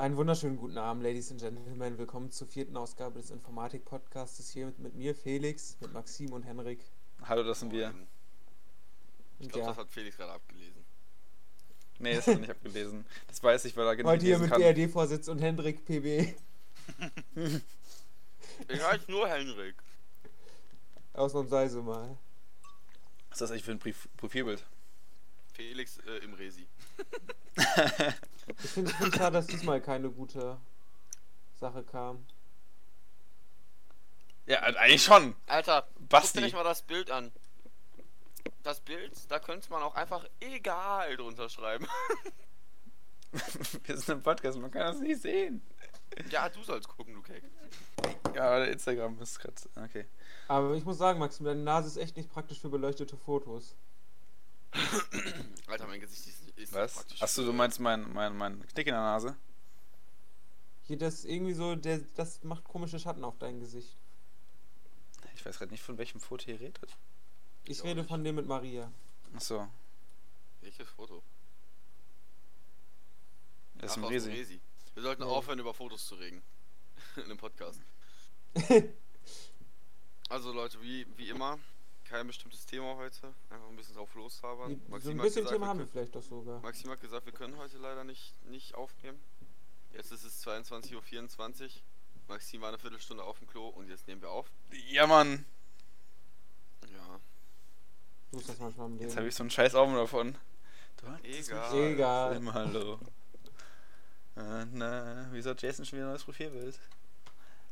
[0.00, 1.98] Einen wunderschönen guten Abend, Ladies and Gentlemen.
[1.98, 4.48] Willkommen zur vierten Ausgabe des Informatik-Podcasts.
[4.48, 6.82] Hier mit, mit mir, Felix, mit Maxim und Henrik.
[7.22, 7.92] Hallo, das sind wir.
[9.40, 10.86] Ich glaube, ja, das hat Felix gerade abgelesen.
[11.98, 13.04] Nee, das hat er nicht abgelesen.
[13.28, 14.50] Das weiß ich, weil er genau heute hier mit.
[14.50, 16.34] DRD-Vorsitz und Hendrik PB.
[18.68, 19.74] Ich heiße nur Henrik.
[21.12, 22.16] Ausnahmsweise mal.
[23.28, 24.64] Was ist das eigentlich für ein Profilbild?
[25.52, 26.66] Felix äh, im Resi.
[28.62, 30.58] Ich finde es schade, dass diesmal keine gute
[31.58, 32.26] Sache kam.
[34.46, 35.36] Ja, eigentlich schon.
[35.46, 36.38] Alter, guck Basti.
[36.38, 37.30] dir nicht mal das Bild an.
[38.62, 41.86] Das Bild, da könnte man auch einfach egal drunter schreiben.
[43.84, 45.62] Wir sind im Podcast, man kann das nicht sehen.
[46.30, 47.44] ja, du sollst gucken, du Keck.
[48.34, 49.54] Ja, der Instagram ist gerade.
[49.76, 50.06] Okay.
[50.48, 53.76] Aber ich muss sagen, Maxim, deine Nase ist echt nicht praktisch für beleuchtete Fotos.
[55.68, 57.06] Alter, mein Gesicht ist, ist Was?
[57.20, 59.36] Achso, du meinst mein, mein, mein Knick in der Nase?
[60.82, 63.96] Hier, das irgendwie so, der, das macht komische Schatten auf dein Gesicht.
[65.34, 66.78] Ich weiß gerade nicht, von welchem Foto ihr redet.
[67.64, 68.90] Ich Ich rede von dem mit Maria.
[69.34, 69.68] Achso,
[70.60, 71.22] Welches Foto?
[73.78, 74.30] er ist dem Resi.
[74.30, 74.60] Resi.
[74.94, 75.28] Wir sollten Ja.
[75.28, 76.42] aufhören, über Fotos zu reden.
[77.16, 77.80] In einem Podcast.
[80.28, 81.58] Also Leute, wie, wie immer,
[82.10, 83.32] kein bestimmtes Thema heute.
[83.50, 84.80] Einfach ein bisschen drauf loshabern.
[84.84, 86.60] so Maxim ein hat bisschen gesagt, Thema wir haben wir können- vielleicht doch sogar.
[86.60, 89.20] Maxim hat gesagt, wir können heute leider nicht, nicht aufnehmen.
[89.92, 91.70] Jetzt ist es 22.24 Uhr.
[92.28, 94.50] Maxim war eine Viertelstunde auf dem Klo und jetzt nehmen wir auf.
[94.88, 95.44] Ja, Mann.
[96.92, 97.20] Ja.
[98.32, 100.36] So ist das manchmal im Jetzt habe ich so einen scheiß Augen davon.
[100.98, 101.74] Du Egal.
[101.92, 102.36] Egal.
[102.36, 102.98] Im Hallo.
[104.36, 106.78] Ah, na, wieso hat Jason schon wieder ein neues Profilbild?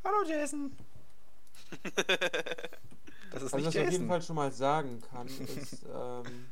[0.05, 0.77] Hallo Jason.
[3.33, 4.09] Das ist Also, was nicht ich auf jeden.
[4.09, 6.51] Fall schon mal sagen kann, ist, ähm,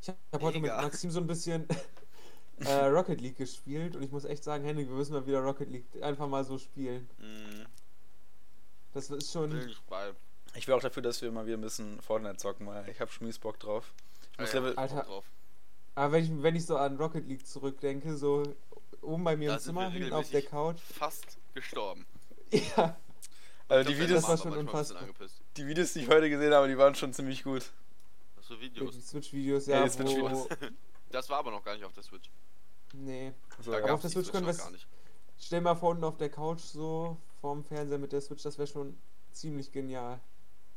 [0.00, 0.70] ich habe heute mit.
[0.70, 1.66] Maxim so ein bisschen
[2.60, 5.70] äh, Rocket League gespielt und ich muss echt sagen, Henrik, wir müssen mal wieder Rocket
[5.70, 7.08] League einfach mal so spielen.
[7.18, 7.66] Hm,
[8.92, 9.70] Das ist schon,
[10.54, 13.10] ich wäre auch dafür, dass wir mal wieder ein bisschen Fortnite zocken, weil ich habe
[13.10, 13.92] schmies Bock drauf.
[14.32, 14.76] Ich muss Ah ja, Level.
[14.78, 14.94] Alter.
[14.96, 15.24] Bock drauf.
[15.94, 18.42] aber wenn ich, wenn ich so an Rocket League zurückdenke, so
[19.00, 22.06] oben bei mir Da im Zimmer, hinten auf der Couch, Fast gestorben.
[22.76, 22.96] ja,
[23.68, 24.24] Also die Videos,
[25.56, 27.70] die Videos, die ich heute gesehen habe, die waren schon ziemlich gut.
[28.36, 29.08] Was für die Videos?
[29.08, 30.46] Switch-Videos, Ja, ja, die Switch-Videos.
[30.50, 30.66] wo,
[31.10, 32.30] Das war aber noch gar nicht auf der Switch.
[32.94, 33.92] nee, So, Da ja.
[33.94, 34.86] auf der die Switch können wir's- gar nicht.
[35.38, 38.66] stell mal vor unten auf der Couch so, vorm Fernseher mit der Switch, das wäre
[38.68, 38.98] schon
[39.32, 40.20] ziemlich genial.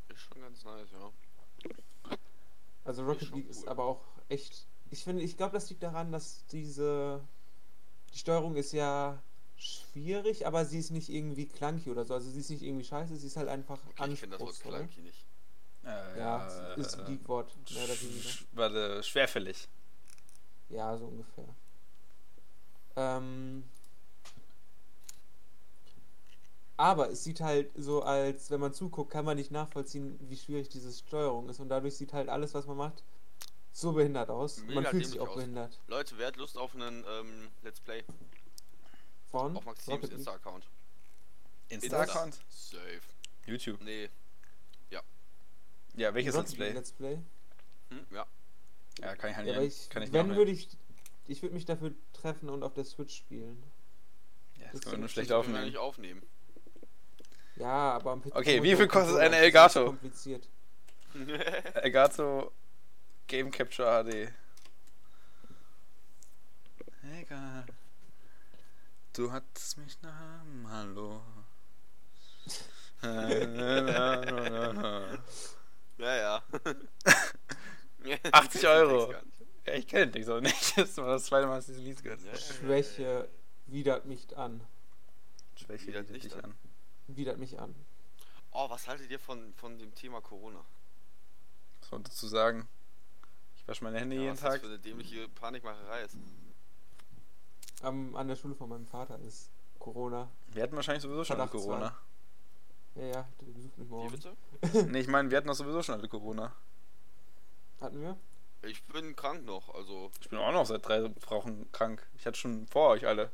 [0.09, 1.11] Ist schon ganz nice, ja.
[2.83, 3.69] Also Rocket League ist cool.
[3.69, 4.67] aber auch echt.
[4.91, 7.21] Ich finde, ich glaube, das liegt daran, dass diese.
[8.13, 9.21] Die Steuerung ist ja
[9.57, 12.13] schwierig, aber sie ist nicht irgendwie clunky oder so.
[12.13, 14.49] Also sie ist nicht irgendwie scheiße, sie ist halt einfach Okay, ich finde das Wort
[14.55, 14.71] anspruchsvoll.
[14.79, 15.25] clunky nicht.
[15.83, 16.45] Äh, Ja,
[16.75, 17.55] ist äh, ein Geekwort,
[18.53, 19.67] Warte, schwerfällig.
[20.69, 21.45] Ja, so ungefähr.
[22.95, 23.63] Ähm.
[26.77, 30.67] Aber es sieht halt so, als wenn man zuguckt, kann man nicht nachvollziehen, wie schwierig
[30.69, 31.59] diese Steuerung ist.
[31.61, 33.03] Und dadurch sieht halt alles, was man macht,
[33.71, 34.59] so behindert aus.
[34.59, 35.35] Und man Mega fühlt sich auch aus.
[35.35, 35.79] behindert.
[35.87, 38.03] Leute, wer hat Lust auf einen ähm, Let's Play?
[39.39, 40.09] Von Auf Maxims.
[40.09, 40.67] Insta-Account.
[41.69, 42.39] Insta-Account?
[42.49, 43.01] Safe.
[43.45, 43.81] YouTube.
[43.81, 44.09] Nee.
[45.97, 46.71] Ja, welches Rocket Let's Play?
[46.73, 47.19] Let's Play.
[47.89, 48.05] Hm?
[48.11, 48.25] Ja.
[48.99, 50.69] Ja, kann ich, kann Ja, ich, aber ich, kann ich wenn würde ich,
[51.27, 53.63] ich würde mich dafür treffen und auf der Switch spielen.
[54.57, 55.65] Ja, das das können wir nur schlecht können wir aufnehmen.
[55.65, 56.21] nicht aufnehmen.
[57.55, 59.85] Ja, aber am PC Okay, wie viel kostet eine Elgato?
[59.85, 60.49] Kompliziert.
[61.75, 62.51] Elgato
[63.27, 64.33] Game Capture HD.
[67.21, 67.65] Egal.
[69.15, 71.21] Du hattest mich Namen, hallo.
[75.97, 76.43] ja, ja.
[78.31, 79.13] 80 Euro.
[79.65, 80.77] Ja, ich kenne dich so nicht.
[80.77, 82.37] Das war das zweite Mal, dass ich dieses Lied gehört habe.
[82.37, 83.29] Schwäche
[83.67, 84.61] widert mich an.
[85.55, 86.45] Schwäche nicht dich an.
[86.45, 86.55] an.
[87.07, 87.73] Widert mich an.
[88.51, 90.63] Oh, was haltet ihr von, von dem Thema Corona?
[91.79, 92.67] Was soll man dazu sagen?
[93.55, 94.61] Ich wasche meine Hände Ja, jeden was das Tag.
[94.61, 96.17] für eine dämliche Panikmacherei ist.
[97.85, 100.29] Am, an der Schule von meinem Vater ist Corona.
[100.47, 101.49] Wir hatten wahrscheinlich sowieso schon alle.
[101.49, 101.95] Corona.
[102.95, 104.11] Ja, ja, der besucht mich Wie morgen.
[104.11, 104.35] bitte?
[104.91, 106.53] nee, ich meine, wir hatten doch sowieso schon alle Corona.
[107.79, 108.17] Hatten wir?
[108.63, 110.09] Ich bin krank noch, also.
[110.19, 112.07] Ich bin auch noch seit drei Wochen krank.
[112.17, 113.31] Ich hatte schon vor euch alle.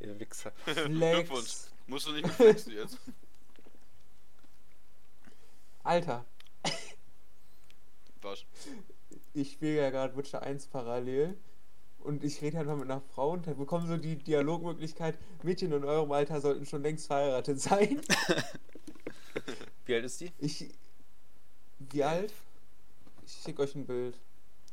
[0.00, 0.52] Ihr Wichser.
[0.64, 1.68] Glückwunsch.
[1.86, 2.98] Musst du nicht mehr flexen jetzt.
[5.84, 6.24] Alter,
[8.22, 8.44] Was?
[9.34, 11.36] ich spiele ja gerade Witcher 1 parallel.
[12.04, 15.72] Und ich rede halt mal mit einer Frau und da bekomme so die Dialogmöglichkeit, Mädchen
[15.72, 18.00] in eurem Alter sollten schon längst verheiratet sein.
[19.86, 20.30] Wie alt ist die?
[20.38, 20.68] Ich.
[21.78, 22.32] Wie alt?
[23.24, 24.20] Ich schicke euch ein Bild.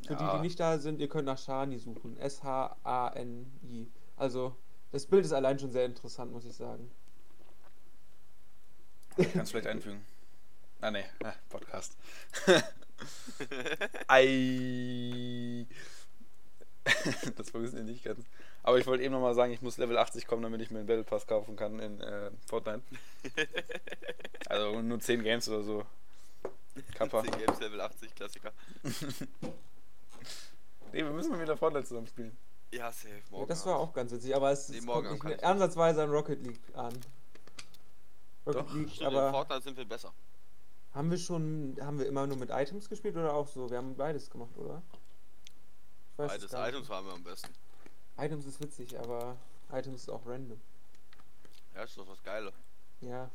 [0.05, 0.35] Für die, Ja.
[0.35, 2.17] die nicht da sind, ihr könnt nach Shani suchen.
[2.17, 3.87] S-H-A-N-I.
[4.17, 4.55] Also,
[4.91, 6.91] das Bild ist allein schon sehr interessant, muss ich sagen.
[9.15, 10.03] Kannst du vielleicht einfügen.
[10.81, 11.95] Ah, ne, ah, Podcast.
[14.07, 15.65] Ei.
[17.35, 18.25] das funktioniert nicht ganz.
[18.63, 20.87] Aber ich wollte eben nochmal sagen, ich muss Level 80 kommen, damit ich mir einen
[20.87, 22.81] Battle Pass kaufen kann in äh, Fortnite.
[24.47, 25.85] Also nur 10 Games oder so.
[26.95, 27.23] Kappa.
[27.23, 28.51] 10 Games Level 80, Klassiker.
[30.93, 32.37] Nee, wir müssen mal wieder Fortnite zusammen spielen.
[32.73, 33.15] Ja, safe.
[33.15, 36.09] Ja, Morgen das war auch ganz witzig, aber es, Nee, kommt nicht mehr ansatzweise an
[36.09, 36.93] Rocket League an.
[38.45, 40.13] Rocket Doch, League, Stimmt, in aber Fortnite sind wir besser.
[40.93, 43.69] haben wir schon, haben wir immer nur mit Items gespielt oder auch so?
[43.69, 44.81] Wir haben beides gemacht, oder?
[46.21, 46.73] Weiß es Beides gar nicht.
[46.75, 47.49] Items waren wir am besten.
[48.17, 49.37] Items ist witzig, aber
[49.71, 50.59] Items ist auch random.
[51.75, 52.51] Ja, ist doch das Geile.
[53.01, 53.29] Ja.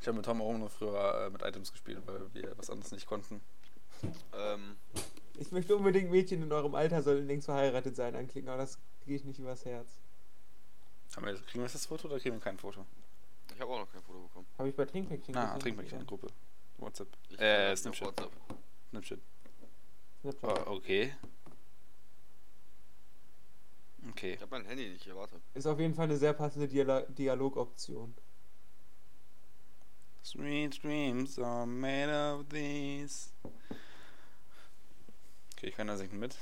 [0.00, 2.92] Ich habe mit Tom auch noch früher äh, mit Items gespielt, weil wir was anderes
[2.92, 3.40] nicht konnten.
[4.34, 4.76] Ähm,
[5.38, 9.16] Ich möchte unbedingt Mädchen in eurem Alter sollen längst verheiratet sein anklicken, aber das kriege
[9.16, 9.88] ich nicht übers Herz.
[11.16, 12.84] Haben wir, kriegen wir jetzt das Foto oder kriegen wir kein Foto?
[13.54, 14.46] ich habe auch noch kein Foto bekommen.
[14.58, 16.04] Habe ich bei Trinkpäckchen Ah, Trinkpäckchen.
[16.06, 16.26] Gruppe.
[16.78, 17.08] WhatsApp.
[17.30, 18.08] Ich Äh, Snapchat.
[18.08, 18.32] WhatsApp.
[18.90, 19.18] Snapchat.
[20.24, 20.66] Snapchat.
[20.66, 21.12] Oh, okay.
[24.10, 24.34] Okay.
[24.34, 25.40] Ich habe mein Handy nicht hier, warte.
[25.52, 28.14] Ist auf jeden Fall eine sehr passende Diala Dialogoption.
[30.22, 33.30] Sweet dreams are made of these.
[35.56, 36.36] Okay, ich kann da singen mit.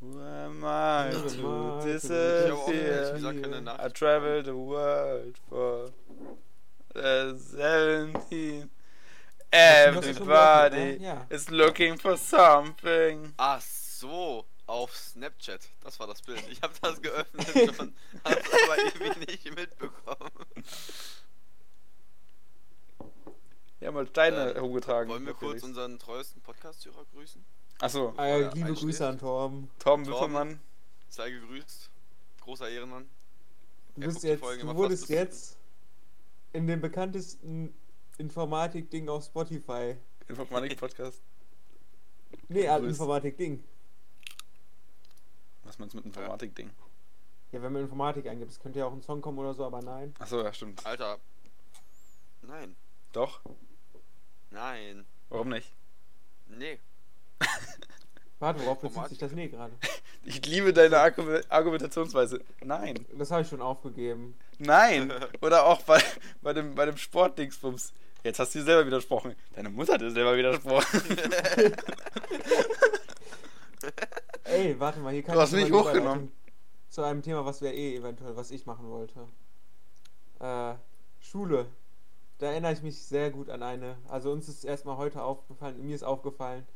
[0.00, 3.16] Who am I to disappear?
[3.78, 5.92] I traveled the world for
[6.96, 8.68] uh, 17.
[8.68, 8.70] hast du schon geöffnet,
[9.50, 10.96] Everybody ne?
[10.98, 11.26] Ja.
[11.30, 13.32] is looking for something.
[13.36, 15.60] Ach so, auf Snapchat.
[15.82, 16.42] Das war das Bild.
[16.50, 17.46] Ich habe das geöffnet
[17.76, 17.94] schon.
[18.24, 20.30] Hab's aber irgendwie nicht mitbekommen.
[23.78, 25.10] Wir haben halt Steine Äh, hochgetragen.
[25.10, 27.44] Wollen wir kurz unseren treuesten Podcast-Hörer grüßen?
[27.78, 28.80] Achso, Ah, Oder ja, liebe einschläft.
[28.80, 29.70] Grüße an Torben.
[29.78, 30.06] Torben.
[30.06, 30.60] Wippermann.
[31.08, 31.90] Sei gegrüßt.
[32.40, 33.08] Großer Ehrenmann.
[33.96, 35.56] Du, bist jetzt, du wurdest jetzt
[36.52, 37.74] in dem bekanntesten
[38.18, 39.96] Informatik-Ding auf Spotify.
[40.28, 41.22] Informatik-Podcast.
[42.48, 42.90] Nee, Grüß.
[42.90, 43.62] Informatik-Ding.
[45.64, 46.70] Was meinst du mit Informatik-Ding?
[47.52, 49.82] Ja, wenn man Informatik eingibt, es könnte ja auch ein Song kommen oder so, aber
[49.82, 50.14] nein.
[50.18, 50.84] Achso, ja, stimmt.
[50.84, 51.18] Alter.
[52.42, 52.76] Nein.
[53.12, 53.40] Doch?
[54.50, 55.04] Nein.
[55.28, 55.72] Warum nicht?
[56.48, 56.78] Nee.
[58.38, 59.10] Warte, worauf bezieht Informatik.
[59.10, 59.72] sich das Nee gerade?
[60.28, 62.40] Ich liebe deine Argu Argumentationsweise.
[62.64, 63.06] Nein.
[63.16, 64.36] Das habe ich schon aufgegeben.
[64.58, 65.12] Nein.
[65.40, 66.02] Oder auch bei,
[66.42, 67.92] bei dem, bei dem Sportdingsbums.
[68.26, 69.36] Jetzt hast du dir selber widersprochen.
[69.54, 71.00] Deine Mutter hat dir selber widersprochen.
[74.42, 76.32] Ey, warte mal, hier kann Du hast ich hochgenommen.
[76.88, 79.28] Zu einem Thema, was wir eh eventuell, was ich machen wollte.
[80.40, 80.74] Äh,
[81.20, 81.66] Schule.
[82.38, 83.96] Da erinnere ich mich sehr gut an eine.
[84.08, 86.66] Also uns ist erstmal heute aufgefallen, mir ist aufgefallen,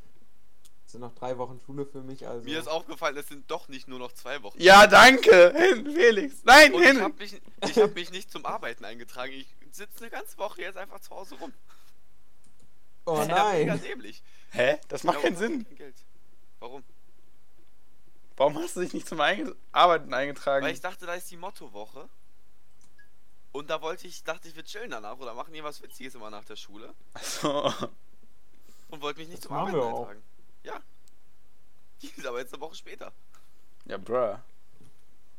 [0.86, 2.44] es sind noch drei Wochen Schule für mich, also.
[2.44, 4.56] Mir ist aufgefallen, es sind doch nicht nur noch zwei Wochen.
[4.60, 5.52] ja, danke.
[5.54, 6.42] Hen Felix.
[6.44, 7.02] Nein, Und ich Henry.
[7.02, 9.32] habe mich, ich hab mich nicht zum Arbeiten eingetragen.
[9.32, 11.52] Ich sitze eine ganze Woche jetzt einfach zu Hause rum.
[13.06, 13.82] oh Ja, mega nein!
[13.82, 14.22] dämlich.
[14.52, 14.78] Hä?
[14.88, 15.64] Das macht Ja, keinen Sinn.
[15.64, 15.96] kein Geld.
[16.58, 16.84] Warum?
[18.36, 20.64] Warum hast du dich nicht zum Einge Arbeiten eingetragen?
[20.64, 22.08] Weil ich dachte, da ist die Mottowoche.
[23.52, 26.44] Und da wollte ich, dachte ich, wir chillen danach oder machen irgendwas Witziges immer nach
[26.44, 26.94] der Schule.
[27.14, 27.72] Achso.
[28.88, 30.00] Und wollte mich nicht Das zum machen Arbeiten wir auch.
[30.08, 30.22] eintragen.
[30.62, 30.80] Ja.
[32.02, 33.12] Die ist aber jetzt eine Woche später.
[33.86, 34.36] Ja, bruh.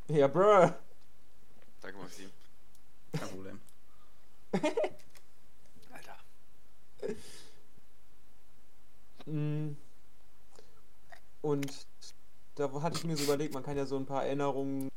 [0.09, 0.71] Ja, bruh.
[1.81, 2.29] Danke, Maxim.
[3.17, 3.61] Kein Problem.
[5.91, 6.17] Alter.
[9.25, 9.75] Mm.
[11.41, 11.87] Und
[12.55, 14.89] da hatte ich mir so überlegt, man kann ja so ein paar Erinnerungen,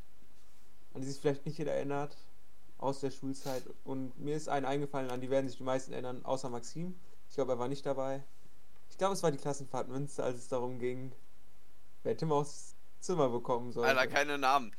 [0.92, 2.16] an die sich vielleicht nicht jeder erinnert,
[2.78, 3.62] aus der Schulzeit.
[3.84, 6.94] Und mir ist eine eingefallen, an die werden sich die meisten erinnern, außer Maxim.
[7.28, 8.23] Ich glaube, er war nicht dabei.
[8.90, 11.12] Ich glaube, es war die Klassenfahrt Münster, als es darum ging,
[12.02, 13.87] wer Tim aufs Zimmer bekommen soll.
[13.87, 14.73] Alter, keine Namen.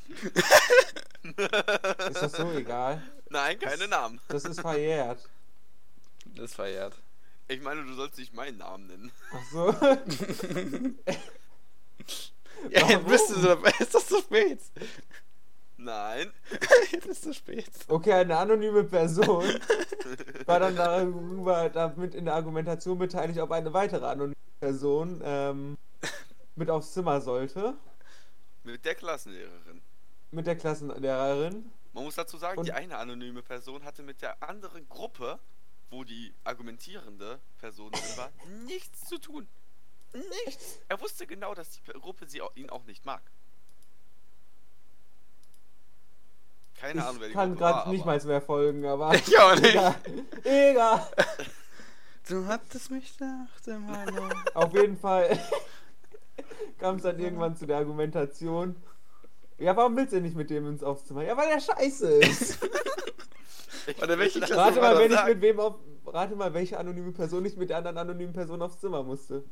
[1.24, 3.02] Ist das so egal?
[3.30, 4.20] Nein, keine Namen.
[4.28, 5.28] Das ist verjährt.
[6.36, 6.94] Das ist verjährt.
[7.48, 9.12] Ich meine, du sollst nicht meinen Namen nennen.
[9.32, 9.76] Ach so.
[12.72, 13.54] Ja, jetzt bist du so.
[13.80, 14.60] Ist das zu spät?
[15.78, 16.32] Nein.
[16.92, 17.70] Jetzt ist zu spät.
[17.88, 19.44] Okay, eine anonyme Person
[20.46, 25.78] war dann darüber damit in der Argumentation beteiligt, ob eine weitere anonyme Person ähm,
[26.56, 27.76] mit aufs Zimmer sollte.
[28.64, 29.82] Mit der Klassenlehrerin.
[30.32, 31.72] Mit der Klassenlehrerin.
[31.96, 35.40] Man muss dazu sagen, Und- die eine anonyme Person hatte mit der anderen Gruppe,
[35.90, 38.32] wo die argumentierende Person drin war,
[38.66, 39.48] nichts zu tun.
[40.46, 40.80] Nichts.
[40.90, 43.22] Er wusste genau, dass die Gruppe sie auch, ihn auch nicht mag.
[46.76, 49.14] Keine Ahnung, wer Ich die kann gerade nicht mal mehr folgen, aber.
[49.16, 49.70] Ich auch nicht.
[49.76, 49.96] Egal.
[50.44, 51.08] Egal.
[52.28, 54.28] Du hattest mich nach dem Hallo.
[54.56, 55.40] Auf jeden Fall
[56.80, 58.76] kam es dann irgendwann zu der Argumentation.
[59.58, 61.24] Ja, warum willst du nicht mit dem ins Aufzimmer?
[61.24, 62.62] Ja, weil der scheiße ist.
[64.00, 65.76] Warte, welche Rate mal, wenn ich mit wem auf.
[66.08, 69.44] Rate mal, welche anonyme Person ich mit der anderen anonymen Person aufs Zimmer musste.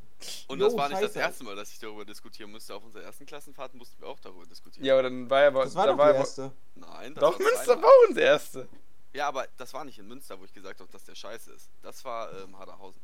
[0.48, 2.76] Und Jo, das war nicht das erste Mal, dass ich darüber diskutieren musste.
[2.76, 4.86] Auf unserer ersten Klassenfahrt mussten wir auch darüber diskutieren.
[4.86, 5.64] Ja, aber dann war er aber.
[5.64, 6.52] Das war da doch war er- erste.
[6.76, 8.68] Nein, das Doch, war Münster war unser erste.
[9.14, 11.70] Ja, aber das war nicht in Münster, wo ich gesagt habe, dass der scheiße ist.
[11.82, 13.02] Das war ähm, Haderhausen.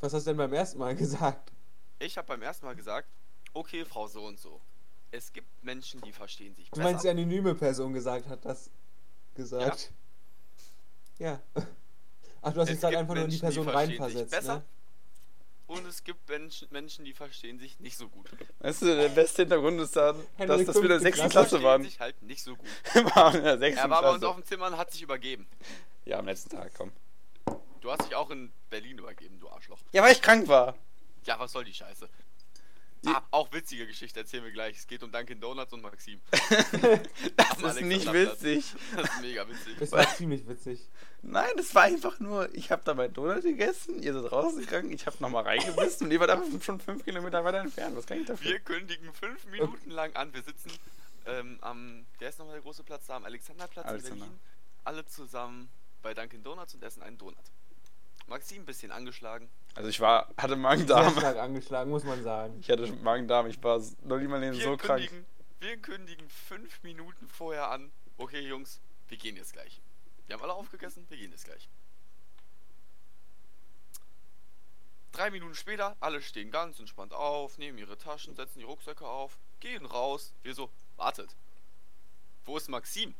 [0.00, 1.52] Was hast du denn beim ersten Mal gesagt?
[1.98, 3.08] Ich habe beim ersten Mal gesagt,
[3.54, 4.60] okay, Frau so und so.
[5.10, 6.82] Es gibt Menschen, die verstehen sich Du besser.
[6.90, 8.70] meinst, die anonyme Person gesagt hat das
[9.34, 9.92] gesagt.
[11.18, 11.40] Ja.
[12.42, 14.00] Ach, du hast dich Es gerade einfach nur in die Menschen, Person die verstehen sich
[14.00, 14.54] reinversetzt, besser.
[14.56, 14.64] ne?
[15.66, 18.30] Und es gibt Menschen, Menschen, die verstehen sich nicht so gut.
[18.60, 21.48] Weißt du, der beste Hintergrund ist dann, dass, dass wir in der fünfte sechsten Klasse.
[21.58, 21.82] Klasse waren.
[21.82, 22.66] sich halt nicht so gut.
[23.14, 25.46] Waren in der Er war bei uns auf dem Zimmer und hat sich übergeben.
[26.06, 26.90] Ja, am letzten Tag, komm.
[27.82, 29.78] Du hast dich auch in Berlin übergeben, du Arschloch.
[29.92, 30.74] Ja, weil ich krank war.
[31.24, 32.08] Ja, was soll die Scheiße?
[33.06, 34.76] Ah, auch witzige Geschichte, erzählen wir gleich.
[34.76, 36.20] Es geht um Dunkin' Donuts und Maxim.
[37.36, 38.42] Das ist nicht Alexanderplatz.
[38.42, 38.74] witzig.
[38.96, 39.76] Das ist mega witzig.
[39.78, 40.80] Das war ziemlich witzig.
[41.22, 45.06] Nein, das war einfach nur, ich habe da meinen Donut gegessen, ihr seid rausgegangen, ich
[45.06, 47.96] habe nochmal reingebissen und ihr wart einfach schon fünf Kilometer weiter entfernt.
[47.96, 48.50] Was kann ich dafür?
[48.52, 50.32] Wir kündigen fünf Minuten lang an.
[50.32, 50.70] Wir sitzen
[51.26, 54.14] ähm, am, der ist nochmal der große Platz da, am Alexanderplatz Alexander.
[54.14, 54.40] in Berlin.
[54.84, 55.68] Alle zusammen
[56.02, 57.36] bei Dunkin' Donuts und essen einen Donut.
[58.28, 59.48] Maxim ein bisschen angeschlagen.
[59.78, 61.12] Also ich war, hatte Sehr Magen-Darm.
[61.12, 62.58] stark angeschlagen, muss man sagen.
[62.58, 65.02] Ich hatte Magen-Darm, ich war noch nicht mal Wir, so krank.
[65.08, 65.26] kündigen,
[65.60, 67.92] wir kündigen fünf Minuten vorher an.
[68.16, 69.80] Okay, Jungs, wir gehen jetzt gleich.
[70.26, 71.68] Wir haben alle aufgegessen, wir gehen jetzt gleich.
[75.12, 79.38] Drei Minuten später, alle stehen ganz entspannt auf, nehmen ihre Taschen, setzen die Rucksäcke auf,
[79.60, 80.34] gehen raus.
[80.42, 81.36] Wir so, wartet.
[82.44, 83.14] Wo ist Maxim?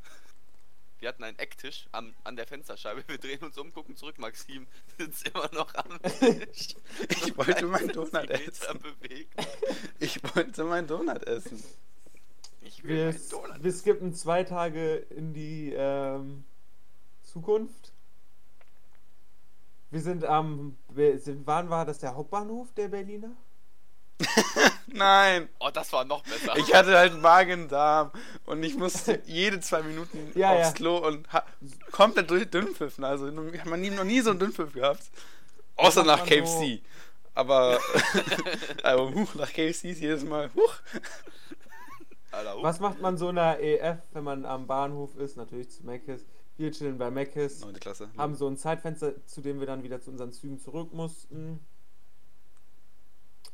[1.01, 3.05] Wir hatten einen Ecktisch am, an der Fensterscheibe.
[3.07, 4.19] Wir drehen uns um, gucken zurück.
[4.19, 4.67] Maxim
[4.99, 6.75] sitzt immer noch am Tisch.
[7.09, 8.81] Ich wollte meinen Donut essen.
[8.81, 9.35] Bewegt.
[10.01, 11.63] Ich wollte meinen Donut essen.
[12.63, 13.65] Ich will Wir, meinen Donut.
[13.65, 16.45] wir skippen zwei Tage in die ähm,
[17.23, 17.93] Zukunft.
[19.91, 20.77] Wir sind am.
[20.95, 23.37] Sind, wann war das der Hauptbahnhof der Berliner?
[24.89, 26.57] Nein, Oh, das war noch besser.
[26.57, 28.11] ich hatte halt Magen-Darm
[28.47, 30.73] und ich musste jede zwei Minuten Ja, aufs ja.
[30.73, 31.27] Klo und
[31.93, 33.05] komplett durch Dünnpfiffen.
[33.05, 35.03] Also hat man nie, noch nie so einen Dünnpfiff gehabt.
[35.77, 36.81] Außer macht nach KFC.
[37.35, 37.79] Aber,
[38.83, 40.75] aber huch, nach KFC ist jedes Mal huch.
[42.33, 42.63] Alter, oh.
[42.63, 45.37] Was macht man so in der EF, wenn man am Bahnhof ist?
[45.37, 46.25] Natürlich zu Meckes.
[46.57, 47.61] Wir chillen bei Meckes.
[47.61, 48.11] Neunte Klasse.
[48.17, 51.65] Haben so ein Zeitfenster, zu dem wir dann wieder zu unseren Zügen zurück mussten.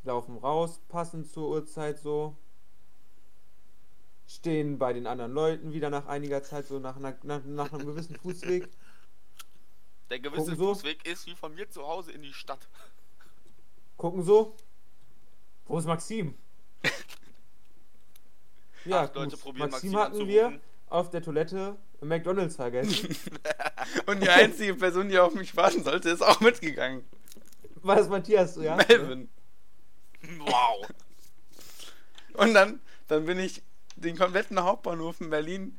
[0.04, 2.36] Laufen raus, passend zur Uhrzeit so.
[4.26, 7.86] Stehen bei den anderen Leuten wieder nach einiger Zeit, so nach, einer, nach, nach einem
[7.86, 8.68] gewissen Fußweg.
[10.10, 10.74] Der gewisse so.
[10.74, 12.68] Fußweg ist wie von mir zu Hause in die Stadt.
[13.96, 14.54] Gucken so.
[15.66, 16.34] Wo ist Maxim?
[18.84, 23.16] Ja, Acht Leute Maxim Maxim hatten wir auf der Toilette im McDonalds vergessen.
[24.06, 27.02] Und die einzige Person, die auf mich warten sollte, ist auch mitgegangen.
[27.76, 28.76] War das Matthias, ja?
[28.76, 29.30] Melvin.
[30.38, 30.86] Wow.
[32.34, 33.62] Und dann, dann bin ich
[33.96, 35.78] den kompletten Hauptbahnhof in Berlin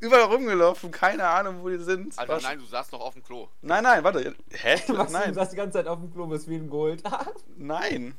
[0.00, 2.18] überall rumgelaufen, keine Ahnung, wo die sind.
[2.18, 3.48] Alter, War- nein, du saßt noch auf dem Klo.
[3.62, 4.34] nein, nein, warte.
[4.50, 4.74] Hä?
[4.92, 7.02] Maxim Nein, saß die ganze Zeit auf dem Klo, bis wir ihn geholt.
[7.56, 8.14] nein.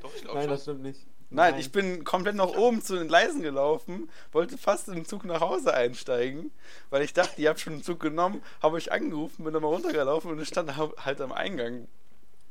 [0.00, 0.50] Doch, ich glaube Nein, schon.
[0.52, 1.00] das stimmt nicht.
[1.30, 5.24] Nein, ich bin komplett nach oben zu den Gleisen gelaufen, wollte fast in den Zug
[5.26, 6.52] nach Hause einsteigen,
[6.88, 10.30] weil ich dachte, ihr habt schon einen Zug genommen, habe euch angerufen, bin nochmal runtergelaufen
[10.30, 11.86] und es stand halt am Eingang.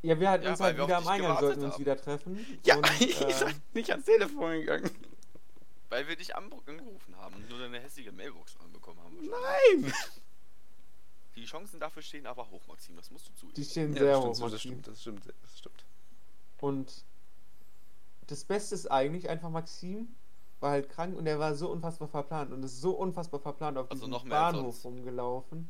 [0.03, 1.79] Ja, wir hatten Ja, uns halt wieder am Eingang, sollten uns haben.
[1.81, 2.59] wieder treffen.
[2.63, 4.89] Ja, Und, ich äh, bin nicht ans Telefon gegangen.
[5.89, 9.17] Weil wir dich an- angerufen haben und nur deine hässliche Mailbox anbekommen haben.
[9.81, 9.93] Nein!
[11.35, 12.95] Die Chancen dafür stehen aber hoch, Maxim.
[12.95, 13.63] Das musst du die zugeben.
[13.69, 15.85] stehen Ja, sehr das hoch, stimmt, das stimmt, das stimmt, das stimmt.
[16.59, 17.05] Und
[18.27, 20.07] das Beste ist eigentlich einfach Maxim
[20.59, 23.91] war halt krank und er war so unfassbar verplant und ist so unfassbar verplant auf
[23.91, 25.69] Also diesem noch mehr als Bahnhof rumgelaufen.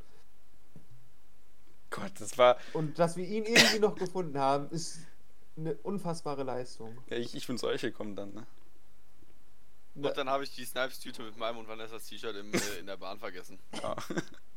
[1.90, 2.58] Gott, das war.
[2.74, 5.00] Und dass wir ihn irgendwie noch gefunden haben, ist
[5.56, 6.98] eine unfassbare Leistung.
[7.10, 8.46] Ja, ich, ich bin zu euch gekommen dann, ne?
[9.96, 12.98] Und dann habe ich die Snipes-Tüte mit meinem und Vanessas T-Shirt im, äh, in der
[12.98, 13.60] Bahn vergessen.
[13.82, 13.96] Ja.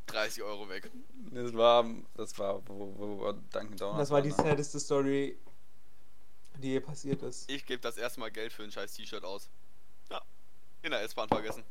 [0.06, 0.90] 30 Euro weg.
[1.30, 1.84] Das war,
[2.16, 4.34] das war, wo, wo, wo Dunkin' Donuts Das war die ne?
[4.34, 5.38] saddeste Story,
[6.58, 7.48] die je passiert ist.
[7.48, 9.48] Ich gebe das erste Mal Geld für ein scheiß T-Shirt aus.
[10.10, 10.20] Ja.
[10.82, 11.62] In der S-Bahn vergessen.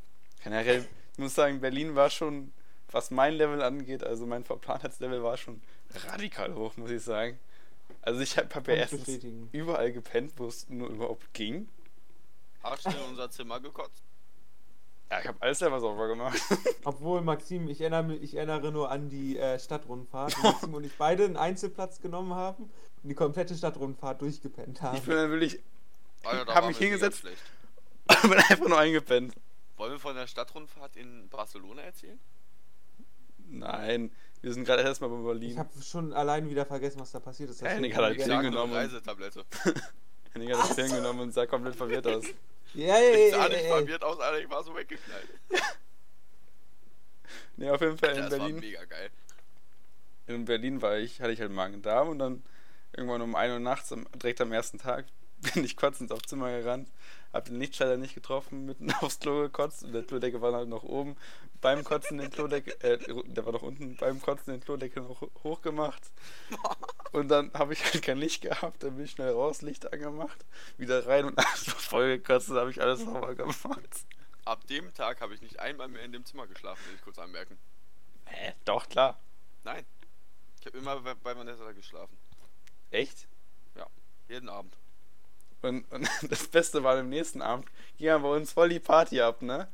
[0.41, 2.53] Generell, ich muss sagen, Berlin war schon,
[2.91, 5.61] was mein Level angeht, also mein Verplantheitslevel war schon
[6.07, 7.39] radikal hoch, muss ich sagen.
[8.01, 9.49] Also ich habe hab ja ich erstens bestätigen.
[9.51, 11.67] überall gepennt, wo es nur überhaupt ging.
[12.63, 14.03] Hast du in unser Zimmer gekotzt?
[15.11, 16.39] Ja, ich habe alles selber sauber gemacht.
[16.83, 20.83] Obwohl Maxim, ich erinnere, mich- ich erinnere nur an die äh, Stadtrundfahrt, wo Maxim und
[20.83, 22.63] ich beide einen Einzelplatz genommen haben
[23.01, 24.97] und die komplette Stadtrundfahrt durchgepennt haben.
[24.97, 25.59] Ich bin dann wirklich,
[26.23, 27.19] Alter, da Hab waren mich hingesetzt.
[27.19, 27.41] schlecht.
[28.21, 29.33] bin einfach nur eingepennt.
[29.77, 32.19] Wollen wir von der Stadtrundfahrt in Barcelona erzählen?
[33.49, 35.59] Nein, wir sind gerade erstmal bei Ich Berlin.
[35.59, 37.61] habe schon allein wieder vergessen, was da passiert ist.
[37.61, 38.73] Nick wird hat mir halt nur genommen.
[38.73, 39.43] Reisetablette.
[40.33, 42.25] Henning hat das Film genommen und sah komplett verwirrt aus.
[42.75, 45.27] Ja, ja, Ich ja, sah ja, nicht verwirrt aus, Alter, ich war so weggeknallt.
[47.57, 48.59] Nee, auf jeden Fall in Das war Berlin.
[48.59, 49.09] mega geil.
[50.27, 52.43] In Berlin war ich, hatte ich halt Magen-Darm und dann
[52.95, 55.05] irgendwann um 1 Uhr nachts, am, direkt am ersten Tag,
[55.53, 56.89] bin ich kotzend aufs Zimmer gerannt,
[57.33, 60.83] hab den Lichtschalter nicht getroffen, mitten aufs Klo gekotzt und der Klodeckel war halt noch
[60.83, 61.15] oben.
[61.61, 65.31] Beim Kotzen den Klodeckel, äh, der war noch unten, beim Kotzen den Klodeckel noch ho-
[65.43, 66.01] hochgemacht.
[67.11, 70.45] Und dann habe ich halt kein Licht gehabt, dann bin ich schnell raus, Licht angemacht,
[70.77, 74.05] wieder rein und alles voll gekotzt, dann habe ich alles sauber gemacht.
[74.45, 77.17] Ab dem Tag habe ich nicht einmal mehr in dem Zimmer geschlafen, will ich kurz
[77.17, 77.57] anmerken.
[78.25, 78.53] Hä?
[78.65, 79.19] Doch, klar.
[79.63, 79.85] Nein.
[80.59, 82.15] Ich habe immer bei, bei Vanessa geschlafen.
[82.91, 83.27] Echt?
[84.27, 84.77] Jeden Abend.
[85.63, 87.65] Und, und das Beste war, am nächsten Abend
[87.97, 89.67] ging ja bei uns voll die Party ab, ne?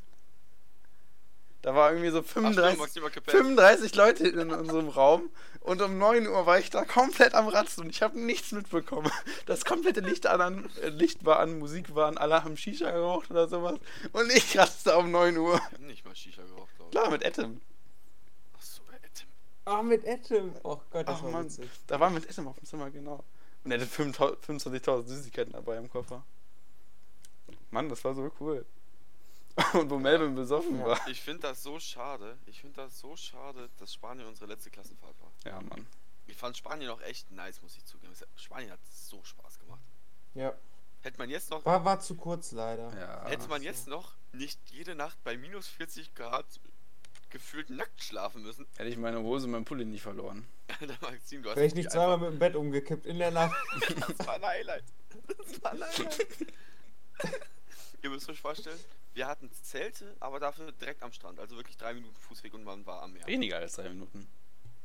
[1.65, 3.37] Da war irgendwie so Ach, stimmt, 35, Maxim hat gepennt.
[3.37, 5.31] 35 Leute in unserem Raum
[5.61, 9.11] und um 9 Uhr war ich da komplett am Ratzen und ich habe nichts mitbekommen.
[9.47, 13.31] Das komplette Licht, an, äh, Licht war an, Musik war an, alle haben Shisha geraucht
[13.31, 13.79] oder sowas
[14.13, 15.53] und ich ratzte um 9 Uhr.
[15.53, 16.91] Wir haben nicht mal Shisha geraucht, glaube ich.
[16.91, 17.59] Klar, mit Etem.
[18.53, 18.83] Achso,
[19.15, 19.27] Tim.
[19.65, 20.53] Ach, mit Atom.
[20.61, 21.67] Oh Gott, das Ach war Mann, witzig.
[21.87, 23.23] da war mit Etem auf dem Zimmer, genau.
[23.63, 26.23] Und er hatte 25 25.000 Süßigkeiten dabei im Koffer.
[27.71, 28.67] Mann, das war so cool.
[29.73, 30.99] Und wo Melvin besoffen war.
[31.07, 32.37] Ich finde das so schade.
[32.45, 35.31] Ich finde das so schade, dass Spanien unsere letzte Klassenfahrt war.
[35.45, 35.87] Ja, Mann.
[36.27, 38.13] Ich fand Spanien auch echt nice, muss ich zugeben.
[38.35, 39.81] Spanien hat so Spaß gemacht.
[40.33, 40.53] Ja.
[41.01, 42.91] Hätte man jetzt noch, War, war zu kurz leider.
[42.97, 43.29] Ja.
[43.29, 46.45] hätte man jetzt noch nicht jede Nacht bei minus 40 Grad
[47.29, 48.65] gefühlt nackt schlafen müssen.
[48.75, 50.47] Hätte ich meine Hose und meinen Pulli nicht verloren.
[50.79, 53.55] Alter, Maxim, du hast Wäre ich nicht zweimal mit dem Bett umgekippt in der Nacht.
[54.07, 54.83] Das war ein Highlight.
[55.37, 56.27] Das war ein Highlight.
[58.05, 58.79] Ihr müsst euch vorstellen,
[59.15, 61.39] wir hatten Zelte, aber dafür direkt am Strand.
[61.39, 63.25] Also wirklich drei Minuten Fußweg und man war am Meer.
[63.25, 64.27] Weniger als drei Minuten.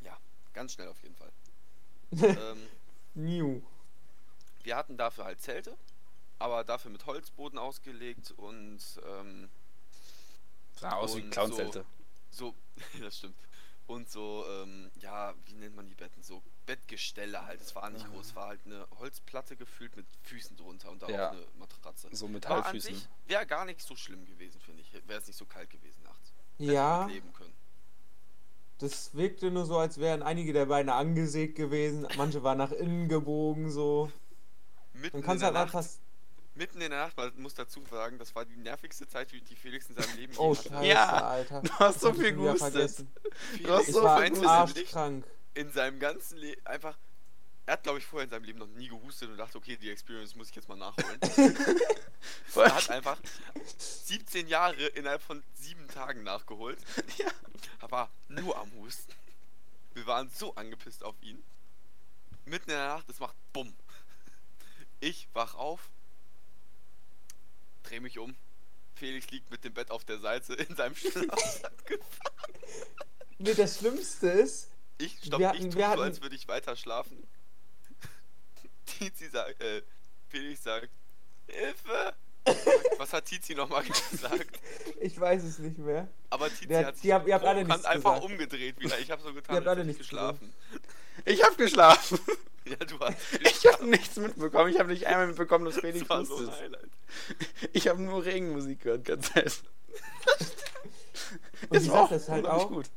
[0.03, 0.17] Ja,
[0.55, 1.31] ganz schnell auf jeden Fall.
[2.13, 2.67] ähm,
[3.13, 3.63] New.
[4.63, 5.77] wir hatten dafür halt Zelte,
[6.39, 9.51] aber dafür mit Holzboden ausgelegt und ähm,
[10.77, 11.85] Sah aus wie Und Clownzelte.
[12.31, 12.55] so,
[13.03, 13.37] das stimmt.
[13.91, 16.23] Und so, ähm, ja, wie nennt man die Betten?
[16.23, 17.61] So Bettgestelle halt.
[17.61, 21.13] Es war nicht groß, es war halt eine Holzplatte gefüllt mit Füßen drunter und darauf
[21.17, 21.31] Ja.
[21.31, 22.09] eine Matratze.
[22.13, 23.03] So Metallfüßen.
[23.27, 24.93] wäre gar nicht so schlimm gewesen, finde ich.
[25.09, 26.33] Wäre es nicht so kalt gewesen nachts.
[26.59, 27.53] Ja, leben können.
[28.79, 32.07] das wirkte nur so, als wären einige der Beine angesägt gewesen.
[32.17, 34.13] Manche waren nach innen gebogen, so.
[34.93, 35.85] Mitten Man kann es halt einfach.
[36.55, 39.57] Mitten in der Nacht, man muss dazu sagen, das war die nervigste Zeit, die die
[39.57, 40.69] Felix in seinem Leben Oh, hatte.
[40.69, 41.63] Scheiße, Ja, Alter.
[41.63, 43.05] du hast so viel gehustet.
[43.63, 45.25] Du hast so viel arschkrank.
[45.55, 46.97] in seinem ganzen Leben einfach.
[47.67, 49.91] Er hat, glaube ich, vorher in seinem Leben noch nie gehustet und dachte, okay, die
[49.91, 51.21] Experience muss ich jetzt mal nachholen.
[52.57, 53.17] er hat einfach
[53.79, 56.79] 17 Jahre innerhalb von sieben Tagen nachgeholt.
[57.19, 57.29] Ja.
[57.79, 59.13] Aber nur am Husten.
[59.95, 61.43] Wir waren so angepisst auf ihn.
[62.45, 63.73] Mitten in der Nacht, es macht Bumm.
[64.99, 65.91] Ich wach auf,
[67.91, 68.35] dreh mich um.
[68.95, 71.73] Felix liegt mit dem Bett auf der Seite in seinem Schlafsack.
[73.43, 76.47] Nee, das Schlimmste ist, Ich stopp, Wir ich hatten- tu wir so, als würde ich
[76.47, 77.27] weiter schlafen.
[78.85, 79.81] Tizi sagt, äh,
[80.29, 80.91] Felix sagt,
[81.49, 82.15] Hilfe!
[82.99, 84.61] Was hat Tizi nochmal gesagt?
[85.01, 86.07] ich weiß es nicht mehr.
[86.29, 88.31] Aber Tizi Der- hat sich die hab- ihr habt alle provokant nichts einfach gesagt.
[88.31, 88.99] umgedreht wieder.
[88.99, 90.53] Ich habe so getan, Ihr habt als alle hätte ich nichts geschlafen.
[91.25, 92.19] Ich hab geschlafen.
[92.67, 94.71] Ja, du hast Ich habe nichts mitbekommen.
[94.71, 96.51] Ich habe nicht einmal mitbekommen, dass Felix Das war so.
[96.53, 96.91] Highlight.
[97.73, 99.63] Ich habe nur Regenmusik gehört, ganz ehrlich.
[101.69, 102.91] Und Es die Sache ist halt auch, gut.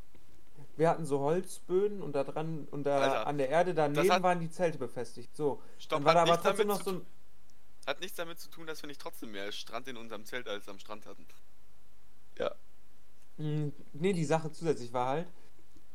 [0.77, 4.23] wir hatten so Holzböden und da dran und da Alter, an der Erde daneben hat-
[4.23, 5.35] waren die Zelte befestigt.
[5.35, 5.61] So.
[5.77, 7.05] Stopp, dann war da hat aber nichts trotzdem damit noch zu so ein.
[7.87, 10.67] Hat nichts damit zu tun, dass wir nicht trotzdem mehr Strand in unserem Zelt als
[10.69, 11.25] am Strand hatten.
[12.37, 12.55] Ja.
[13.37, 15.27] Mm, Nee, die Sache zusätzlich war halt,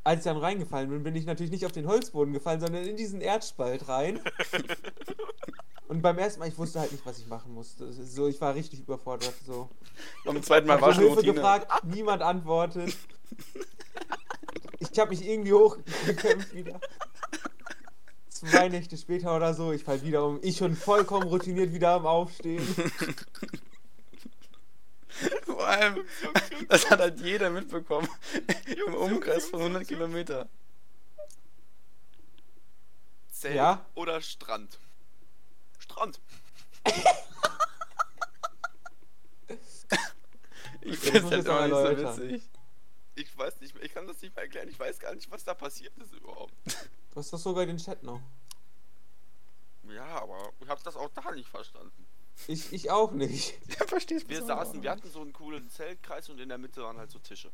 [0.04, 2.96] als ich dann reingefallen bin, bin ich natürlich nicht auf den Holzboden gefallen, sondern in
[2.96, 4.20] diesen Erdspalt rein.
[5.88, 7.90] Und beim ersten Mal, ich wusste halt nicht, was ich machen musste.
[7.92, 9.34] So, ich war richtig überfordert.
[9.46, 9.70] So.
[10.24, 11.34] Beim zweiten Mal war schon Hilfe Routine.
[11.34, 12.94] gefragt, niemand antwortet.
[14.78, 16.78] Ich habe mich irgendwie hochgekämpft wieder.
[18.28, 20.38] Zwei Nächte später oder so, ich fall wieder um.
[20.42, 22.62] Ich schon vollkommen routiniert wieder am Aufstehen.
[25.58, 26.06] Vor allem,
[26.68, 28.08] das hat halt jeder mitbekommen.
[28.86, 30.48] Im Umkreis von 100 Kilometer.
[33.28, 33.84] Zelt Ja?
[33.96, 34.78] oder Strand?
[35.80, 36.20] Strand.
[40.80, 42.50] Ich Das Das noch auch nicht so witzig.
[43.16, 44.68] Ich weiß nicht mehr, ich kann das nicht mehr erklären.
[44.68, 46.54] Ich weiß gar nicht, was da passiert ist überhaupt.
[46.64, 48.22] Du hast doch sogar den Chat noch.
[49.82, 52.07] Ja, aber ich habe das auch da nicht verstanden.
[52.46, 53.54] Ich, ich auch nicht.
[53.78, 56.96] Ja, verstehst Wir saßen, wir hatten so einen coolen Zeltkreis und in der Mitte waren
[56.98, 57.50] halt so Tische.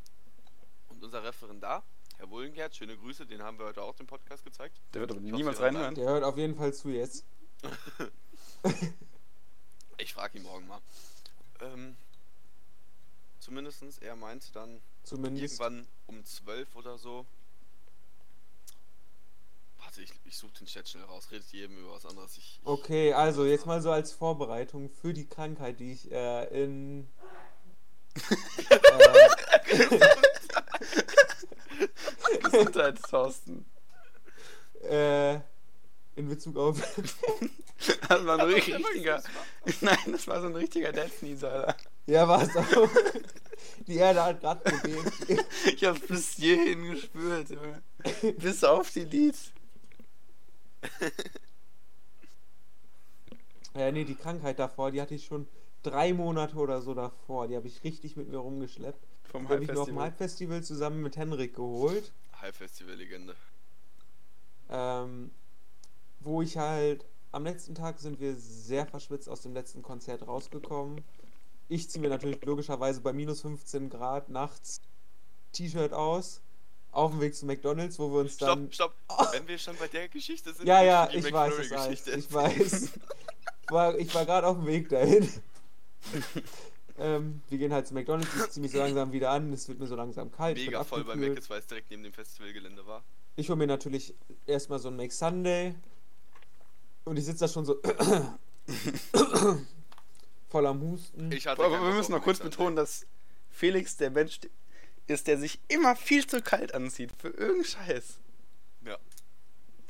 [0.89, 1.83] Und unser Referendar,
[2.19, 4.81] Herr Wohlengert, schöne Grüße, den haben wir heute auch im Podcast gezeigt.
[4.93, 5.95] Der wird aber Ich hoffe, niemals hören reinhören.
[5.95, 7.25] Der hört auf jeden Fall zu jetzt.
[9.97, 10.81] Ich frage ihn morgen mal.
[11.61, 11.97] Ähm,
[13.39, 15.61] zumindestens, er meinte dann Zumindest.
[15.61, 17.25] irgendwann um 12 oder so.
[19.95, 21.29] Warte, ich, ich suche den Chat schnell raus.
[21.31, 22.37] Redet jedem über was anderes.
[22.37, 26.65] Ich, ich, Okay, also jetzt mal so als Vorbereitung für die Krankheit, die ich äh,
[26.65, 27.07] in.
[32.43, 33.65] Gesundheit, Thorsten.
[34.83, 35.35] äh,
[36.17, 36.81] in Bezug auf.
[38.09, 39.23] Das war ein richtiger.
[39.83, 41.77] Nein, das war so ein richtiger Death Alter.
[42.07, 42.65] ja, war es auch.
[43.87, 45.45] Die Erde hat gerade bewegt.
[45.67, 47.83] Ich hab's bis hierhin gespürt, Junge.
[48.39, 49.37] Bis auf die Lied.
[53.77, 55.49] Ja, nee, die Krankheit davor, die hatte ich schon
[55.83, 57.49] drei Monate oder so davor.
[57.49, 59.05] Die habe ich richtig mit mir rumgeschleppt.
[59.25, 60.03] Vom Die habe ich Halbfestival.
[60.05, 62.13] Halbfestival zusammen mit Henrik geholt.
[62.41, 63.35] High-Festival-Legende.
[64.71, 65.31] Ähm,
[66.21, 67.05] wo ich halt.
[67.33, 71.03] Am letzten Tag sind wir sehr verschwitzt aus dem letzten Konzert rausgekommen.
[71.69, 74.81] Ich ziehe mir natürlich logischerweise bei minus 15 Grad nachts
[75.51, 76.43] T-Shirt aus.
[76.95, 78.73] Auf dem Weg zu McDonalds, wo wir uns dann.
[78.73, 79.33] Stopp, stopp.
[79.33, 82.07] Wenn wir schon bei der Geschichte sind, Ja, ja, die ich weiß es alles.
[82.07, 82.93] McFlurry-Geschichte Ich weiß.
[83.69, 85.29] War, ich war gerade auf dem Weg dahin.
[86.99, 89.81] ähm, wir gehen halt zu McDonalds, ich ziehe mich so langsam wieder an, es wird
[89.81, 90.57] mir so langsam kalt.
[90.57, 91.17] ich Mega voll bei.
[91.17, 93.03] Mc's, weil es direkt neben dem Festivalgelände war.
[93.37, 94.15] Ich hole mir natürlich
[94.47, 95.75] erstmal so ein Make Sunday.
[97.05, 97.81] Und ich sitze da schon so
[100.49, 101.33] voll am Husten.
[101.33, 103.05] Ich hatte Aber wir müssen noch kurz betonen, dass
[103.51, 104.39] Felix der Mensch
[105.07, 107.11] ist, der sich immer viel zu kalt anzieht.
[107.19, 108.19] Für irgendeinen Scheiß.
[108.87, 108.99] Ja.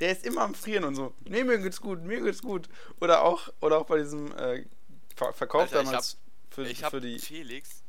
[0.00, 1.14] Der ist immer am Frieren und so.
[1.24, 2.68] Nee, mir geht's gut, mir geht's gut.
[3.00, 4.64] Oder auch, oder auch bei diesem äh,
[5.14, 6.16] Ver Verkauf Alter, ich damals
[6.50, 7.18] für, Ich für habe die.
[7.18, 7.82] Felix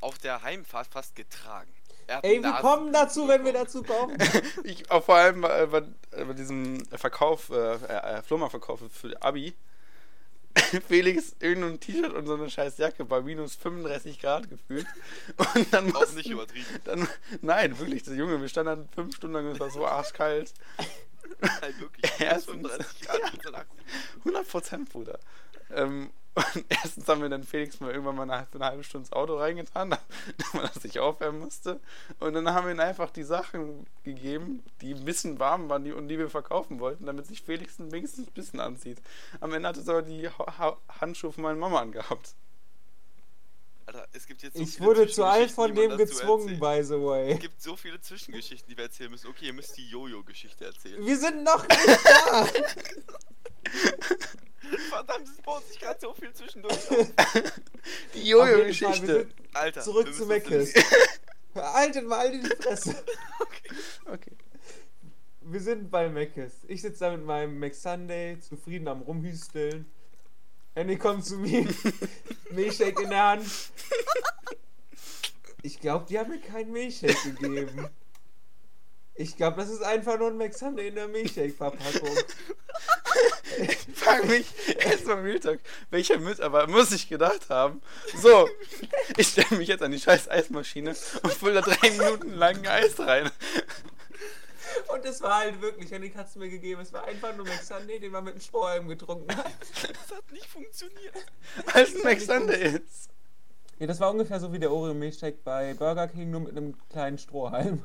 [0.00, 1.72] auf der Heimfahrt fast getragen.
[2.06, 4.18] Er hat Ey, wir kommen dazu, wenn wir dazu kommen.
[4.64, 9.54] Ich, auch vor allem bei, bei, bei diesem Verkauf, äh, äh, Flohmarktverkauf für Abi.
[10.88, 14.86] Felix irgendein T-Shirt und so eine scheiß Jacke bei minus 35 Grad gefühlt.
[15.54, 16.66] Und dann Auch mussten, nicht übertrieben.
[16.84, 17.08] Dann,
[17.40, 20.52] nein, wirklich, das Junge, wir standen dann fünf Stunden lang und es war so arschkalt.
[21.60, 22.10] Halt wirklich.
[22.20, 23.64] Erstens- 35 Grad einer-
[24.20, 25.18] 100 Prozent, Bruder.
[25.74, 29.12] Ähm, und erstens haben wir dann Felix mal irgendwann mal eine, eine halbe Stunde ins
[29.12, 29.90] Auto reingetan,
[30.52, 31.80] damit er sich aufwärmen musste.
[32.20, 35.92] Und dann haben wir ihm einfach die Sachen gegeben, die ein bisschen warm waren die,
[35.92, 38.98] und die wir verkaufen wollten, damit sich Felix wenigstens ein bisschen anzieht.
[39.40, 42.34] Am Ende hat er sogar die ha ha Handschuhe von meiner Mama angehabt.
[43.84, 46.82] Alter, es gibt jetzt so Ich viele wurde zu alt Zwischengeschichten, von dem gezwungen, by
[46.82, 47.32] the way.
[47.32, 49.26] Es gibt so viele Zwischengeschichten, die wir erzählen müssen.
[49.26, 51.04] Okay, ihr müsst die Jojo-Geschichte erzählen.
[51.04, 52.48] Wir sind noch nicht da.
[54.88, 57.12] Verdammt, es baut sich gerade so viel zwischendurch auf.
[58.14, 59.06] Die Jojo-Geschichte.
[59.06, 60.74] sind Alter, Zurück zu Meckes.
[61.54, 62.94] Haltet mal die Fresse.
[64.06, 64.32] Okay.
[65.42, 66.64] Wir sind bei Meckes.
[66.66, 69.84] Ich sitze da mit meinem McSunday, zufrieden am Rumhüsteln.
[70.74, 71.68] Henny kommt zu mir,
[72.50, 73.46] Milchshake in der Hand.
[75.62, 77.88] Ich glaube, die haben mir keinen Milchshake gegeben.
[79.14, 82.10] Ich glaube, das ist einfach nur ein McSunday in der Milchshake-Verpackung.
[83.58, 84.46] Ich frage mich
[84.78, 87.82] erstmal Real Talk, welcher Mitarbeiter muss ich gedacht haben?
[88.16, 88.48] So,
[89.18, 92.98] ich stelle mich jetzt an die scheiß Eismaschine und fülle da drei Minuten lang Eis
[92.98, 93.30] rein.
[94.88, 98.00] Und es war halt wirklich, Henning hat es mir gegeben, es war einfach nur McSunday,
[98.00, 99.52] den man mit einem Strohhalm getrunken hat.
[99.82, 101.14] Das hat nicht funktioniert.
[101.74, 103.10] Es ein McSunday ist.
[103.78, 107.18] Ja, das war ungefähr so wie der Oreo-Milchshake bei Burger King, nur mit einem kleinen
[107.18, 107.82] Strohhalm.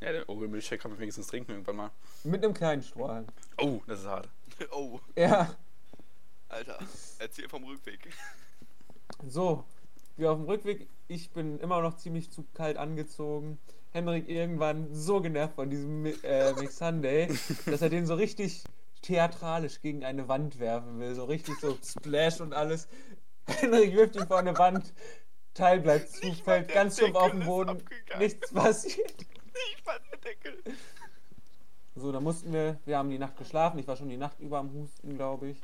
[0.00, 1.90] Ja, den Oreo Milchshake kann man wenigstens trinken irgendwann mal.
[2.24, 3.26] Mit einem kleinen Strohhalm.
[3.58, 4.28] Oh, das ist hart.
[4.72, 5.54] Oh, Ja,
[6.48, 6.78] Alter,
[7.18, 8.10] erzähl vom Rückweg.
[9.26, 9.64] so.
[10.16, 13.58] Wir auf dem Rückweg, ich bin immer noch ziemlich zu kalt angezogen.
[13.92, 17.28] Henrik irgendwann so genervt von diesem äh, McSunday,
[17.66, 18.64] dass er den so richtig
[19.02, 21.14] theatralisch gegen eine Wand werfen will.
[21.14, 22.86] So richtig so Splash und alles.
[23.46, 24.92] Henrik wirft ihn vor eine Wand.
[25.54, 27.82] Teil bleibt zu, fällt ganz stumpf auf den Boden.
[28.18, 29.14] Nichts passiert.
[29.54, 30.62] Ich fand den Deckel.
[31.96, 33.78] So, da mussten wir, wir haben die Nacht geschlafen.
[33.78, 35.60] Ich war schon die Nacht über am Husten, glaube ich.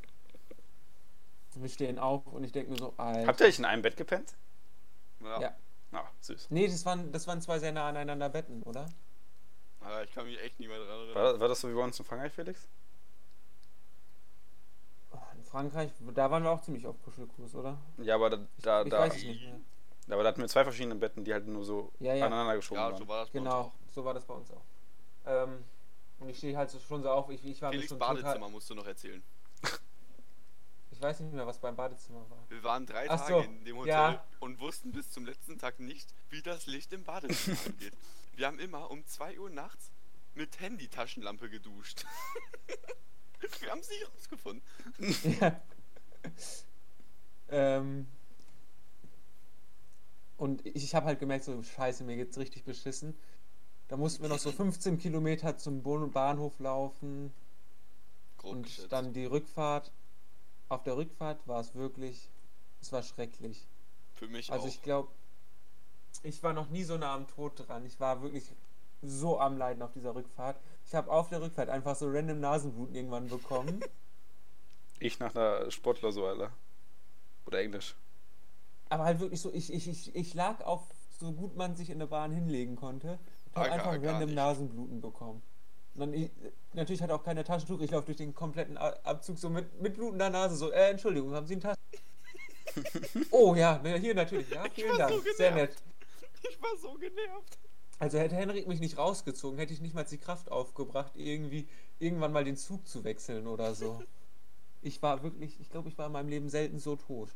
[1.54, 3.26] Wir stehen auf und ich denke mir so, Alter.
[3.26, 4.34] Habt ihr euch in einem Bett gepennt?
[5.22, 5.40] Ja.
[5.40, 5.56] Ja.
[5.92, 6.48] Ah, süß.
[6.50, 8.86] Nee, das waren, das waren zwei sehr nah aneinander Betten, oder?
[9.80, 11.14] Aber ich kann mich echt nicht mehr dran erinnern.
[11.14, 12.68] War, war das so wie bei uns in Frankreich, Felix?
[15.12, 17.78] Oh, In Frankreich, da waren wir auch ziemlich auf Kuschelkurs, oder?
[17.98, 19.08] Ja, aber da, da, Ich da
[20.08, 22.26] Aber da hatten wir zwei verschiedene Betten, die halt nur so Ja, ja.
[22.26, 22.96] aneinander geschoben Ja, waren.
[22.98, 23.72] so war das bei uns Genau, auch.
[23.92, 24.62] so war das bei uns auch.
[25.26, 25.64] Ähm,
[26.20, 28.34] und ich stehe halt so schon so auf, ich, ich war mir Felix schon Badezimmer
[28.34, 28.50] total...
[28.50, 29.22] musst du noch erzählen.
[30.92, 32.42] Ich weiß nicht mehr, was beim Badezimmer war.
[32.48, 34.24] Wir waren drei Ach Tage so, in dem Hotel ja.
[34.40, 37.92] und wussten bis zum letzten Tag nicht, wie das Licht im Badezimmer angeht.
[38.34, 39.90] Wir haben immer um 2 Uhr nachts
[40.34, 42.06] mit Handy-Taschenlampe geduscht.
[43.60, 44.62] Wir haben es nicht rausgefunden.
[45.38, 45.60] Ja.
[47.50, 48.06] ähm,
[50.36, 53.16] und ich, habe halt gemerkt, so scheiße, mir geht's richtig beschissen.
[53.88, 57.32] Da mussten wir noch so 15 Kilometer zum Bahnhof laufen
[58.38, 58.92] Grob und geschätzt.
[58.92, 59.92] dann die Rückfahrt.
[60.68, 62.28] Auf der Rückfahrt war es wirklich,
[62.80, 63.66] es war schrecklich.
[64.14, 64.68] Für mich Also auch.
[64.68, 65.08] ich glaube,
[66.22, 67.86] ich war noch nie so nah am Tod dran.
[67.86, 68.52] Ich war wirklich
[69.02, 70.58] so am Leiden auf dieser Rückfahrt.
[70.86, 73.80] Ich habe auf der Rückfahrt einfach so random Nasenbluten irgendwann bekommen.
[74.98, 76.52] Ich nach einer Sportklausur, Alter.
[77.44, 77.94] Oder Englisch.
[78.88, 80.82] Aber halt wirklich so, ich, ich, ich, ich lag auf,
[81.18, 83.18] so gut man sich in der Bahn hinlegen konnte,
[83.54, 84.34] und habe Ah, einfach random nicht.
[84.36, 85.42] Nasenbluten bekommen.
[85.94, 86.30] Dann, ich,
[86.74, 90.30] natürlich hatte auch keine Taschentuch, ich laufe durch den kompletten Abzug so mit, mit blutender
[90.30, 91.82] Nase, so, äh, Entschuldigung, haben Sie ein Taschentuch?
[93.30, 95.74] oh ja, hier natürlich, ja, vielen Dank, so sehr nett.
[96.48, 97.58] Ich war so genervt.
[97.98, 101.66] Also hätte Henrik mich nicht rausgezogen, hätte ich nicht mal die Kraft aufgebracht, irgendwie
[101.98, 104.02] irgendwann mal den Zug zu wechseln oder so.
[104.82, 107.30] Ich war wirklich, ich glaube, ich war in meinem Leben selten so tot.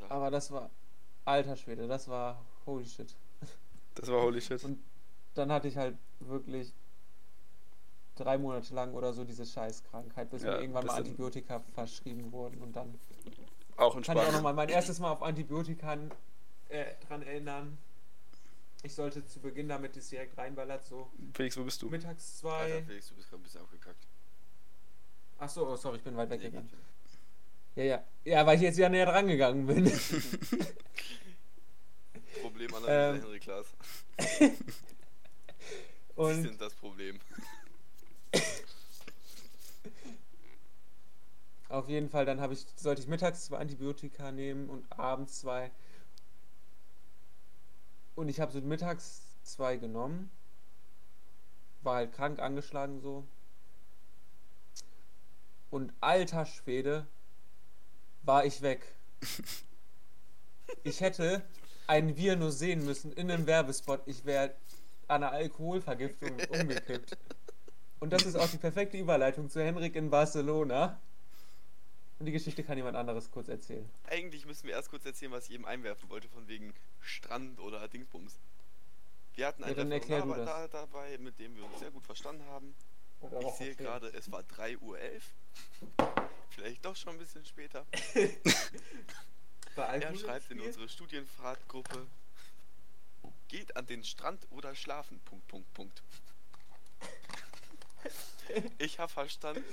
[0.00, 0.14] Alter.
[0.14, 0.70] Aber das war,
[1.24, 3.14] alter Schwede, das war holy shit.
[3.94, 4.62] Das war holy shit.
[4.64, 4.78] Und
[5.34, 6.72] dann hatte ich halt wirklich
[8.16, 12.30] drei Monate lang oder so diese Scheißkrankheit, bis Ja, mir irgendwann mal das Antibiotika verschrieben
[12.32, 12.98] wurden und dann
[13.76, 14.34] Auch in kann ich auch Spanien.
[14.34, 15.96] nochmal mein erstes Mal auf Antibiotika
[16.68, 17.78] äh, dran erinnern.
[18.84, 21.88] Ich sollte zu Beginn, damit es direkt reinballert, so Felix, wo bist du?
[21.88, 22.50] mittags zwei.
[22.74, 24.06] Alter, Felix, du bist gerade ein bisschen abgekackt.
[25.38, 26.68] Ach so, oh, sorry, ich bin weit Nee, weggegangen.
[26.68, 26.78] geht
[27.74, 28.04] Ja, ja.
[28.24, 29.84] Ja, weil ich jetzt ja näher dran gegangen bin.
[29.86, 29.96] wieder.
[32.42, 33.20] Problem an Ähm.
[33.20, 33.66] Henry Klaas.
[34.18, 34.52] Sie
[36.14, 37.18] Und sind das Problem.
[41.68, 45.70] auf jeden Fall, dann ich, sollte ich mittags zwei Antibiotika nehmen und abends zwei.
[48.14, 50.30] Und ich habe so mittags zwei genommen.
[51.82, 53.26] War halt krank angeschlagen so.
[55.70, 57.06] Und alter Schwede,
[58.22, 58.80] war ich weg.
[60.84, 61.42] Ich hätte
[61.86, 64.02] einen Wir nur sehen müssen in einem Werbespot.
[64.06, 64.54] Ich wäre
[65.08, 67.16] an einer Alkoholvergiftung umgekippt.
[68.00, 71.00] Und das ist auch die perfekte Überleitung zu Henrik in Barcelona.
[72.18, 73.88] Und die Geschichte kann jemand anderes kurz erzählen.
[74.04, 77.86] Eigentlich müssen wir erst kurz erzählen, was ich eben einwerfen wollte, von wegen Strand oder
[77.88, 78.38] Dingsbums.
[79.34, 82.44] Wir hatten Ja, einen du Referendar da, dabei, mit dem wir uns sehr gut verstanden
[82.46, 82.74] haben.
[83.40, 84.98] Ich sehe gerade, es war 3.11 Uhr.
[86.54, 87.86] Vielleicht doch schon ein bisschen später.
[89.74, 92.06] Bei Er schreibt in unsere Studienfahrtgruppe,
[93.48, 96.02] geht an den Strand oder schlafen, Punkt, Punkt, Punkt.
[98.78, 99.64] Ich habe verstanden,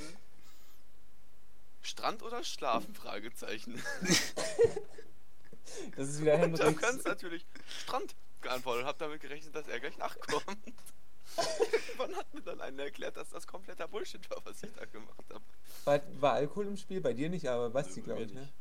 [1.82, 3.84] Strand oder schlafen, Fragezeichen.
[5.96, 7.06] Das ist wieder Und habe ganz Henriks.
[7.06, 10.58] natürlich Strand geantwortet und habe damit gerechnet, dass er gleich nachkommt.
[11.98, 15.26] Wann hat mir dann einer erklärt, dass das kompletter Bullshit war, was ich da gemacht
[15.34, 15.44] habe?
[15.86, 17.02] War, war Alkohol im Spiel?
[17.02, 18.42] Bei dir nicht, aber Basti, glaube ich, ne?
[18.42, 18.54] nicht.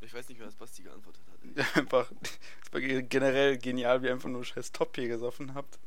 [0.00, 1.76] Ich weiß nicht, wer das Basti geantwortet hat.
[1.76, 2.10] Einfach,
[2.64, 5.78] es war generell genial, wie ihr einfach nur scheiß Top-Bier gesoffen habt.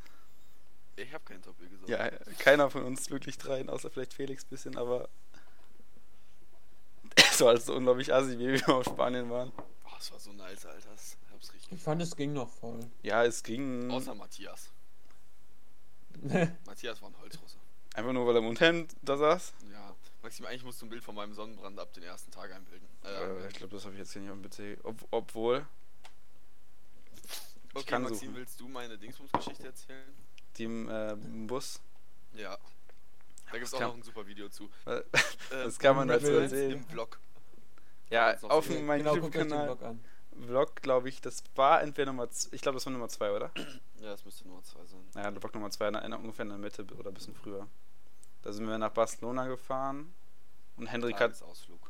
[0.96, 1.90] Ich habe keinen Doppel gesagt.
[1.90, 5.10] Ja, keiner von uns wirklich dreien, außer vielleicht Felix ein bisschen, aber
[7.16, 9.52] es war so unglaublich assi, wie wir auf Spanien waren.
[9.86, 10.90] Oh, das war so nice, Alter.
[10.92, 12.80] Das hab's richtig Ich fand, es ging noch voll.
[13.04, 14.72] Ja, es ging Außer Matthias.
[16.66, 17.58] Matthias war ein Holzrusse.
[17.94, 19.54] einfach nur, weil er im Unterhemd da saß.
[19.72, 19.96] Ja.
[20.22, 22.88] Maxim, eigentlich musst du ein Bild von meinem Sonnenbrand ab den ersten Tag einbilden.
[23.04, 24.80] Äh, Äh, ich glaube, das habe ich jetzt hier nicht am PC.
[24.84, 25.66] Ob, obwohl,
[27.74, 28.36] okay, kann Maxim, suchen.
[28.36, 30.14] willst du meine Dingsbums-Geschichte erzählen?
[30.58, 31.16] die im äh,
[31.48, 31.82] Bus.
[32.34, 32.58] Ja.
[33.52, 34.70] Da gibt's das auch noch ein super Video zu.
[35.50, 36.72] Das kann man dazu erzählen.
[36.72, 37.20] Im Vlog.
[38.10, 40.00] Ja, auf meinem genau, guckt euch den YouTube-Kanal.
[40.42, 43.52] Vlog, glaube ich, das war entweder Nummer ich glaube, das war Nummer 2, oder?
[44.00, 45.04] Ja, das müsste Nummer zwei sein.
[45.14, 47.68] Naja, Vlog Nummer 2, in, der- ungefähr in der Mitte oder ein bisschen früher.
[48.42, 50.14] Da sind wir nach Barcelona gefahren
[50.78, 51.32] und Hendrik hat.
[51.32, 51.90] Tagesausflug.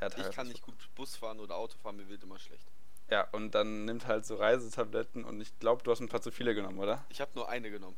[0.00, 2.66] Ja, Ich kann nicht gut Bus fahren oder Auto fahren, mir wird immer schlecht.
[3.10, 6.30] Ja, und dann nimmt halt so Reisetabletten und ich glaube, du hast ein paar zu
[6.30, 7.04] viele genommen, oder?
[7.10, 7.96] Ich habe nur eine genommen.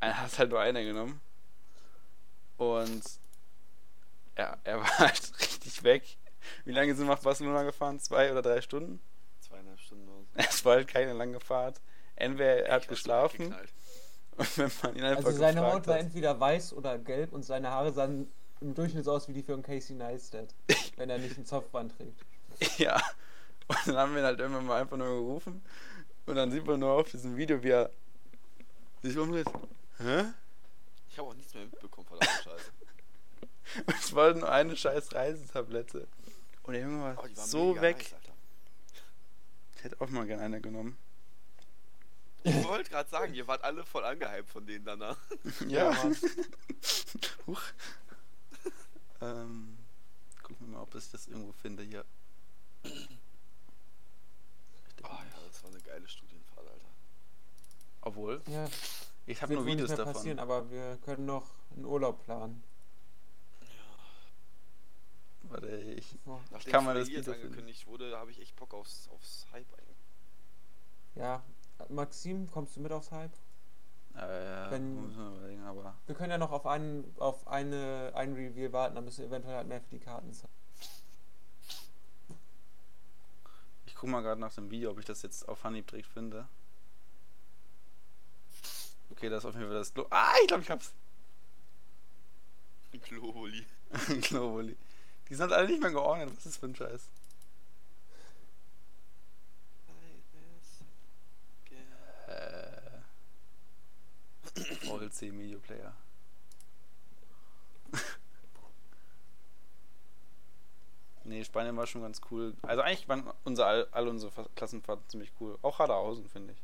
[0.00, 1.20] Er hast halt nur eine genommen.
[2.56, 3.02] Und
[4.38, 6.16] ja, er war halt richtig weg.
[6.64, 7.98] Wie lange sind wir nach Barcelona gefahren?
[8.00, 9.00] Zwei oder drei Stunden?
[9.40, 10.26] Zweieinhalb Stunden oder so.
[10.48, 11.80] Es war halt keine lange Fahrt.
[12.16, 13.54] Entweder er hat Ich geschlafen
[14.36, 17.44] und wenn man ihn einfach Also seine Haut war hat, entweder weiß oder gelb und
[17.44, 18.30] seine Haare sahen
[18.60, 20.54] im Durchschnitt so aus wie die für einen Casey Neistat.
[20.96, 22.20] wenn er nicht einen Zopfband trägt.
[22.78, 22.96] Ja.
[23.68, 25.62] Und dann haben wir ihn halt irgendwann mal einfach nur gerufen.
[26.26, 27.90] Und dann sieht man nur auf diesem Video, wie er
[29.02, 29.46] sich umdreht.
[29.98, 30.24] Hä?
[31.08, 32.70] Ich habe auch nichts mehr mitbekommen, verdammte Scheiße.
[33.86, 36.06] Und es war nur eine scheiß Reisetablette.
[36.66, 37.96] Und der Junge war, Oh, war so weg.
[38.14, 38.32] Alter.
[39.76, 40.96] Ich hätte auch mal gerne eine genommen.
[42.42, 45.18] Ich wollte gerade sagen, ihr wart alle voll angehypt von denen danach.
[45.68, 45.90] Ja.
[45.90, 46.16] Mann.
[47.46, 47.62] Huch.
[49.20, 49.78] ähm,
[50.42, 52.04] gucken wir mal, ob ich das irgendwo finde hier.
[52.84, 52.88] Oh
[55.08, 56.86] ja, das war eine geile Studienfahrt, Alter.
[58.02, 58.68] Obwohl, Ja,
[59.26, 60.12] ich habe nur Videos mehr davon.
[60.14, 62.62] passieren, aber wir können noch einen Urlaub planen.
[65.48, 66.18] Warte, ich.
[66.26, 67.46] Oh, Nachdem kann mal das jetzt Video finden.
[67.48, 69.96] angekündigt wurde, habe ich echt Bock aufs, aufs Hype eigentlich.
[71.14, 71.42] Ja,
[71.88, 73.32] Maxim, kommst du mit aufs Hype?
[74.14, 75.94] Äh, Wenn- muss man überlegen, aber.
[76.06, 79.56] Wir können ja noch auf einen, auf eine, ein Reveal warten, dann müssen wir eventuell
[79.56, 80.52] halt mehr für die Karten zahlen.
[83.86, 86.46] Ich guck mal gerade nach dem Video, ob ich das jetzt auf Anhieb direkt finde.
[89.10, 90.92] Okay, das ist auf jeden Fall das Glo Ah, ich glaube, ich hab's.
[93.08, 93.64] Globuli.
[94.22, 94.76] Globally.
[95.28, 96.30] Die sind alle nicht mehr geordnet.
[96.36, 97.02] Was ist für ein Scheiß?
[102.28, 103.00] Äh.
[105.10, 105.92] C Media Player.
[111.24, 112.54] nee, Spanien war schon ganz cool.
[112.62, 115.58] Also eigentlich waren unser, all, all unsere Fa- Klassenfahrten ziemlich cool.
[115.62, 116.58] Auch Haderhausen, finde ich.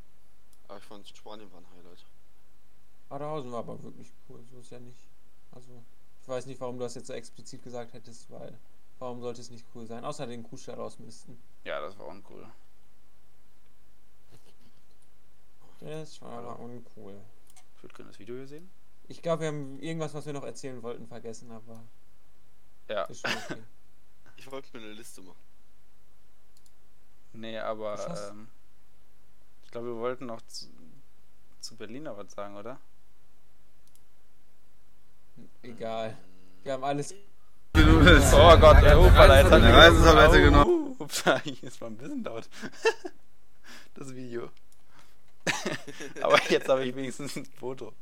[0.68, 2.04] Aber ich fand Spanien war ein Highlight.
[3.10, 4.98] Aderhausen war aber wirklich cool, so ist ja nicht.
[5.52, 5.82] Also,
[6.22, 8.56] ich weiß nicht, warum du das jetzt so explizit gesagt hättest, weil
[8.98, 10.04] warum sollte es nicht cool sein?
[10.04, 11.40] Außer den Kuhstall ausmisten.
[11.64, 12.46] Ja, das war uncool.
[15.80, 17.20] Das war aber uncool.
[17.76, 18.70] Ich würde gerne das Video hier sehen.
[19.08, 21.82] Ich glaube, wir haben irgendwas, was wir noch erzählen wollten, vergessen, aber
[22.88, 23.02] Ja.
[23.04, 23.62] ist schon okay.
[24.36, 25.38] Ich wollte mir eine Liste machen.
[27.32, 28.48] Nee, aber ähm,
[29.64, 30.66] ich glaube, wir wollten noch zu,
[31.60, 32.80] zu Berlin noch was sagen, oder?
[35.62, 36.16] Egal.
[36.62, 37.14] Wir haben alles.
[37.74, 40.96] Oh Gott, der Eine Reisetablette Oh, genommen.
[40.98, 41.24] Ups,
[41.62, 42.48] ist mal ein bisschen laut.
[43.94, 44.48] Das Video.
[46.22, 47.92] Aber jetzt habe ich wenigstens ein Foto.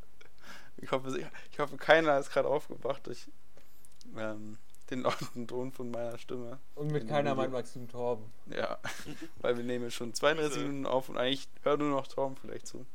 [0.77, 1.19] Ich hoffe,
[1.51, 3.27] ich hoffe keiner ist gerade aufgewacht durch
[4.17, 4.57] ähm,
[4.91, 6.59] den lauten Ton von meiner Stimme.
[6.77, 8.33] Und mit keiner meint Maxim Torben.
[8.47, 8.79] Ja,
[9.41, 10.69] weil wir nehmen jetzt schon 32 Bitte.
[10.69, 12.87] Minuten auf und eigentlich hört nur noch Torben vielleicht zu.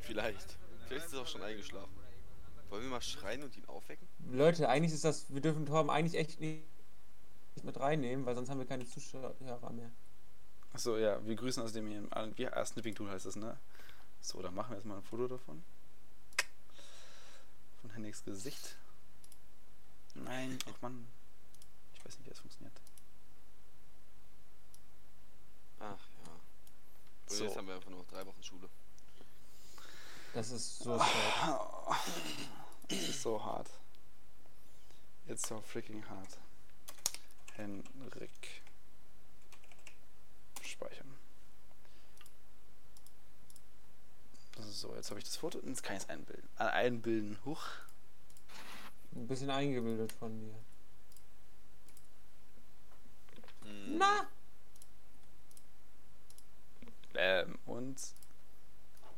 [0.00, 0.56] Vielleicht.
[0.88, 2.01] Vielleicht ist er auch schon eingeschlafen.
[2.72, 4.08] Wollen wir mal schreien und ihn aufwecken?
[4.30, 5.26] Leute, eigentlich ist das.
[5.28, 6.64] Wir dürfen Torben eigentlich echt nicht
[7.54, 9.34] nicht mit reinnehmen, weil sonst haben wir keine Zuschauer
[9.72, 9.90] mehr.
[10.72, 11.98] Achso, ja, wir grüßen aus dem hier.
[11.98, 13.58] im- Wie ah, Snipping Tool heißt das, ne?
[14.22, 15.62] So, dann machen wir jetzt mal ein Foto davon.
[17.82, 18.76] Von Hennigs Gesicht.
[20.14, 21.06] Nein, ach Mann.
[21.92, 22.72] Ich weiß nicht, wie das funktioniert.
[25.78, 25.84] Ach
[26.24, 26.32] ja.
[27.28, 27.44] Und So.
[27.44, 28.70] jetzt haben wir einfach nur noch drei Wochen Schule.
[30.34, 31.08] Das ist so sad.
[32.88, 33.68] Das ist so hart.
[35.28, 36.38] It's so freaking hard.
[37.54, 38.62] Henrik.
[40.62, 41.18] Speichern.
[44.58, 45.60] So, jetzt habe ich das Foto.
[45.66, 46.48] Jetzt kann ich es einbilden.
[46.58, 47.38] Äh, einbilden.
[47.44, 47.66] Huch.
[49.14, 50.54] Ein bisschen eingebildet von dir.
[53.64, 53.98] Hm.
[53.98, 54.26] Na!
[57.14, 58.00] Ähm, und.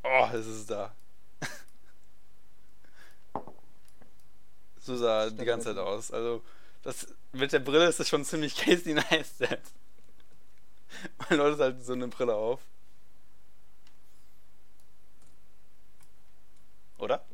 [0.03, 0.95] Oh, es ist da.
[4.85, 6.11] So sah die ganze Zeit aus.
[6.11, 6.43] Also,
[6.83, 9.63] das mit der Brille ist das schon ziemlich Casey Neistat.
[11.29, 12.61] Man läutet halt so eine Brille auf.
[16.99, 17.25] Oder?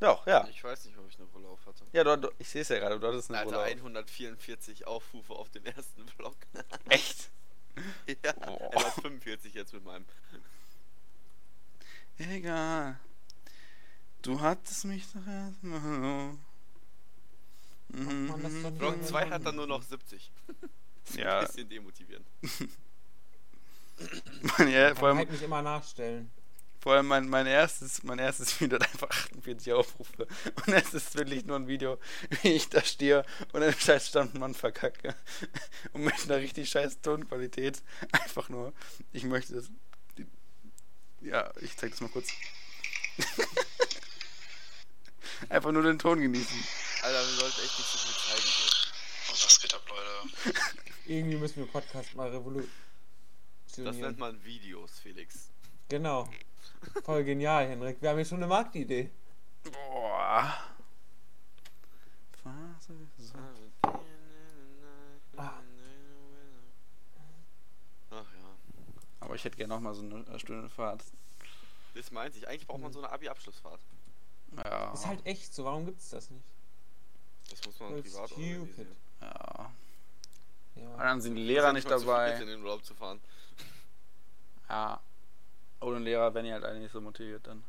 [0.00, 0.46] Doch, ja.
[0.48, 1.84] Ich weiß nicht, ob ich eine Brille auf hatte.
[1.92, 3.68] Ja, du, du, ich sehe es ja gerade, du hattest eine Alter, Brille auf.
[3.68, 6.36] 144 Aufrufe auf den ersten Vlog.
[6.88, 7.30] Echt?
[8.24, 8.70] ja, Oh.
[8.72, 10.04] 145 jetzt mit meinem.
[12.18, 12.98] Egal.
[14.22, 16.34] Du hattest mich doch erstmal.
[17.88, 18.28] Mhm.
[18.28, 19.04] Doch Vlog Mhm.
[19.04, 20.30] 2 hat dann nur noch 70.
[21.14, 21.38] Ja.
[21.38, 22.26] Ein bisschen demotivierend.
[24.58, 26.30] Mann, ja, Kann vor allem, halt nicht immer nachstellen.
[26.80, 30.26] vor allem mein, mein, erstes, mein erstes Video hat einfach 48 Aufrufe.
[30.66, 31.98] Und es ist wirklich nur ein Video,
[32.42, 35.14] wie ich da stehe und einen scheiß Standmann verkacke.
[35.92, 37.80] Und mit einer richtig scheiß Tonqualität.
[38.10, 38.72] Einfach nur,
[39.12, 39.70] ich möchte das.
[41.20, 42.28] Ja, ich zeig das mal kurz.
[45.48, 46.64] Einfach nur den Ton genießen.
[47.02, 48.48] Alter, wir sollten echt nicht so viel zeigen.
[48.48, 49.32] Hier.
[49.32, 50.60] Und was geht ab, Leute?
[51.06, 52.70] Irgendwie müssen wir Podcast mal revolutionieren.
[53.76, 55.50] Das nennt man Videos, Felix.
[55.88, 56.28] Genau.
[57.04, 58.00] Voll genial, Henrik.
[58.00, 59.10] Wir haben hier schon eine Marktidee.
[59.62, 60.56] Boah.
[62.44, 62.76] Ah.
[68.10, 68.56] Ach ja.
[69.20, 71.02] Aber ich hätte gerne noch mal so eine äh, Stunde Fahrt.
[71.94, 72.46] Das meint ich.
[72.46, 73.80] Eigentlich braucht man so eine Abi-Abschlussfahrt.
[74.64, 74.92] Ja.
[74.92, 76.44] Ist halt echt so, warum gibt's das nicht?
[77.50, 78.58] Das muss man Voll privat stupid.
[78.58, 78.96] organisieren.
[79.20, 79.72] ja.
[80.76, 80.88] Ja.
[80.92, 82.32] Und dann sind die Lehrer nicht dabei.
[82.38, 83.20] in den Urlaub zu fahren.
[84.68, 85.00] Ja.
[85.80, 87.62] Ohne Lehrer wären die halt eigentlich so motiviert dann.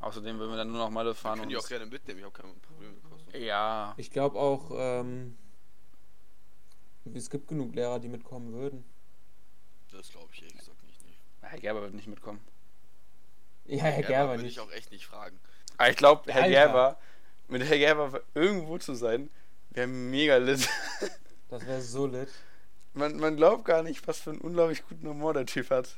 [0.00, 2.20] Außerdem würden wir dann nur noch Malle fahren können die auch gerne mitnehmen.
[2.20, 3.42] Ich habe kein Problem mit Kosten.
[3.42, 3.94] ja.
[3.96, 5.36] Ich glaube auch, ähm,
[7.14, 8.84] es gibt genug Lehrer, die mitkommen würden.
[9.90, 11.04] Das glaube ich ehrlich gesagt nicht.
[11.04, 11.16] Nee.
[11.42, 12.40] Herr Gerber wird nicht mitkommen.
[13.68, 14.52] Ja, Herr Ja, Gerber würde nicht.
[14.56, 15.38] ich auch echt nicht fragen.
[15.76, 16.50] Aber ich glaube, Herr Alter.
[16.50, 16.98] Gerber,
[17.48, 19.30] mit Herr Gerber irgendwo zu sein,
[19.70, 20.68] wäre mega lit.
[21.48, 22.28] Das wäre so lit.
[22.94, 25.96] Man, man glaubt gar nicht, was für einen unglaublich guten Humor der Typ hat.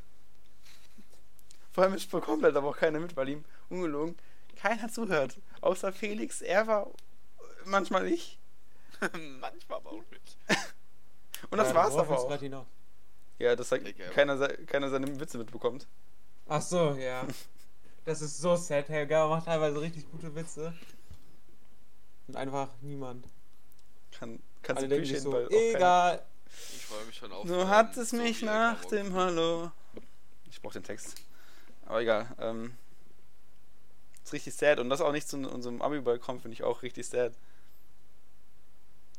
[1.72, 4.16] Vor allem ist bekommt halt aber auch keiner mit, weil ihm ungelogen
[4.60, 5.38] keiner zuhört.
[5.62, 6.90] Außer Felix, er war
[7.64, 8.38] manchmal ich.
[9.40, 10.36] Manchmal aber auch nicht.
[11.50, 12.66] Und das Ja, war's aber auch.
[13.38, 14.12] Ja, dass Herr Gerber.
[14.12, 15.86] keiner, keiner seine Witze mitbekommt.
[16.48, 17.26] Ach so, ja.
[18.04, 18.88] Das ist so sad.
[18.88, 20.74] Herr Gerber macht teilweise richtig gute Witze.
[22.28, 23.26] Und einfach niemand.
[24.12, 26.24] Kann, kannst Alle du denken so, egal.
[26.74, 27.46] Ich freue mich schon auf.
[27.46, 29.70] So ähm, hat es so mich nach dem Hallo.
[30.48, 31.14] Ich brauch den Text.
[31.86, 32.28] Aber egal.
[32.38, 32.74] Ähm,
[34.24, 34.78] ist richtig sad.
[34.80, 37.34] Und das auch nicht zu unserem Abi-Ball kommt, finde ich auch richtig sad.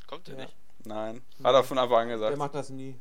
[0.07, 0.41] Kommt der Ja.
[0.43, 0.55] nicht?
[0.83, 1.21] Nein.
[1.43, 2.37] Hat er von Anfang an Der gesagt.
[2.37, 2.99] macht das nie.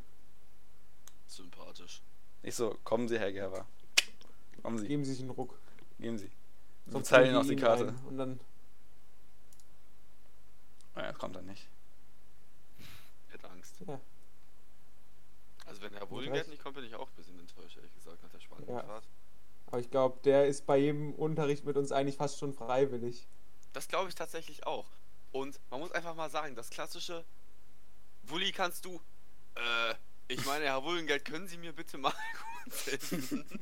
[1.27, 2.03] Sympathisch.
[2.43, 3.67] Ich so, kommen Sie, Herr Gerber.
[4.63, 5.60] Kommen Sie, Geben sich einen Ruck.
[6.01, 6.31] Geben Sie.
[6.87, 7.89] Bezahlen holen Ihnen auch die Karte.
[7.89, 8.41] ein Und dann,
[10.95, 11.69] Naja, kommt dann nicht.
[13.29, 13.77] Hätte Angst.
[13.87, 14.01] ja.
[15.67, 16.49] Also wenn Herr Recht.
[16.49, 18.83] nicht kommt, bin ich auch ein bisschen enttäuscht, ehrlich gesagt, nach der spannenden Ja.
[18.83, 19.05] Fahrt.
[19.67, 23.29] Aber ich glaube, der ist bei jedem Unterricht mit uns eigentlich fast schon freiwillig.
[23.73, 24.87] Das glaube ich tatsächlich auch.
[25.31, 27.25] Und man muss einfach mal sagen, das klassische
[28.25, 29.01] Wulli kannst du.
[29.55, 29.95] Äh,
[30.27, 32.13] ich meine, Herr Wohlengeld, können Sie mir bitte mal
[32.65, 33.61] gut senden?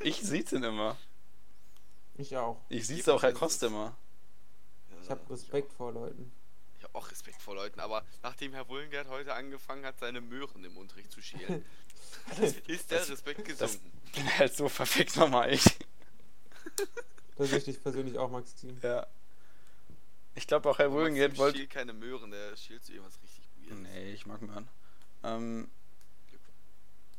[0.00, 0.96] Ich sieht's ihn immer.
[2.16, 2.60] Ich auch.
[2.68, 3.96] Ich sieht's Gib auch Herr Kost immer.
[5.02, 6.32] Ich habe Respekt vor Leuten.
[6.78, 10.64] Ich habe auch Respekt vor Leuten, aber nachdem Herr Wohlengeld heute angefangen hat, seine Möhren
[10.64, 11.64] im Unterricht zu schälen,
[12.66, 13.92] ist der das- Respekt das- gesunken.
[14.14, 15.64] Bin halt so verfickt nochmal ich.
[17.36, 18.78] Das sehe ich dich persönlich auch, Maxim.
[18.80, 19.08] Ja.
[20.36, 21.58] Ich glaube auch Herr Maxim wollte.
[21.58, 23.78] schielt keine Möhren, der schielt zu irgendwas richtig weirdes.
[23.78, 24.68] Nee, ich mag Möhren.
[25.24, 25.68] Ähm,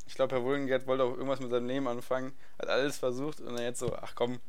[0.07, 3.53] ich glaube, Herr Wohlengeld wollte auch irgendwas mit seinem Leben anfangen, hat alles versucht und
[3.55, 4.39] dann jetzt so, ach komm,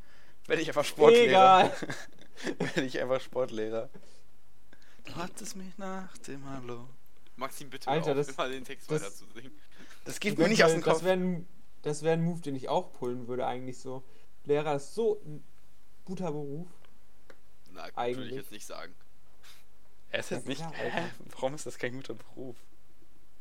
[0.47, 1.65] werde ich einfach Sportlehrer.
[1.65, 1.73] Egal.
[2.59, 3.89] werde ich einfach Sportlehrer.
[5.05, 6.89] Du hattest mich nach dem Hallo.
[7.37, 9.53] Maxim, bitte Alter, auf, das- immer den Text das- weiter zu singen.
[10.05, 11.05] Das geht mir nicht aus dem das Kopf.
[11.05, 11.49] wäre ein,
[11.83, 14.05] das wär ein Move, den ich auch pullen würde, eigentlich so.
[14.45, 15.43] Lehrer ist so ein
[16.05, 16.69] guter Beruf.
[17.73, 18.31] Na, gut, würde Eigentlich.
[18.31, 18.95] ich jetzt nicht sagen.
[20.11, 20.59] Er ist jetzt nicht.
[20.61, 20.85] klar, Hä?
[20.91, 21.11] Alter.
[21.33, 22.57] Warum ist das kein guter Beruf?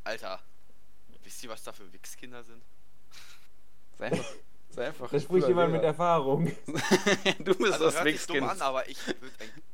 [0.03, 0.39] Alter,
[1.25, 2.63] wisst ihr, was da für Wichskinder sind?
[3.97, 4.25] Sei einfach.
[4.69, 5.83] Sei einfach Da ein spricht jemand mit.
[5.83, 6.45] Erfahrung.
[7.39, 9.19] du bist Also das sich dumm an, aber ich würde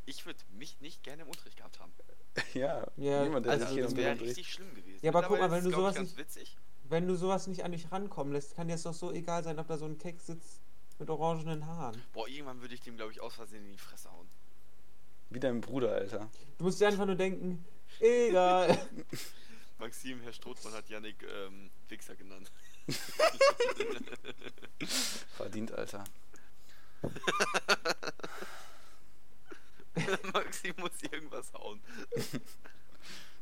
[0.06, 1.91] ich würd mich nicht gerne im Unterricht gehabt haben.
[2.54, 4.38] Ja, Ja, niemand, der Also sich Also, hier das im wäre Unterricht.
[4.38, 4.99] richtig schlimm gewesen.
[5.02, 6.58] Ja, aber guck mal, wenn du es, sowas ich, ganz witzig.
[6.84, 9.58] Wenn du sowas nicht an dich rankommen lässt, kann dir das doch so egal sein,
[9.60, 10.62] ob da so ein Keck sitzt
[10.99, 12.02] mit orangenen Haaren.
[12.14, 14.28] Boah, irgendwann würde ich dem, glaube ich, aus Versehen in die Fresse hauen.
[15.30, 16.30] Wie dein Bruder, Alter.
[16.58, 17.66] Du musst dir einfach nur denken,
[17.99, 18.78] egal.
[19.82, 22.52] Maxim, Herr Strothmann hat Yannick ähm, Wichser genannt.
[25.36, 26.04] Verdient, Alter.
[30.34, 31.82] Maxim muss irgendwas hauen.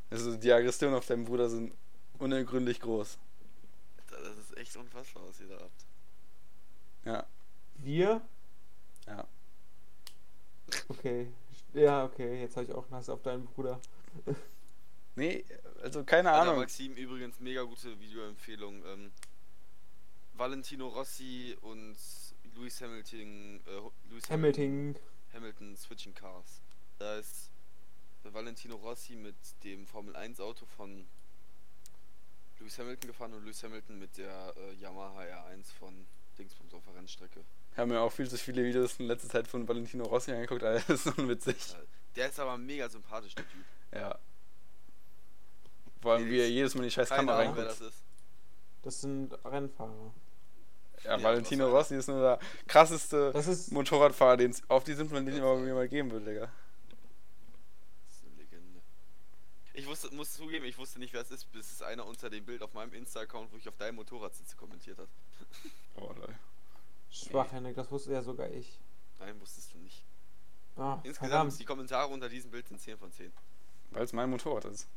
[0.08, 1.74] Also die Aggressionen auf deinen Bruder sind
[2.18, 3.18] unergründlich groß.
[4.08, 5.84] Das ist echt unfassbar, was ihr da habt.
[7.04, 7.26] Ja.
[7.76, 8.22] Wir?
[9.06, 9.26] Ja.
[10.88, 11.30] Okay.
[11.74, 13.78] Ja, okay, jetzt habe ich auch Nass auf deinen Bruder.
[15.16, 15.44] Nee,
[15.82, 16.60] also keine Alter, Ahnung.
[16.60, 18.84] Maxim, übrigens mega gute Videoempfehlung.
[18.86, 19.12] Ähm,
[20.34, 21.96] Valentino Rossi und
[22.54, 24.96] Lewis Hamilton, äh, Lewis Hamilton.
[25.32, 26.62] Hamilton Switching Cars.
[26.98, 27.50] Da ist
[28.22, 31.06] Valentino Rossi mit dem Formel 1 Auto von
[32.58, 36.06] Lewis Hamilton gefahren und Lewis Hamilton mit der äh, Yamaha R1 von
[36.38, 37.44] Dingsbums auf der Rennstrecke.
[37.72, 40.62] Ich habe mir auch viel zu viele Videos in letzter Zeit von Valentino Rossi angeguckt,
[40.62, 40.84] Alter.
[40.88, 41.56] Das ist unwitzig.
[42.16, 43.64] Der ist aber mega sympathisch, der Typ.
[43.92, 44.18] Ja.
[46.02, 47.66] Vor allem, wie er jedes Mal in die scheiß Kamera wer reinguckt.
[47.66, 48.02] das ist.
[48.82, 50.12] Das sind Rennfahrer.
[51.04, 53.70] Ja, Ja, Valentino was- Rossi ist nur der krasseste Das ist.
[53.72, 56.52] Motorradfahrer, den es auf diesem Planeten überhaupt mal geben würde, Digga.
[58.06, 58.80] Das ist eine Legende.
[59.74, 62.44] Ich wusste, muss zugeben, ich wusste nicht, wer es ist, bis es einer unter dem
[62.44, 65.08] Bild auf meinem Insta-Account, wo ich auf deinem Motorrad sitze, kommentiert hat.
[65.96, 66.34] Oh, lol.
[67.10, 68.78] Schwach, Henrik, das wusste ja sogar ich.
[69.18, 70.02] Nein, wusstest du nicht.
[70.76, 71.58] Ah, Insgesamt verdammt.
[71.58, 73.30] die Kommentare unter diesem Bild sind 10 von 10.
[73.90, 74.88] Weil es mein Motorrad ist.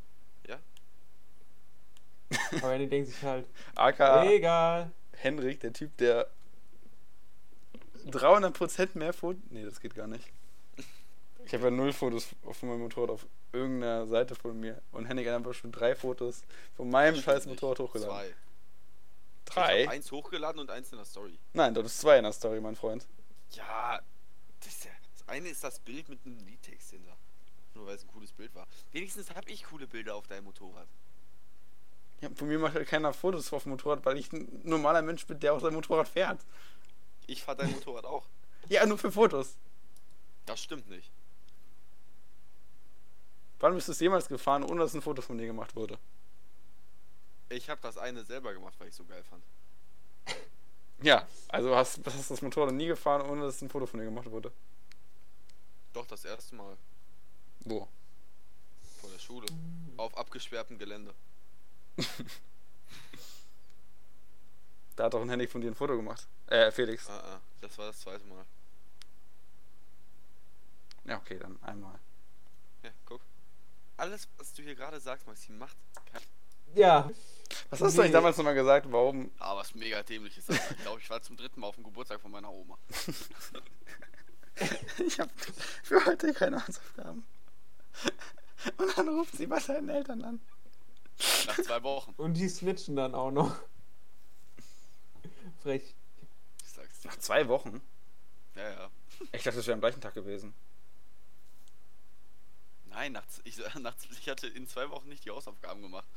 [2.58, 4.92] Aber Henrik denkt sich halt, AK egal.
[5.18, 6.30] Henrik, der Typ, der
[8.08, 9.42] 300% mehr Fotos.
[9.50, 10.32] Nee, das geht gar nicht.
[11.46, 14.82] Ich habe ja null Fotos von meinem Motorrad auf irgendeiner Seite von mir.
[14.92, 16.44] Und Henrik hat einfach schon drei Fotos
[16.76, 17.46] von meinem scheiß.
[17.46, 18.16] Motorrad hochgeladen.
[18.16, 18.28] Zwei.
[19.46, 19.84] Ich Drei?
[19.84, 21.38] hab eins hochgeladen und eins in der Story.
[21.54, 23.06] Nein, das ist zwei in der Story, mein Freund.
[23.52, 24.00] Ja,
[24.62, 27.16] das, ist ja, das eine ist das Bild mit einem Liedtext hinter.
[27.76, 28.68] Nur weil es ein cooles Bild war.
[28.92, 30.88] Wenigstens habe ich coole Bilder auf deinem Motorrad.
[32.24, 35.28] Ja, von mir macht halt keiner Fotos auf dem Motorrad, weil ich ein normaler Mensch
[35.28, 36.39] bin, der auch sein Motorrad fährt.
[37.28, 38.26] Ich fahr dein Motorrad auch.
[38.69, 39.57] Ja, nur für Fotos.
[40.45, 41.11] Das stimmt nicht.
[43.59, 45.99] Wann bist du es jemals gefahren, ohne dass ein Foto von dir gemacht wurde?
[47.49, 49.43] Ich habe das eine selber gemacht, weil ich so geil fand.
[51.01, 54.32] Ja, also hast, hast das Motorrad nie gefahren, ohne dass ein Foto von dir gemacht
[54.32, 54.49] wurde.
[55.91, 56.78] Doch, das erste Mal
[57.65, 57.89] Wo?
[59.01, 59.47] vor der Schule.
[59.97, 61.13] Auf abgesperrtem Gelände.
[64.96, 66.28] Da hat doch ein Henrik von dir ein Foto gemacht.
[66.48, 67.10] Äh, Felix.
[67.10, 68.46] Ah, ah, das war das zweite Mal.
[71.06, 72.00] Ja, okay, dann einmal.
[72.84, 73.22] Ja, guck.
[73.98, 75.76] Alles, was du hier gerade sagst, Maxim, macht
[76.12, 76.22] kein...
[76.76, 77.10] Ja,
[77.70, 78.14] Was hast du eigentlich Nee.
[78.14, 78.88] damals nochmal gesagt?
[78.91, 79.30] Warum?
[79.39, 80.50] Aber was mega dämlich ist.
[80.50, 80.72] Alter.
[80.72, 82.78] Ich glaube, ich war zum dritten Mal auf dem Geburtstag von meiner Oma.
[85.04, 85.32] Ich habe
[85.84, 87.26] für heute keine Hausaufgaben.
[88.78, 90.39] Und dann ruft sie bei seinen Eltern an.
[91.48, 92.14] Nach zwei Wochen.
[92.18, 93.56] und die snitchen dann auch noch.
[95.62, 95.96] Frech.
[96.64, 97.08] Ich sag's dir.
[97.10, 97.82] Nach zwei Wochen?
[98.56, 98.89] Ja, ja.
[99.32, 100.54] Ich dachte, das wäre am gleichen Tag gewesen.
[102.86, 106.08] Nein, nach, z- ich, nach, z- ich hatte in zwei Wochen nicht die Hausaufgaben gemacht.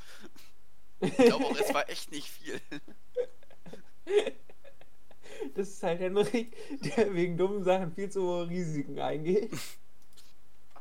[1.01, 2.61] Ich glaube auch, es war echt nicht viel.
[5.55, 6.55] Das ist halt Henrik,
[6.97, 9.53] der wegen dummen Sachen viel zu hohe Risiken eingeht.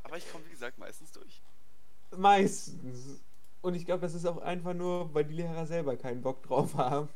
[0.04, 1.42] Aber ich komme, wie gesagt, meistens durch.
[2.16, 3.20] Meistens.
[3.66, 6.76] Und ich glaube, das ist auch einfach nur, weil die Lehrer selber keinen Bock drauf
[6.76, 7.10] haben.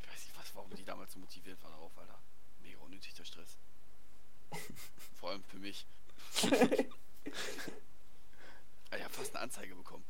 [0.00, 2.18] Ich weiß nicht, was, warum die damals so motiviert waren darauf, Alter.
[2.62, 3.58] Mega unnötig der Stress.
[5.20, 5.86] Vor allem für mich.
[6.42, 6.56] Ah,
[8.96, 10.04] Ich habe fast eine Anzeige bekommen.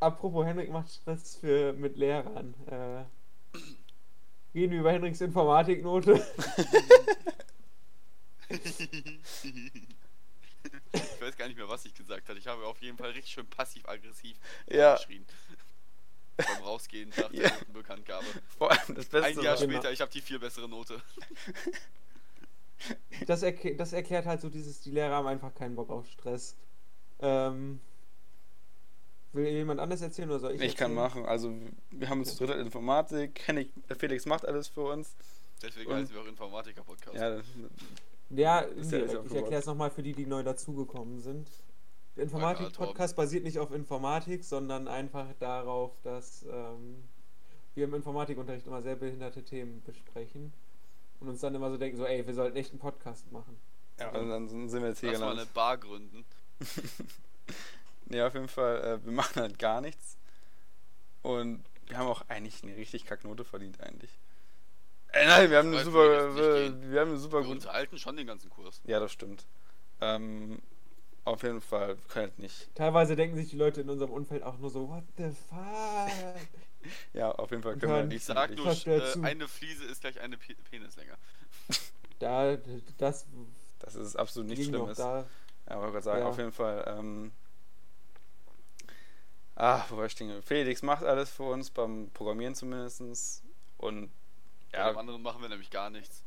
[0.00, 2.52] Apropos Henrik macht Stress für, mit Lehrern.
[2.66, 3.04] Äh,
[4.58, 6.20] reden wir über Henriks Informatiknote.
[10.94, 12.38] Ich weiß gar nicht mehr, was ich gesagt habe.
[12.38, 14.36] Ich habe auf jeden Fall richtig schön passiv-aggressiv
[14.66, 14.94] Ja.
[14.96, 15.26] geschrien.
[16.36, 17.50] Beim Rausgehen nach der Ja.
[17.50, 18.26] Notenbekanntgabe.
[18.58, 21.00] Vor allem das Beste Ein Jahr später, ich habe die viel bessere Note.
[23.26, 26.54] Das, erk das erklärt halt so dieses, die Lehrer haben einfach keinen Bock auf Stress.
[27.20, 27.80] Ähm,
[29.32, 30.60] will jemand anders erzählen oder soll ich?
[30.60, 31.22] ich kann erzählen?
[31.22, 31.26] machen.
[31.26, 31.54] Also,
[31.92, 33.40] wir haben uns zu dritt Informatik.
[33.46, 35.14] Henrik, äh, Felix macht alles für uns.
[35.62, 37.16] Deswegen heißen wir auch Informatiker-Podcast.
[37.16, 37.40] Ja,
[38.36, 41.48] Ja, Ist ja- ich erkläre es nochmal für die, die neu dazugekommen sind.
[42.16, 42.24] Der.
[42.24, 47.02] Informatik-Podcast basiert nicht auf Informatik, sondern einfach darauf, dass ähm,
[47.74, 50.52] wir im Informatikunterricht immer sehr behinderte Themen besprechen
[51.20, 53.56] und uns dann immer so denken, so, ey, wir sollten echt einen Podcast machen.
[53.98, 55.46] ja und dann sind wir jetzt hier Lass mal eine.
[55.46, 56.24] Bar gründen.
[58.06, 60.18] Nee, auf jeden Fall, äh, wir machen halt gar nichts.
[61.22, 64.10] Und wir haben auch eigentlich eine richtig Kacknote verdient, eigentlich.
[65.14, 67.52] Äh, nein, wir haben eine super, wir wir haben eine super Wir gute.
[67.56, 68.80] unterhalten schon den ganzen Kurs.
[68.84, 69.46] Ja, das stimmt.
[70.00, 70.60] Ähm,
[71.24, 72.74] auf jeden Fall, wir können halt nicht.
[72.74, 76.34] Teilweise denken sich die Leute in unserem Umfeld auch nur so, what the fuck?
[77.14, 78.16] Ja, auf jeden Fall können wir nicht.
[78.16, 81.14] Ich sag nur, äh, eine Fliese ist gleich eine Pe Penislänge.
[82.18, 82.56] Da,
[82.98, 83.26] das
[83.80, 84.96] dass es absolut nichts Schlimmes.
[84.98, 85.24] da.
[85.68, 86.28] Ja, wollte gerade sagen, Ja.
[86.28, 86.84] auf jeden Fall.
[86.98, 87.32] Ähm,
[89.56, 90.42] ah, wo war ich stehen?
[90.42, 93.42] Felix macht alles für uns, beim Programmieren zumindest.
[93.78, 94.10] Und
[94.74, 96.24] Bei dem ja, anderen machen wir nämlich gar nichts.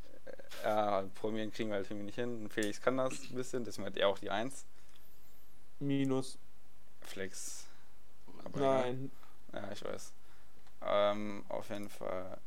[0.64, 2.50] ja, Programmieren kriegen wir halt irgendwie nicht hin.
[2.50, 4.66] Felix kann das ein bisschen, deswegen hat er auch die Eins.
[5.80, 6.38] Minus.
[7.02, 7.66] Flex.
[8.44, 9.12] Aber Nein.
[9.54, 10.14] Ja, ich weiß.
[10.82, 12.40] Ähm, auf jeden Fall.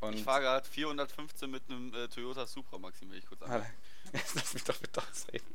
[0.00, 3.66] Und Ich fahre gerade 415 mit einem äh, Toyota Supra, Maxim, will ich kurz sagen.
[4.12, 5.54] Jetzt lass mich doch bitte ausreden.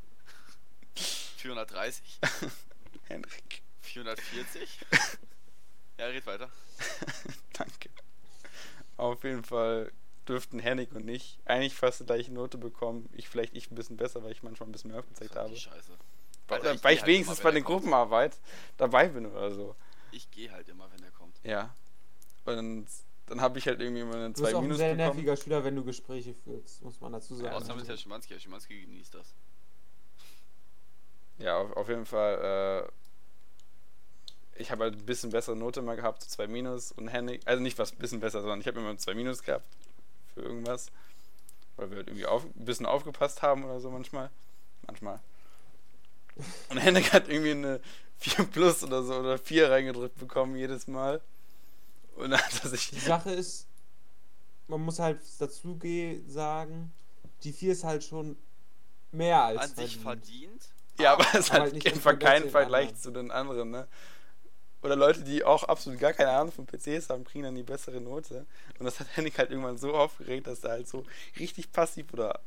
[0.94, 2.20] 430,
[3.08, 3.62] Henrik.
[3.82, 4.80] 440.
[5.98, 6.50] ja, red weiter.
[7.52, 7.90] Danke.
[8.96, 9.92] Auf jeden Fall
[10.28, 13.08] dürften Henrik und ich eigentlich fast die gleiche Note bekommen.
[13.12, 15.54] Ich vielleicht ich ein bisschen besser, weil ich manchmal ein bisschen mehr aufgezeigt habe.
[15.54, 15.92] Scheiße.
[16.48, 17.80] Weil, Alter, ich weil ich halt wenigstens immer, bei er kommt.
[17.80, 18.38] Gruppenarbeit
[18.76, 19.76] dabei bin oder so.
[20.12, 21.36] Ich gehe halt immer, wenn er kommt.
[21.42, 21.74] Ja.
[22.44, 22.86] Und
[23.26, 25.16] dann habe ich halt irgendwie immer eine Du bist 2 auch ein Minus sehr bekommen.
[25.16, 27.54] nerviger Schüler, wenn du Gespräche führst, muss man dazu sagen.
[27.54, 28.34] Außer mit Herr Schimanski.
[28.34, 29.34] Herr Schimanski genießt das.
[31.38, 32.88] Ja, auf, auf jeden Fall.
[34.58, 37.42] Ich habe halt ein bisschen bessere Note mal gehabt, so 2 Minus und Henrik.
[37.44, 39.66] Also nicht was ein bisschen besser, sondern ich habe immer 2 Minus gehabt
[40.34, 40.90] für irgendwas.
[41.76, 44.30] Weil wir halt irgendwie auf, ein bisschen aufgepasst haben oder so manchmal.
[44.86, 45.20] Manchmal.
[46.70, 47.80] Und Henrik hat irgendwie eine
[48.18, 51.20] 4 Plus oder so oder 4 reingedrückt bekommen jedes Mal.
[52.16, 52.90] Und dann hat er sich.
[52.90, 53.66] Die Sache ist,
[54.68, 56.92] man muss halt dazu ge- sagen,
[57.44, 58.36] die 4 ist halt schon
[59.12, 60.62] mehr als An sich verdient.
[60.62, 60.68] verdient.
[60.98, 63.02] Ja, aber es im Fall Vergleich keinen Vergleich anderen.
[63.02, 63.86] zu den anderen, ne?
[64.82, 68.00] Oder Leute, die auch absolut gar keine Ahnung von PCs haben, kriegen dann die bessere
[68.00, 68.46] Note.
[68.78, 71.04] Und das hat Henrik halt irgendwann so aufgeregt, dass er halt so
[71.38, 72.40] richtig passiv oder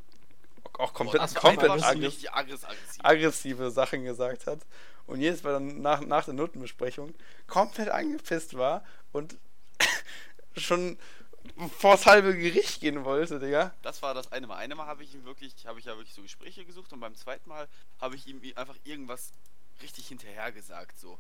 [0.78, 3.04] auch komplett, war komplett aggress aggressiv.
[3.04, 4.60] aggressive Sachen gesagt hat.
[5.08, 7.14] Und jedes Mal dann nach, nach der Notenbesprechung
[7.48, 9.38] komplett angepisst war und
[10.56, 10.98] schon
[11.78, 13.74] vors halbe Gericht gehen wollte, Digga.
[13.82, 14.58] Das war das eine Mal.
[14.58, 17.16] Eine Mal habe ich ihm wirklich, habe ich ja wirklich so Gespräche gesucht und beim
[17.16, 17.68] zweiten Mal
[18.00, 19.32] habe ich ihm einfach irgendwas
[19.82, 21.18] richtig hinterher gesagt, so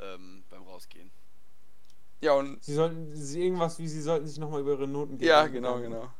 [0.00, 1.10] ähm, beim Rausgehen.
[2.20, 5.42] Ja, und Sie sollten sie irgendwas wie sie sollten sich nochmal über ihre Noten ja,
[5.42, 5.54] geben.
[5.54, 6.12] genau, genau.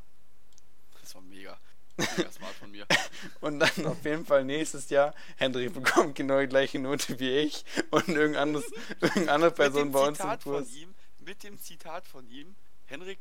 [1.00, 1.58] Das war mega.
[1.96, 2.86] Mega smart von mir.
[3.40, 7.64] Und dann auf jeden Fall nächstes Jahr, Hendrik bekommt genau die gleiche Note wie ich
[7.90, 8.70] und irgendeine, anderes,
[9.00, 10.74] irgendeine andere Person mit bei dem uns im Zitat von Kurs.
[10.76, 12.54] ihm, mit dem Zitat von ihm,
[12.86, 13.18] Henrik,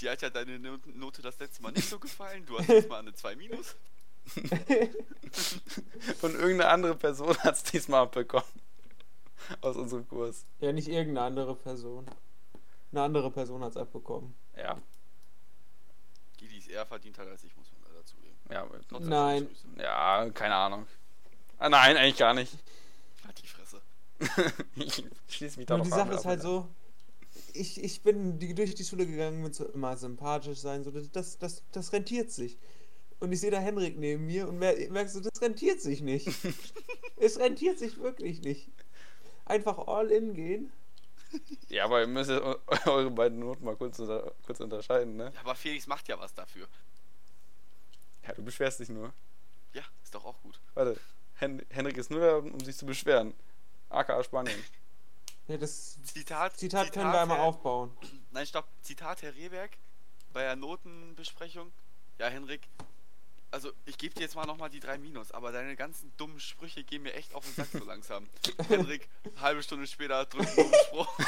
[0.00, 2.88] dir hat ja deine No- Note das letzte Mal nicht so gefallen, du hast jetzt
[2.88, 3.76] mal eine 2 minus.
[6.22, 8.48] Und irgendeine andere Person hat es diesmal abbekommen.
[9.60, 10.46] Aus unserem Kurs.
[10.60, 12.06] Ja, nicht irgendeine andere Person.
[12.92, 14.34] Eine andere Person hat es abbekommen.
[14.56, 14.80] Ja,
[16.40, 18.36] Die, die es eher verdient hat als ich, muss man dazu geben.
[18.50, 19.48] ja, Trotzdem Nein.
[19.76, 20.86] ja, keine Ahnung.
[21.58, 22.52] Ah, nein, eigentlich gar nicht.
[23.24, 23.82] Halt die Fresse.
[24.76, 26.66] ich schließe mich da Nur die Sache ist halt so,
[27.52, 31.38] ich, ich bin die, durch die Schule gegangen mit so immer sympathisch sein, so das,
[31.38, 32.58] das, das rentiert sich.
[33.18, 36.28] Und ich sehe da Henrik neben mir und mer merkst du, das rentiert sich nicht.
[37.16, 38.68] es rentiert sich wirklich nicht.
[39.46, 40.72] Einfach all in gehen.
[41.68, 45.32] Ja, aber ihr müsst eure beiden Noten mal kurz, unter, kurz unterscheiden, ne?
[45.34, 46.68] Ja, aber Felix macht ja was dafür.
[48.26, 49.12] Ja, du beschwerst dich nur.
[49.72, 50.60] Ja, ist doch auch gut.
[50.74, 50.98] Warte,
[51.34, 53.34] Hen Henrik ist nur da, um sich zu beschweren.
[53.88, 54.62] AKA Spanien.
[55.48, 57.96] Ja, das Zitat, Zitat können wir einmal aufbauen.
[58.32, 58.66] Nein, stopp.
[58.82, 59.70] Zitat Herr Rehberg
[60.32, 61.70] bei der Notenbesprechung.
[62.18, 62.68] Ja, Henrik,
[63.50, 66.84] also ich gebe dir jetzt mal nochmal die 3 Minus, aber deine ganzen dummen Sprüche
[66.84, 68.28] gehen mir echt auf den Sack so langsam.
[68.68, 69.08] Henrik,
[69.40, 71.18] halbe Stunde später drückt einen dummen Spruch.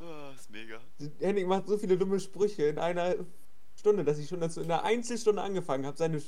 [0.00, 0.80] oh, ist mega.
[1.20, 3.14] Henrik macht so viele dumme Sprüche in einer
[3.76, 6.22] Stunde, dass ich schon dazu in einer Einzelstunde angefangen habe, seine,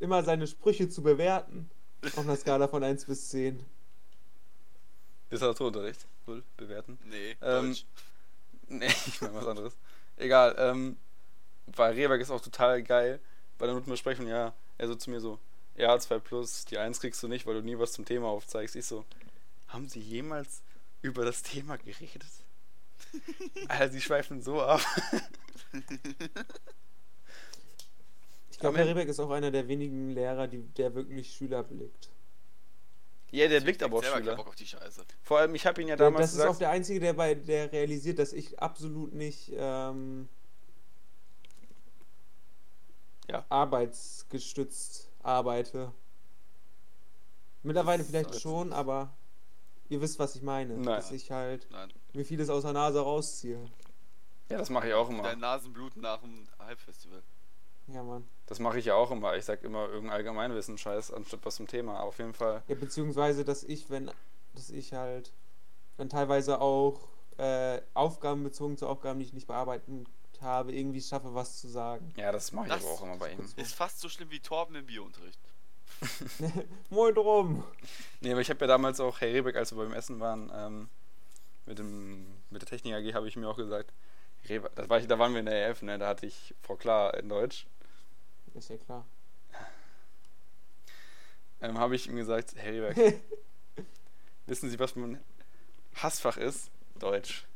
[0.00, 1.70] immer seine Sprüche zu bewerten.
[2.16, 3.64] Auf einer Skala von 1 bis 10.
[5.30, 6.06] Literaturunterricht.
[6.26, 6.98] Cool, bewerten.
[7.04, 7.86] Nee, Ähm, Deutsch.
[8.68, 9.76] Nee, ich meine was anderes.
[10.16, 10.96] Egal, ähm,
[11.66, 13.20] bei Rehberg ist auch total geil.
[13.58, 15.38] Bei der Notenbesprechung, ja, er so zu mir so,
[15.76, 18.76] ja, 2 plus, die 1 kriegst du nicht, weil du nie was zum Thema aufzeigst.
[18.76, 19.04] Ich so,
[19.68, 20.62] haben sie jemals
[21.02, 22.30] über das Thema geredet?
[23.68, 24.80] Alter, sie schweifen so ab.
[28.50, 32.08] Ich glaube, Herr Rebeck ist auch einer der wenigen Lehrer, die, der wirklich Schüler blickt.
[33.34, 34.36] Ja, der blickt aber auf Schüler.
[34.36, 35.04] Bock auf die Scheiße.
[35.22, 37.34] Vor allem, ich habe ihn ja damals das ist auch gesagt, der Einzige, der bei
[37.34, 40.28] der realisiert, dass ich absolut nicht ähm,
[43.28, 43.44] Ja.
[43.48, 45.92] arbeitsgestützt arbeite.
[47.62, 49.12] Mittlerweile Das vielleicht ist- schon, aber
[49.88, 50.74] ihr wisst, was ich meine.
[50.74, 50.84] Nein.
[50.84, 51.92] Dass ich halt Nein.
[52.12, 53.58] mir vieles aus der Nase rausziehe.
[54.50, 55.22] ja, das mache ich auch immer.
[55.22, 57.22] Dein Nasenbluten nach dem Halbfestival.
[57.88, 58.26] Ja, Mann.
[58.46, 59.36] Das mache ich ja auch immer.
[59.36, 61.96] Ich sag immer irgendein Allgemeinwissen-Scheiß anstatt was zum Thema.
[61.96, 62.62] Aber auf jeden Fall.
[62.68, 64.10] Ja, beziehungsweise, dass ich, wenn,
[64.54, 65.32] dass ich halt
[65.96, 67.08] dann teilweise auch
[67.38, 70.06] äh, Aufgaben bezogen zu Aufgaben, die ich nicht bearbeitet
[70.40, 72.12] habe, irgendwie schaffe, was zu sagen.
[72.16, 73.40] Ja, das mache ich Das aber auch immer bei ihm.
[73.56, 75.38] Ist fast so schlimm wie Torben im Biounterricht.
[76.90, 77.64] Moin drum!
[78.20, 80.88] Nee, aber ich habe ja damals auch, Herr Rebeck, als wir beim Essen waren, ähm,
[81.66, 83.92] mit, dem, mit der Technik AG, habe ich mir auch gesagt,
[84.48, 86.76] Rebeck, das war ich, da waren wir in der EF, ne, da hatte ich Frau
[86.76, 87.66] Klar in Deutsch,
[88.54, 89.04] Ist ja klar.
[91.60, 93.20] ähm, habe ich ihm gesagt, Herr Rebeck,
[94.46, 95.20] wissen Sie, was mein
[95.96, 96.70] Hassfach ist?
[96.98, 97.46] Deutsch.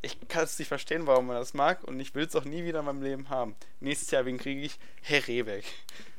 [0.00, 2.64] Ich kann es nicht verstehen, warum man das mag und ich will es auch nie
[2.64, 3.56] wieder in meinem Leben haben.
[3.80, 4.78] Nächstes Jahr, wen kriege ich?
[5.00, 5.64] Herr Rebeck.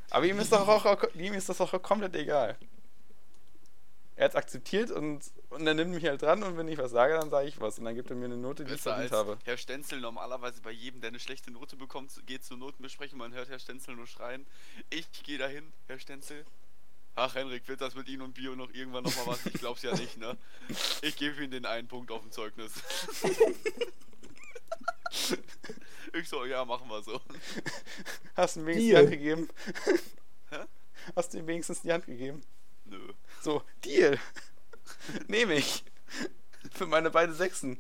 [0.10, 2.58] Aber ihm ist, doch auch, ihm ist das auch komplett egal.
[4.16, 6.92] Er hat es akzeptiert und, und er nimmt mich halt dran und wenn ich was
[6.92, 7.80] sage, dann sage ich was.
[7.80, 9.40] Und dann gibt er mir eine Note, die ich Besser verdient als habe.
[9.44, 13.50] Herr Stenzel normalerweise bei jedem, der eine schlechte Note bekommt, geht zur Notenbesprechung, man hört
[13.50, 14.46] Herr Stenzel nur schreien.
[14.92, 16.46] Ich gehe dahin, Herr Stenzel.
[17.16, 19.46] Ach, Henrik, wird das mit Ihnen und Bio noch irgendwann nochmal was?
[19.46, 20.36] Ich glaub's ja nicht, ne?
[21.02, 22.74] Ich gebe Ihnen den einen Punkt auf dem Zeugnis.
[26.14, 27.22] ich so, ja, machen wir so.
[28.36, 28.98] Hast du ihm wenigstens die.
[28.98, 29.48] Hand gegeben?
[30.50, 30.60] Hä?
[31.16, 32.42] Hast du ihm wenigstens die Hand gegeben?
[32.86, 33.14] Nö.
[33.42, 34.20] So, Deal.
[35.28, 35.84] Nehme ich.
[36.72, 37.80] Für meine beiden Sechsen.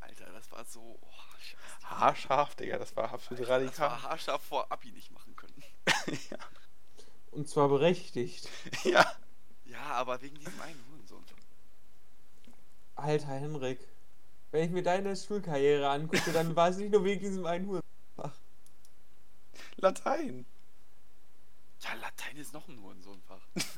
[0.00, 0.98] Alter, das war so.
[1.00, 1.08] Oh,
[1.38, 1.90] scheiße.
[1.90, 3.90] Haarscharf, Digga, das war absolut Alter, das radikal.
[3.90, 5.62] war haarscharf vor Abi nicht machen können.
[6.30, 6.38] ja.
[7.30, 8.48] Und zwar berechtigt.
[8.84, 9.04] ja.
[9.64, 11.24] Ja, aber wegen diesem einen Hurensohn.
[12.94, 13.80] Alter Henrik,
[14.50, 17.82] wenn ich mir deine Schulkarriere angucke, dann war es nicht nur wegen diesem einen Huren.
[19.76, 20.46] Latein.
[21.82, 23.40] Ja, Latein ist noch ein Hurensohnfach.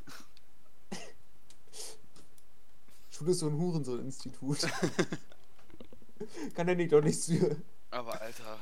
[3.10, 4.58] Schule ist so ein Hurensohn-Institut.
[6.54, 7.56] Kann der nicht doch nichts für.
[7.90, 8.58] Aber Alter,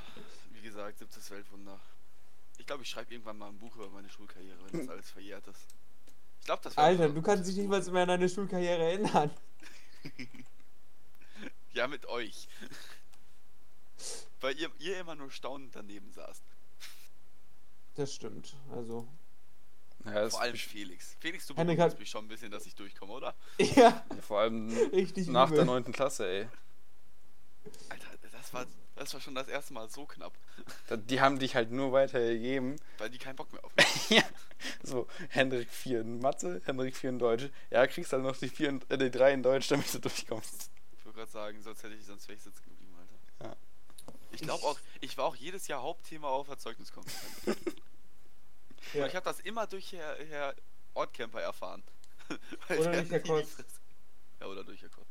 [0.52, 1.80] wie gesagt, siebtes Weltwunder.
[2.58, 5.46] Ich glaube, ich schreibe irgendwann mal ein Buch über meine Schulkarriere, wenn das alles verjährt
[5.46, 5.74] ist.
[6.40, 9.30] Ich glaube, das Alter, du kannst dich nicht mal mehr an deine Schulkarriere erinnern.
[11.74, 12.48] Ja, mit euch.
[14.40, 16.42] Weil ihr, ihr immer nur staunend daneben saßt.
[17.94, 18.54] Das stimmt.
[18.70, 19.08] Also.
[20.04, 21.16] Ja, Vor allem Felix.
[21.20, 23.34] Felix, du hat- mich schon ein bisschen, dass ich durchkomme, oder?
[23.58, 25.58] Ja, vor allem richtig nach übel.
[25.58, 25.92] der 9.
[25.92, 26.48] Klasse, ey.
[27.88, 30.32] Alter, das war, das war schon das erste Mal so knapp.
[30.90, 32.76] Die haben dich halt nur weitergegeben.
[32.98, 34.22] Weil die keinen Bock mehr auf mich ja.
[34.82, 37.48] So, Hendrik 4 in Mathe, Hendrik 4 in Deutsch.
[37.70, 40.70] Ja, kriegst halt noch die, 4 in, äh, die 3 in Deutsch, damit du durchkommst.
[40.98, 43.50] Ich wollte gerade sagen, sonst hätte ich sonst wäre ich sitzen geblieben, Alter.
[43.50, 43.56] Ja.
[44.32, 47.58] Ich glaube auch, ich war auch jedes Jahr Hauptthema auf Erzeugniskonferenz.
[48.94, 49.06] Ja.
[49.06, 50.54] Ich habe das immer durch Herr, Herr
[50.94, 51.82] Ortcamper erfahren.
[52.68, 53.36] Oder der durch Herr.
[53.46, 53.64] Fresse-
[54.40, 55.06] Ja, oder durch Herr Kotz.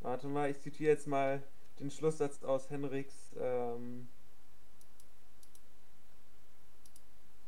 [0.00, 1.42] Warte mal, ich zitiere jetzt mal
[1.78, 4.08] den Schlusssatz aus Henriks ähm,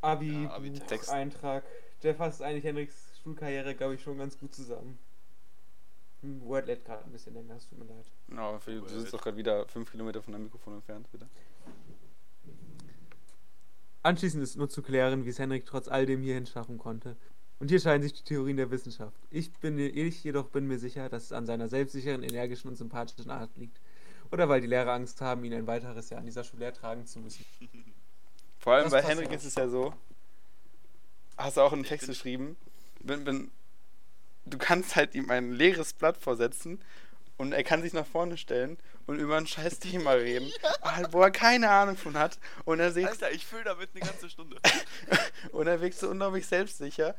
[0.00, 0.50] Abi, Ja,
[1.10, 1.64] Eintrag.
[2.02, 4.98] Der fasst eigentlich Henriks Schulkarriere, glaube ich, schon ganz gut zusammen.
[6.20, 8.06] Hm, Word lädt gerade ein bisschen länger, es tut mir leid.
[8.60, 11.28] Philipp, du sitzt doch gerade wieder 5 Kilometer von deinem Mikrofon entfernt, bitte.
[14.04, 17.16] Anschließend ist nur zu klären, wie es Henrik trotz all dem hierhin schaffen konnte.
[17.58, 19.16] Und hier scheinen sich die Theorien der Wissenschaft.
[19.30, 23.30] Ich bin ich jedoch bin mir sicher, dass es an seiner selbstsicheren, energischen und sympathischen
[23.30, 23.80] Art liegt.
[24.30, 27.18] Oder weil die Lehrer Angst haben, ihn ein weiteres Jahr an dieser Schule ertragen zu
[27.20, 27.46] müssen.
[28.58, 29.36] Vor allem Das bei Henrik ja.
[29.36, 29.94] ist es ja so,
[31.38, 32.56] hast du auch einen Text bin- geschrieben,
[33.00, 33.50] wenn, wenn,
[34.44, 36.78] du kannst halt ihm ein leeres Blatt vorsetzen
[37.36, 41.22] und er kann sich nach vorne stellen und über ein scheiß Thema reden, halt, wo
[41.22, 44.58] er keine Ahnung von hat und er, sieht, Alter, ich fülle damit eine ganze Stunde.
[45.52, 47.14] und er wirkt so unglaublich selbstsicher,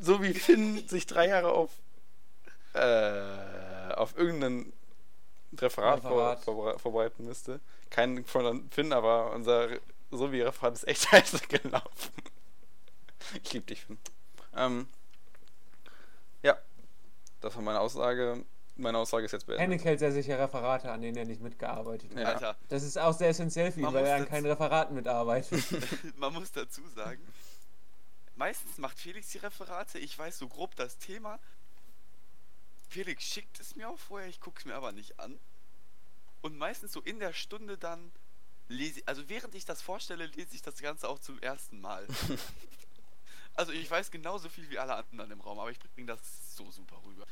[0.00, 1.70] so wie Finn sich drei Jahre auf,
[2.74, 4.72] äh, auf irgendein
[5.58, 6.44] Referat, Referat.
[6.44, 7.60] Vor, vor, vorbereiten müsste.
[7.90, 9.68] Kein von Finn, aber unser
[10.10, 12.12] so wie Referat ist echt scheiße gelaufen.
[13.42, 13.98] Ich liebe dich, Finn.
[14.54, 14.88] Ähm,
[16.42, 16.56] ja,
[17.40, 18.44] das war meine Aussage.
[18.76, 19.62] Meine Aussage ist jetzt beendet.
[19.62, 22.20] Henrik hält sehr sicher Referate, an denen er nicht mitgearbeitet hat.
[22.20, 22.28] Ja.
[22.28, 25.64] Alter, Das ist auch sehr essentiell für ihn, Man weil er an keinen Referaten mitarbeitet.
[26.16, 27.26] man muss dazu sagen,
[28.34, 31.38] meistens macht Felix die Referate, ich weiß so grob das Thema.
[32.88, 35.40] Felix schickt es mir auch vorher, ich gucke es mir aber nicht an.
[36.42, 38.12] Und meistens so in der Stunde dann
[38.68, 42.06] lese also während ich das vorstelle, lese ich das Ganze auch zum ersten Mal.
[43.54, 46.70] also ich weiß genauso viel wie alle anderen im Raum, aber ich bringe das so
[46.70, 47.26] super rüber.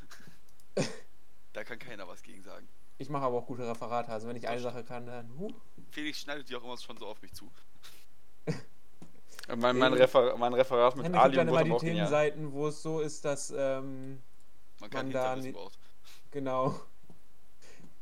[1.55, 2.69] Da kann keiner was gegen sagen.
[2.99, 5.51] Ich mache aber auch gute Referate, also wenn ich eine Sache kann, dann huh.
[5.91, 7.51] Felix schneidet die auch immer schon so auf mich zu.
[9.57, 9.93] Mein, mein.
[9.93, 11.77] Refer mein Referat mit Henrik Ali und immer die.
[11.77, 14.23] Themenseiten, wo es so ist, dass, ähm,
[14.81, 15.79] Man kann Man da braucht.
[16.31, 16.81] genau,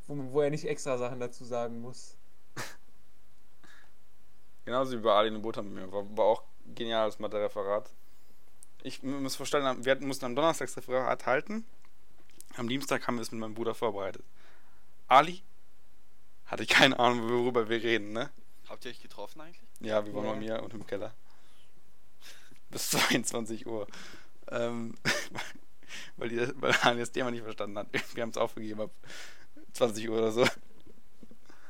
[0.07, 2.17] wo, wo er nicht extra Sachen dazu sagen muss.
[4.65, 5.93] Genauso wie bei Ali und Butter mit mir.
[5.93, 6.45] War, war auch
[6.75, 7.91] genial das Mathe-Referat.
[8.85, 11.67] Ich muss vorstellen, wir mussten am Donnerstag das Referat halten.
[12.57, 14.25] Am Dienstag haben wir es mit meinem Bruder vorbereitet.
[15.09, 15.43] Ali
[16.47, 18.31] hatte keine Ahnung, worüber wir reden, ne?
[18.69, 19.61] Habt ihr euch getroffen eigentlich?
[19.81, 20.33] Ja, wir waren Ja.
[20.33, 21.15] bei mir und im Keller.
[22.71, 23.87] Bis 22 Uhr.
[24.51, 24.95] Ähm,
[26.17, 27.89] weil, die, weil Ali das Thema nicht verstanden hat.
[28.15, 28.91] Wir haben es aufgegeben ab
[29.73, 30.47] 20 Uhr oder so.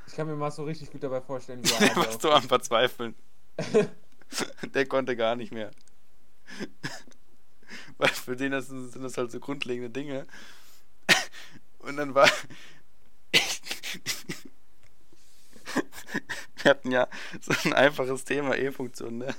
[0.07, 2.43] Ich kann mir mal so richtig gut dabei vorstellen, wie er Der war so am
[2.43, 3.15] Verzweifeln.
[4.75, 5.71] Der konnte gar nicht mehr.
[7.99, 10.27] Weil für den das sind, sind das halt so grundlegende Dinge.
[11.79, 12.29] Und dann war.
[16.63, 17.09] Wir hatten ja
[17.41, 19.35] so ein einfaches Thema, E-Funktion, ne?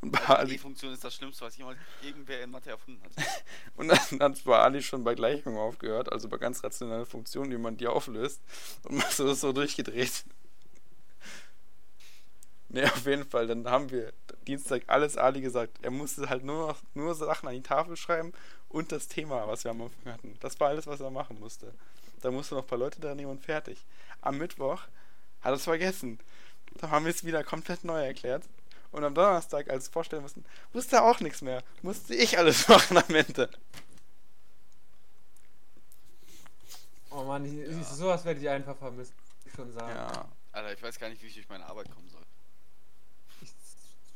[0.00, 3.12] Und bei Die Ali, E-Funktion ist das Schlimmste, was jemals irgendwer in Mathe erfunden hat.
[3.76, 7.50] und dann hat es bei Ali schon bei Gleichungen aufgehört, also bei ganz rationalen Funktionen,
[7.50, 8.42] wie man die auflöst.
[8.82, 10.24] Und man so, so durchgedreht.
[12.68, 13.46] Ne, auf jeden Fall.
[13.46, 14.12] Dann haben wir
[14.46, 15.78] Dienstag alles Ali gesagt.
[15.82, 18.32] Er musste halt nur noch nur Sachen an die Tafel schreiben
[18.74, 20.36] und das Thema, was wir am Anfang hatten.
[20.40, 21.72] Das war alles, was er machen musste.
[22.20, 23.78] Da musste noch ein paar Leute dran nehmen und fertig.
[24.20, 24.82] Am Mittwoch
[25.42, 26.18] hat er es vergessen.
[26.78, 28.42] Da haben wir es wieder komplett neu erklärt.
[28.90, 31.62] Und am Donnerstag, als wir vorstellen mussten, wusste er auch nichts mehr.
[31.82, 33.48] Musste ich alles machen am Ende.
[37.10, 39.14] Oh Mann, ich, ich, sowas werde ich einfach vermissen,
[39.44, 39.94] ich schon sagen.
[39.94, 40.28] Ja.
[40.50, 42.22] Alter, ich weiß gar nicht, wie ich durch meine Arbeit kommen soll.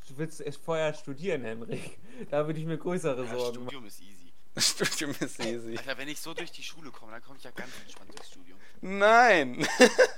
[0.08, 1.96] du willst erst vorher studieren, Henrik.
[2.30, 3.68] Da würde ich mir größere Ja, Sorgen machen.
[3.68, 4.27] Studium ist easy.
[4.58, 5.76] Das Studium ist easy.
[5.78, 8.30] Alter, wenn ich so durch die Schule komme, dann komme ich ja ganz entspannt durchs
[8.32, 8.58] Studium.
[8.80, 9.64] Nein!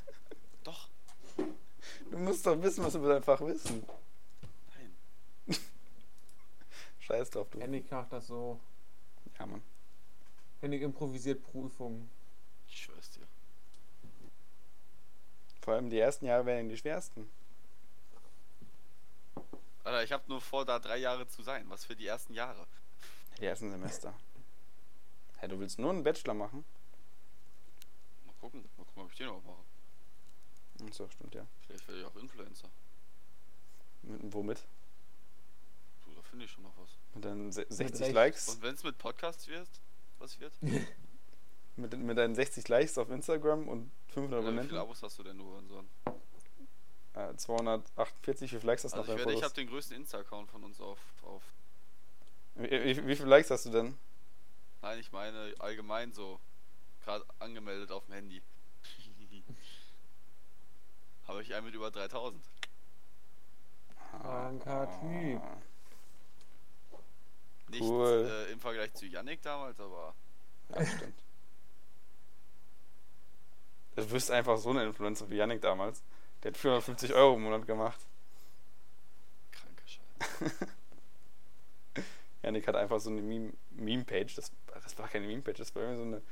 [0.64, 0.88] Doch,
[2.10, 3.84] Du musst doch wissen, was du über dein Fach wissen.
[5.46, 5.56] nein.
[7.00, 7.60] Scheiß drauf, du.
[7.60, 8.58] Henrik macht das so.
[9.38, 9.60] Ja, Mann.
[10.62, 12.10] Henrik improvisiert Prüfungen.
[12.66, 13.26] Ich schwör's dir.
[15.60, 17.30] Vor allem die ersten Jahre werden die schwersten.
[19.84, 21.66] Alter, ich habe nur vor, da drei Jahre zu sein.
[21.68, 22.66] Was für die ersten Jahre.
[23.38, 24.14] Die ersten Semester.
[25.40, 26.64] Hey, du willst nur einen Bachelor machen?
[28.26, 29.64] Mal gucken, mal gucken, ob ich den auch mache.
[30.88, 31.46] Ach so, stimmt ja.
[31.66, 32.68] Vielleicht werde ich auch Influencer.
[34.02, 34.62] Mit, womit?
[36.04, 36.90] Du, da finde ich schon noch was.
[37.14, 38.14] Mit deinen se- 60 Recht.
[38.14, 38.48] Likes?
[38.48, 39.68] Und wenn es mit Podcasts wird,
[40.18, 40.52] was wird?
[41.76, 44.68] Mit, mit deinen 60 Likes auf Instagram und 500 Oder wie Abonnenten?
[44.68, 45.88] viele Abos hast du denn, du Hurensohn?
[47.14, 49.96] Äh, 248, wie viele Likes hast du Also auf ich, werde, ich habe den größten
[49.96, 51.42] Insta-Account von uns auf, auf.
[52.56, 53.96] Wie, wie, wie viele Likes hast du denn?
[54.82, 56.40] Nein, ich meine allgemein so.
[57.04, 58.42] Gerade angemeldet auf dem Handy.
[61.26, 62.42] habe ich einen mit über 3000.
[64.22, 65.40] Kranker Typ.
[65.42, 65.56] Ah.
[67.68, 68.28] Nicht Cool.
[68.48, 70.14] äh, im Vergleich zu Yannick damals, aber
[70.70, 71.22] Ja, stimmt.
[73.96, 76.02] Du wirst einfach so eine Influencer wie Yannick damals.
[76.42, 78.00] Der hat 450 Euro im Monat gemacht.
[79.52, 80.66] kranke Scheiße.
[82.42, 84.34] Yannick hat einfach so eine Meme- Meme-Page.
[84.36, 84.50] das,
[84.82, 86.22] das war keine Meme-Page, das war irgendwie so eine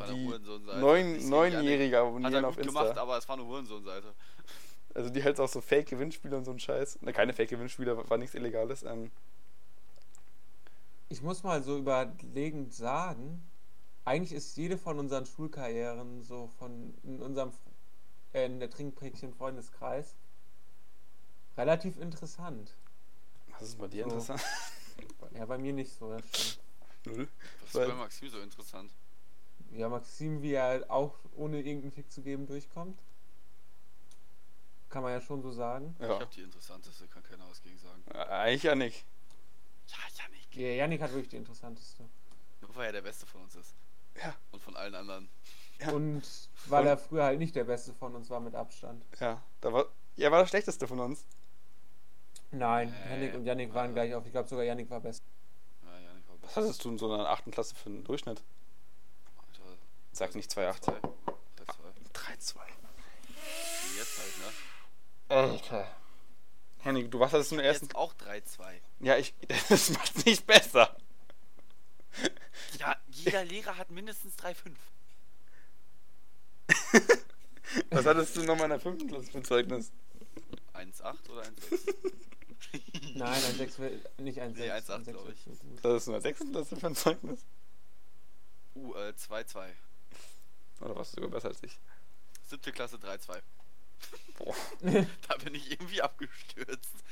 [0.00, 0.26] war eine die
[0.80, 2.82] neun, Nicht gegen Neunjährige Hat abonnieren er auf Insta.
[2.82, 4.14] gemacht, aber es war eine Hurensohn-Seite.
[4.94, 7.00] Also die halt auch so Fake-Gewinnspiele und so ein Scheiß.
[7.02, 8.82] Ne, keine Fake-Gewinnspiele, war- war nichts Illegales.
[8.82, 9.10] Ähm,
[11.08, 13.42] Ich muss mal so überlegend sagen,
[14.04, 17.52] eigentlich ist jede von unseren Schulkarrieren so von in unserem
[18.34, 20.14] äh, in der Trinkpäckchen Freundeskreis
[21.56, 22.76] relativ interessant.
[23.60, 24.10] Was ist bei dir So.
[24.10, 24.42] interessant?
[25.34, 26.58] Ja, bei mir nicht so, das stimmt.
[27.06, 27.28] Null.
[27.60, 28.90] Was ist Weil- bei Maxim so interessant?
[29.70, 32.98] Ja, Maxim, wie er auch ohne irgendeinen Fick zu geben durchkommt.
[34.88, 35.94] Kann man ja schon so sagen.
[35.98, 36.14] Ich Ja.
[36.20, 38.02] habe die interessanteste, kann keiner was gegen sagen.
[38.12, 39.04] Eigentlich Yannick.
[39.86, 40.56] Ja, Yannick.
[40.56, 42.08] Ja, Yannick hat wirklich die interessanteste.
[42.62, 43.74] Nur weil er der Beste von uns ist.
[44.16, 44.34] Ja.
[44.50, 45.28] Und von allen anderen.
[45.80, 45.90] Ja.
[45.92, 46.22] Und
[46.66, 49.04] weil Und- er früher halt nicht der Beste von uns war mit Abstand.
[49.20, 49.86] Ja, da war,
[50.16, 51.24] er war der schlechteste von uns.
[52.50, 54.24] Nein, Nee, Yannick und Yannick waren also- gleich auf.
[54.26, 55.22] Ich glaube sogar Yannick war besser.
[55.84, 57.50] Ja, Yannick war Was hattest du in so einer 8.
[57.52, 58.42] Klasse für einen Durchschnitt?
[59.36, 59.76] Alter,
[60.12, 60.86] Sag nicht 2,8.
[60.86, 61.00] 3-2.
[62.14, 62.60] 3,2.
[63.92, 65.36] Wie Jetzt halt, ne?
[65.36, 65.86] Alter.
[66.80, 67.18] Henning, du
[67.50, 67.86] du in der ersten?
[67.86, 68.80] Jetzt auch 3-2.
[69.00, 69.34] Ja, ich.
[69.68, 70.96] Das macht nicht besser.
[72.78, 74.74] Ja, jeder Lehrer hat mindestens 3-5.
[77.90, 79.06] Was hattest du nochmal in der 5.
[79.08, 79.92] Klasse für ein Zeugnis?
[80.74, 81.94] 1-8 oder 1-6?
[83.14, 84.66] Nein, ein 6 will nicht ein 6.
[84.66, 85.44] Nee, 1,8 glaub ich.
[85.44, 86.40] Du in der 6.
[86.50, 87.44] Klasse für ein Zeugnis?
[88.74, 89.68] Uh, äh, 2-2.
[90.80, 91.78] Oder warst du sogar besser als ich?
[92.46, 93.40] Siebte Klasse 3-2.
[94.36, 94.54] Boah.
[95.28, 97.04] Da bin ich irgendwie abgestürzt.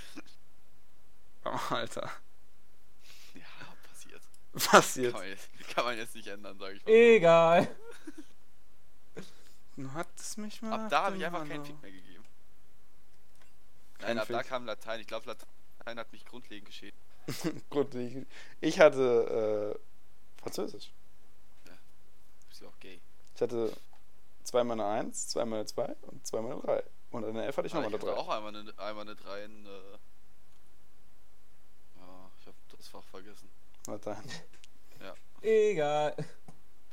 [1.45, 2.11] Oh, Alter.
[3.35, 3.43] Ja,
[3.89, 4.23] passiert.
[4.53, 6.91] Was Kann man jetzt, kann man jetzt nicht ändern, sag ich mal.
[6.93, 7.69] Egal.
[9.79, 10.85] Du hattest mich mal.
[10.85, 12.16] Ab da habe ich einfach keinen Fick mehr gegeben.
[14.03, 15.01] Nein, ab da kam Latein.
[15.01, 16.97] Ich glaube, Latein hat mich grundlegend geschädigt.
[17.71, 18.25] Gut, ich,
[18.61, 20.93] ich hatte äh, Französisch.
[22.49, 23.01] Bist du auch gay?
[23.35, 23.73] Ich hatte
[24.45, 26.85] zweimal eine 1, zweimal eine 2 und zweimal eine 3.
[27.11, 28.23] Und in der F hatte ich Ah, nochmal ich eine hatte 3.
[28.23, 29.67] auch einmal eine, einmal eine 3 in.
[29.67, 29.69] Äh,
[31.97, 33.49] ja, ich habe das Fach vergessen.
[33.87, 34.23] Latein.
[35.43, 36.17] Egal.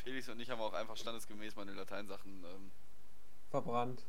[0.04, 2.72] Felix und ich haben auch einfach standesgemäß meine Lateinsachen ähm,
[3.49, 4.04] verbrannt.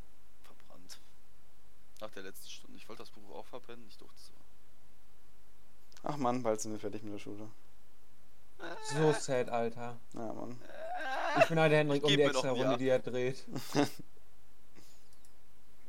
[2.05, 2.76] Nach der letzten Stunde.
[2.76, 4.30] Ich wollte das Buch auch verbrennen, ich durfte es
[6.02, 6.12] aber.
[6.12, 7.48] Ach Mann, bald sind wir fertig mit der Schule.
[8.92, 9.98] So sad, Alter.
[10.12, 10.61] Ja, Mann.
[11.40, 13.42] Ich bin halt der Henrik Ich um die extra Runde, die er dreht.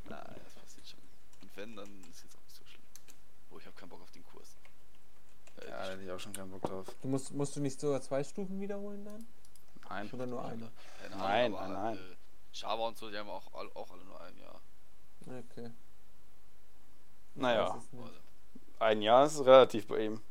[0.05, 0.99] Na, das passiert schon.
[1.41, 2.81] Und wenn, dann ist jetzt auch nicht so schlimm.
[3.51, 4.55] Oh, ich habe keinen Bock auf den Kurs.
[5.57, 6.87] Äh, Ja, da hätte ich auch schon keinen Bock drauf.
[7.01, 9.27] Du musst, musst du nicht sogar zwei Stufen wiederholen dann?
[9.89, 10.09] Nein.
[10.13, 10.71] Oder nur eine?
[11.09, 11.97] Nein, nein, nein.
[11.97, 12.15] Äh,
[12.53, 14.61] Java und so, die haben auch, all- auch alle nur ein Jahr.
[15.27, 15.71] Okay.
[17.35, 17.81] Naja.
[18.79, 20.21] Ein Jahr ist relativ bei ihm.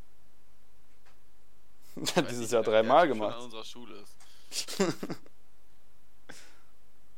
[2.16, 3.36] hat dieses nicht, Jahr dreimal gemacht.
[3.36, 4.16] an unserer Schule ist.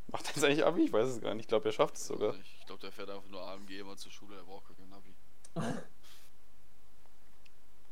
[0.08, 0.84] Macht er jetzt eigentlich Abi?
[0.84, 1.44] Ich weiß es gar nicht.
[1.44, 2.34] Ich glaube, er schafft es sogar.
[2.34, 5.14] Ich glaube, der fährt einfach nur AMG immer zur Schule, der braucht kein Navi.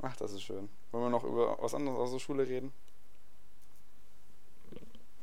[0.03, 0.69] Ach, das ist schön.
[0.91, 2.73] Wollen wir noch über was anderes aus der Schule reden?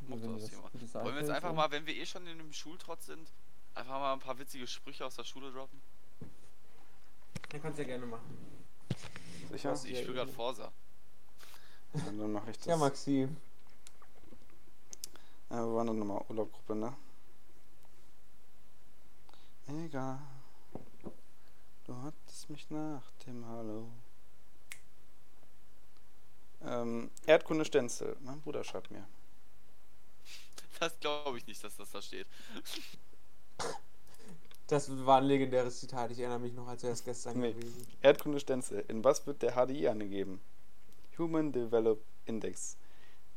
[0.08, 3.32] Wollen wir jetzt einfach mal, wenn wir eh schon in einem Schultrotz sind,
[3.76, 5.82] einfach mal ein paar witzige Sprüche aus der Schule droppen?
[7.52, 8.38] Dann kannst du ja gerne machen.
[9.52, 9.74] Sicher?
[9.74, 10.72] Ich spiele gerade Forsa.
[11.94, 12.66] Ja, dann mache ich das.
[12.68, 13.28] Ja, Maxi.
[15.50, 16.96] Ja, wir waren dann nochmal Urlaubgruppe, ne?
[19.68, 20.20] Egal.
[21.84, 23.90] Du hattest mich nach dem Hallo.
[26.62, 28.16] Ähm, Erdkunde Stenzel.
[28.22, 29.06] Mein Bruder schreibt mir.
[30.80, 32.28] Das glaube ich nicht, dass das da steht.
[34.72, 36.12] Das war ein legendäres Zitat.
[36.12, 37.52] Ich erinnere mich noch, als wäre es gestern Nee.
[37.52, 37.86] gewesen.
[38.02, 38.86] Erdkunde Stenzel.
[38.88, 40.40] In was wird der HDI angegeben?
[41.18, 42.78] Human Develop Index.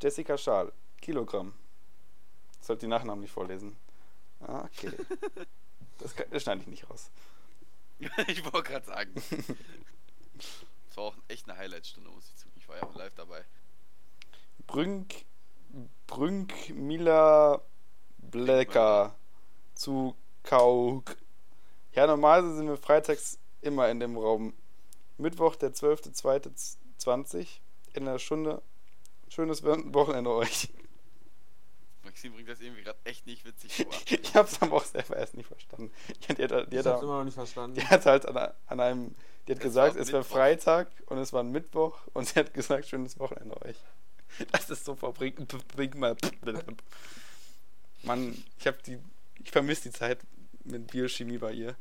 [0.01, 0.73] Jessica Schaal.
[1.01, 1.53] Kilogramm.
[2.61, 3.77] Sollte die Nachnamen nicht vorlesen.
[4.41, 4.93] Ah, okay.
[5.99, 7.11] Das, kann- das schneide ich nicht raus.
[8.29, 9.15] ich wollte gerade sagen.
[10.89, 12.57] Das war auch echt eine Highlight-Stunde, muss ich zugeben.
[12.61, 13.45] Ich war ja auch live dabei.
[14.67, 15.25] Brünk,
[16.07, 17.61] Brünk Mila
[18.19, 19.17] Blecker
[19.75, 21.17] zu Kauk.
[21.95, 24.53] Ja, normalerweise sind wir freitags immer in dem Raum.
[25.17, 27.47] Mittwoch, der 12.02.20
[27.95, 28.63] in der Stunde.
[29.29, 30.69] Schönes Wochenende euch.
[32.03, 33.91] Maxim bringt das irgendwie gerade echt nicht witzig rüber.
[34.11, 35.91] Ich hab's aber auch selber erst nicht verstanden.
[36.09, 37.77] Die hat, die hat, die Ich hab's immer noch nicht verstanden.
[37.77, 39.15] die hat halt an, an einem,
[39.47, 40.25] die hat Es gesagt, war es wäre.
[40.25, 43.77] Freitag und es war ein Mittwoch und sie hat gesagt, schönes Wochenende euch.
[44.51, 45.55] Das ist so verbringt.
[45.97, 46.17] Mal.
[48.03, 48.99] Mann, ich hab die.
[49.45, 50.19] Ich vermisse die Zeit
[50.65, 51.77] mit Biochemie bei ihr.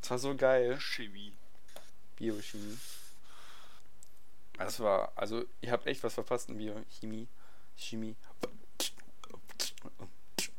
[0.00, 0.78] Das war so geil.
[0.80, 1.32] Chemie.
[2.16, 2.78] Biochemie.
[4.54, 7.28] Das war, also, ihr habt echt was verpasst in Biochemie.
[7.76, 8.16] Chemie.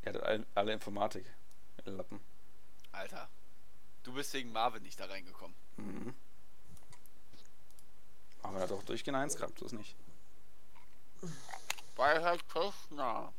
[0.03, 1.26] Ihr hattet alle, Informatik.
[1.86, 2.20] ihr Lappen.
[2.91, 3.30] Alter.
[4.03, 5.55] Du bist wegen Marvin nicht da reingekommen.
[5.78, 6.15] Mhm.
[8.41, 9.95] Aber er hat auch durchgehend eins gehabt, so ist nicht.
[11.95, 13.34] Bei Herr Köchner.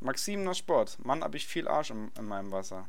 [0.00, 0.98] Maxim nach Sport.
[1.04, 2.88] Mann, hab ich viel Arsch in, in meinem Wasser.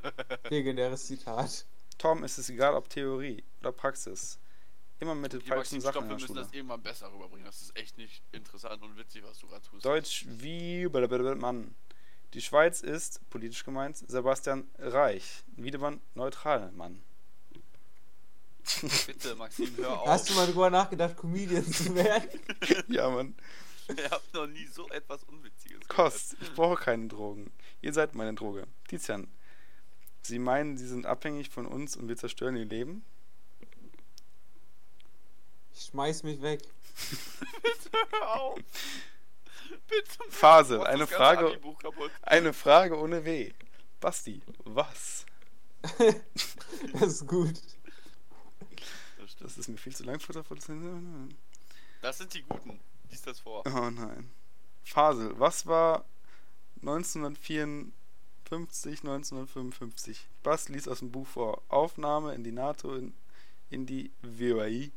[0.50, 1.66] Legendäres Zitat.
[1.98, 4.38] Tom, ist es egal, ob Theorie oder Praxis.
[4.98, 6.40] Immer mit den Hier, falschen Sachen stopp, in wir der müssen Schule.
[6.42, 7.44] das irgendwann besser rüberbringen.
[7.44, 9.84] Das ist echt nicht interessant und witzig, was du gerade tust.
[9.84, 11.74] Deutsch wie Mann.
[12.34, 15.44] Die Schweiz ist, politisch gemeint, Sebastian Reich.
[15.56, 17.02] Wiedemann neutral, Mann.
[19.06, 20.08] Bitte, Maxim, hör auf.
[20.08, 22.40] Hast du mal drüber nachgedacht, Comedian zu werden?
[22.88, 23.34] ja, Mann.
[23.88, 27.52] Ich hab noch nie so etwas Unwitziges Kost, ich brauche keine Drogen.
[27.80, 28.66] Ihr seid meine Droge.
[28.88, 29.28] Tizian,
[30.22, 33.04] Sie meinen, Sie sind abhängig von uns und wir zerstören Ihr Leben?
[35.74, 36.62] Ich schmeiß mich weg.
[37.62, 38.58] Bitte hör auf.
[39.88, 40.18] Bitte.
[40.30, 41.60] Phase, Mach das eine Frage,
[42.22, 43.52] eine Frage ohne W.
[44.00, 45.26] Basti, was?
[46.92, 47.60] Das ist gut.
[49.40, 50.56] Das ist mir viel zu lang Futter vor
[52.00, 52.80] Das sind die Guten.
[53.10, 53.64] Lies das vor.
[53.66, 54.30] Oh nein.
[54.84, 56.04] Fasel, was war
[58.52, 60.28] 1954, 1955?
[60.42, 61.62] Bas liest aus dem Buch vor.
[61.68, 63.14] Aufnahme in die NATO, in,
[63.70, 64.90] in die WAI.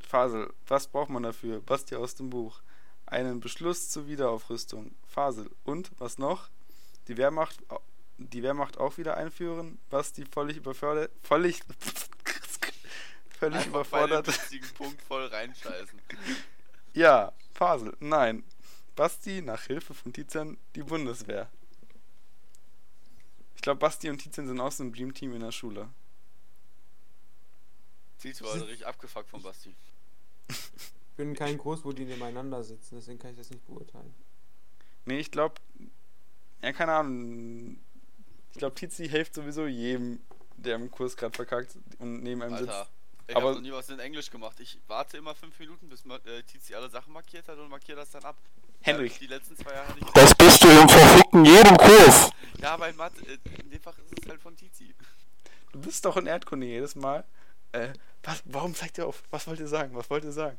[0.00, 1.60] Fasel, was braucht man dafür?
[1.60, 2.60] Basti aus dem Buch.
[3.06, 4.94] Einen Beschluss zur Wiederaufrüstung.
[5.06, 6.48] Fasel, und was noch?
[7.06, 7.58] Die Wehrmacht,
[8.16, 9.78] die Wehrmacht auch wieder einführen?
[9.88, 11.12] Basti völlig überfordert.
[11.22, 11.60] Völlig.
[13.38, 14.74] völlig Einfach bei dem überfordert.
[14.74, 16.00] Punkt voll reinscheißen.
[16.92, 18.42] Ja, Fasel, nein.
[18.96, 21.48] Basti nach Hilfe von Tizian die Bundeswehr.
[23.68, 25.90] Ich glaube, Basti und Tizian sind auch so ein Dreamteam in der Schule.
[28.18, 29.74] Tito war richtig abgefuckt von Basti.
[30.48, 30.56] Ich
[31.18, 34.14] bin kein Groß, wo die nebeneinander sitzen, deswegen kann ich das nicht beurteilen.
[35.04, 35.56] Nee, ich glaube,
[36.62, 37.78] ja, keine Ahnung.
[38.52, 40.18] Ich glaube, Tizi hilft sowieso jedem,
[40.56, 42.72] der im Kurs gerade verkackt und neben einem Alter.
[42.84, 42.92] sitzt.
[43.26, 44.58] Ich Aber- hab noch nie was in Englisch gemacht.
[44.60, 48.12] Ich warte immer fünf Minuten, bis äh, Tizi alle Sachen markiert hat und markiere das
[48.12, 48.38] dann ab.
[48.80, 50.06] Henrik, Die letzten zwei Jahre hatte ich.
[50.12, 52.30] Das bist du im verfickten jedem Kurs.
[52.60, 54.94] Ja, bei Mathe, äh, in dem Fach ist es halt von Tizi.
[55.72, 57.24] du bist doch in Erdkunde jedes Mal.
[57.72, 59.22] Äh, was, warum zeigt ihr auf?
[59.30, 59.94] Was wollt ihr sagen?
[59.94, 60.58] Was wollt ihr sagen?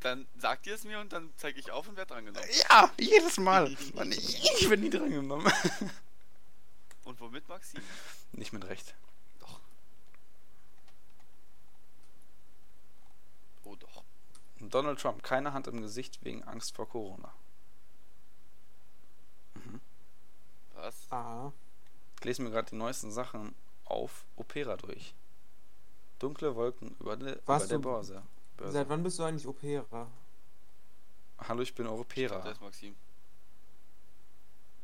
[0.00, 2.48] Dann sagt ihr es mir und dann zeige ich auf und werde drangenommen.
[2.68, 3.74] Ja, jedes Mal.
[3.94, 5.50] Mann, ich, ich bin nie drangenommen.
[7.04, 7.80] Und womit, Maxim?
[8.32, 8.94] Nicht mit Recht.
[9.40, 9.60] Doch.
[13.64, 14.04] Oh doch.
[14.60, 17.32] Donald Trump, keine Hand im Gesicht wegen Angst vor Corona.
[20.78, 21.06] Was?
[21.10, 21.52] Ah.
[22.18, 23.54] Ich lese mir gerade die neuesten Sachen
[23.84, 25.14] auf Opera durch.
[26.18, 28.22] Dunkle Wolken über, de, Was, über der Börse.
[28.56, 28.72] Börse.
[28.72, 30.08] Seit wann bist du eigentlich Opera?
[31.38, 32.30] Hallo, ich bin Ich dachte, Europäer.
[32.44, 32.96] er ist Maxim.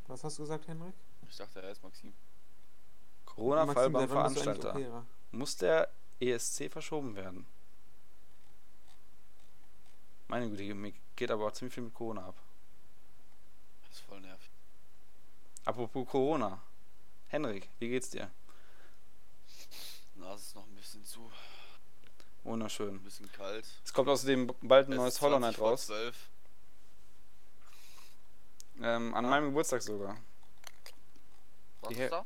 [0.07, 0.95] Was hast du gesagt, Henrik?
[1.29, 2.13] Ich dachte, er ist Maxim.
[3.25, 4.71] Corona-Fall beim Veranstalter.
[4.77, 5.07] Opera?
[5.33, 5.91] Muss der
[6.21, 7.47] ESC verschoben werden?
[10.29, 12.37] Meine Güte, mir geht aber auch ziemlich viel mit Corona ab.
[13.83, 14.51] Das ist voll nervig.
[15.65, 16.61] Apropos Corona.
[17.29, 18.31] Henrik, wie geht's dir?
[20.17, 21.31] Nase ist noch ein bisschen zu,
[22.45, 22.97] Wunderschön.
[22.97, 23.67] ein bisschen kalt.
[23.85, 25.87] Es kommt außerdem bald ein Es neues Hollow 20 Knight raus.
[25.87, 26.29] 12.
[28.81, 29.31] Ähm, an Ah.
[29.31, 30.17] meinem Geburtstag sogar.
[31.81, 32.25] Was Die ist da?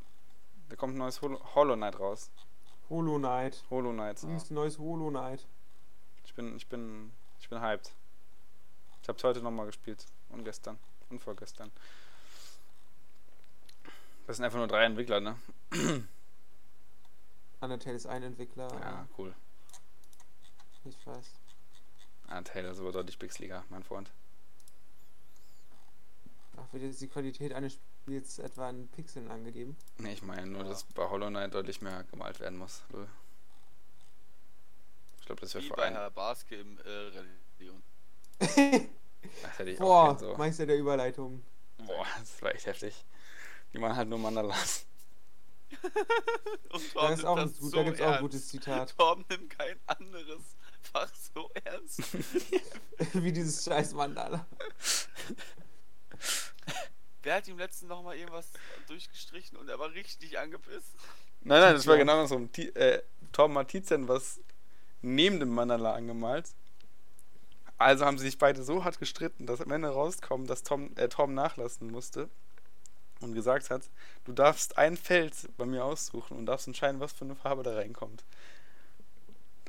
[0.69, 2.29] Da kommt ein neues Hol Hollow Knight raus.
[2.89, 3.63] Hollow Knight.
[3.69, 4.17] Hollow Knight.
[4.21, 5.47] Das ist ein neues Hollow Knight.
[6.25, 7.91] Ich bin, ich bin, ich bin hyped.
[9.01, 10.05] Ich hab's heute nochmal gespielt.
[10.29, 10.77] Und gestern.
[11.09, 11.71] Und vorgestern.
[14.29, 15.35] Das sind einfach nur drei Entwickler, ne?
[17.61, 18.67] Undertale ist ein Entwickler.
[18.79, 19.33] Ja, cool.
[20.85, 21.31] Ich weiß.
[22.27, 24.11] Ah, Taylor ist aber deutlich pixeliger, mein Freund.
[26.57, 27.73] Ach, wird jetzt die Qualität eines
[28.03, 29.75] Spiels etwa in Pixeln angegeben?
[29.97, 30.67] Nee, ich meine nur, Ja.
[30.69, 32.83] dass bei Hollow Knight deutlich mehr gemalt werden muss.
[35.21, 35.95] Ich glaube, das wäre Wie vor bei allem.
[35.95, 36.89] Herr Baske im äh,
[37.57, 37.81] Religion.
[39.41, 40.37] Das hätte ich auch Boah, gern so.
[40.37, 41.43] Meister der Überleitung.
[41.79, 43.03] Boah, das war echt heftig.
[43.73, 44.85] Die machen halt nur Mandalas.
[46.71, 48.97] Und Da, Torben ist auch ein, das gut, so da gibt's auch ein gutes Zitat.
[48.97, 50.41] Torben nimmt kein anderes
[50.81, 52.01] Fach so ernst.
[53.13, 54.47] Wie dieses scheiß Mandala.
[57.21, 58.47] Wer hat ihm letztens noch mal irgendwas
[58.87, 60.95] durchgestrichen und er war richtig angepisst?
[61.41, 62.51] Nein, nein, das war genau andersrum.
[62.51, 64.39] Ti- äh, Torben hat Tizian was
[65.01, 66.49] neben dem Mandala angemalt.
[67.77, 71.07] Also haben sie sich beide so hart gestritten, dass am Ende rauskommt, dass Tom, äh,
[71.07, 72.29] Torben nachlassen musste
[73.21, 73.83] und gesagt hat,
[74.25, 77.75] du darfst ein Feld bei mir aussuchen und darfst entscheiden, was für eine Farbe da
[77.75, 78.23] reinkommt.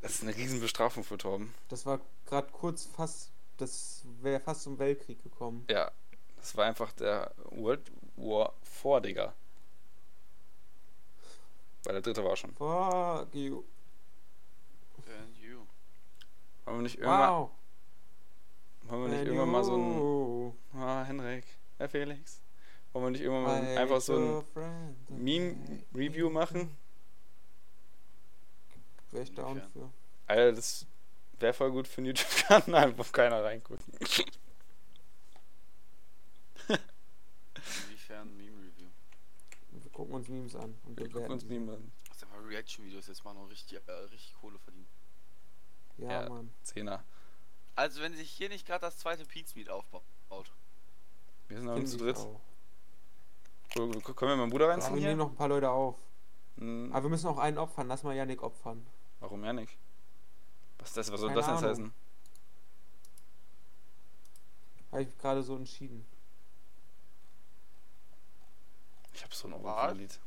[0.02, 1.52] Das ist eine riesen Bestrafung für Torben.
[1.68, 5.64] Das war gerade kurz fast, das wäre fast zum Weltkrieg gekommen.
[5.68, 5.90] Ja,
[6.36, 9.34] das war einfach der World War 4, Digga.
[11.84, 12.54] Weil der dritte war schon.
[12.54, 13.62] Fuck you.
[15.08, 15.60] And you.
[16.64, 17.50] Wollen wir nicht irgendwann, Wow.
[18.84, 19.76] wollen wir nicht irgendwann mal so
[20.74, 20.80] ein.
[20.80, 21.44] Ah, Henrik,
[21.78, 22.40] Herr Felix.
[22.92, 26.76] Wollen wir nicht irgendwann mal einfach so ein Meme-Review machen?
[29.12, 29.90] Wär ich down für.
[30.26, 30.86] Alter, das
[31.38, 33.82] wäre voll gut für einen YouTube-Kanal, wo keiner reinguckt.
[37.86, 38.88] Inwiefern Meme Review?
[39.70, 40.74] Wir gucken uns Memes an.
[40.84, 41.48] Und Wir gucken bewerten uns sie.
[41.48, 41.92] Meme an.
[42.10, 44.88] Hast du mal Reaction-Videos jetzt mal noch richtig, äh, richtig Kohle verdient.
[45.98, 46.28] Ja, Ja.
[46.28, 46.50] Mann.
[46.62, 47.04] Zehner.
[47.76, 50.04] Also wenn sich hier nicht gerade das zweite Pizmeet aufbaut.
[51.48, 52.16] Wir sind nicht zu dritt.
[52.16, 52.40] auch.
[53.74, 55.08] Können wir meinen Bruder Ja, reinziehen wir hier?
[55.10, 55.96] nehmen noch ein paar Leute auf.
[56.58, 57.86] Hm, Aber wir müssen auch einen opfern.
[57.88, 58.86] Lass mal Yannick opfern.
[59.20, 59.76] warum ja nicht?
[60.78, 61.92] Was, das, was soll Keine das jetzt heißen?
[64.92, 66.06] Habe ich gerade so entschieden.
[69.12, 69.54] Ich hab so ein?
[69.54, 70.18] Ohrwurm-Lied.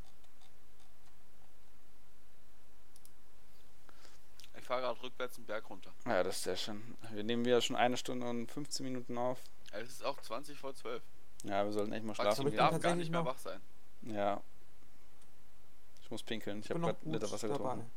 [4.57, 5.91] Ich fahre gerade rückwärts den Berg runter.
[6.05, 6.95] Ja, das ist ja schon.
[7.11, 9.41] Wir nehmen wieder schon eine Stunde und 15 Minuten auf.
[9.73, 11.01] Es ist auch 20 vor 12.
[11.43, 13.59] Ja, wir sollten echt mal schlafen Aber ich darf gar nicht mehr wach sein.
[14.03, 14.41] Ja.
[16.01, 16.59] Ich muss pinkeln.
[16.59, 17.63] Ich Ich habe gerade Liter Wasser dabei.
[17.75, 17.91] getrunken.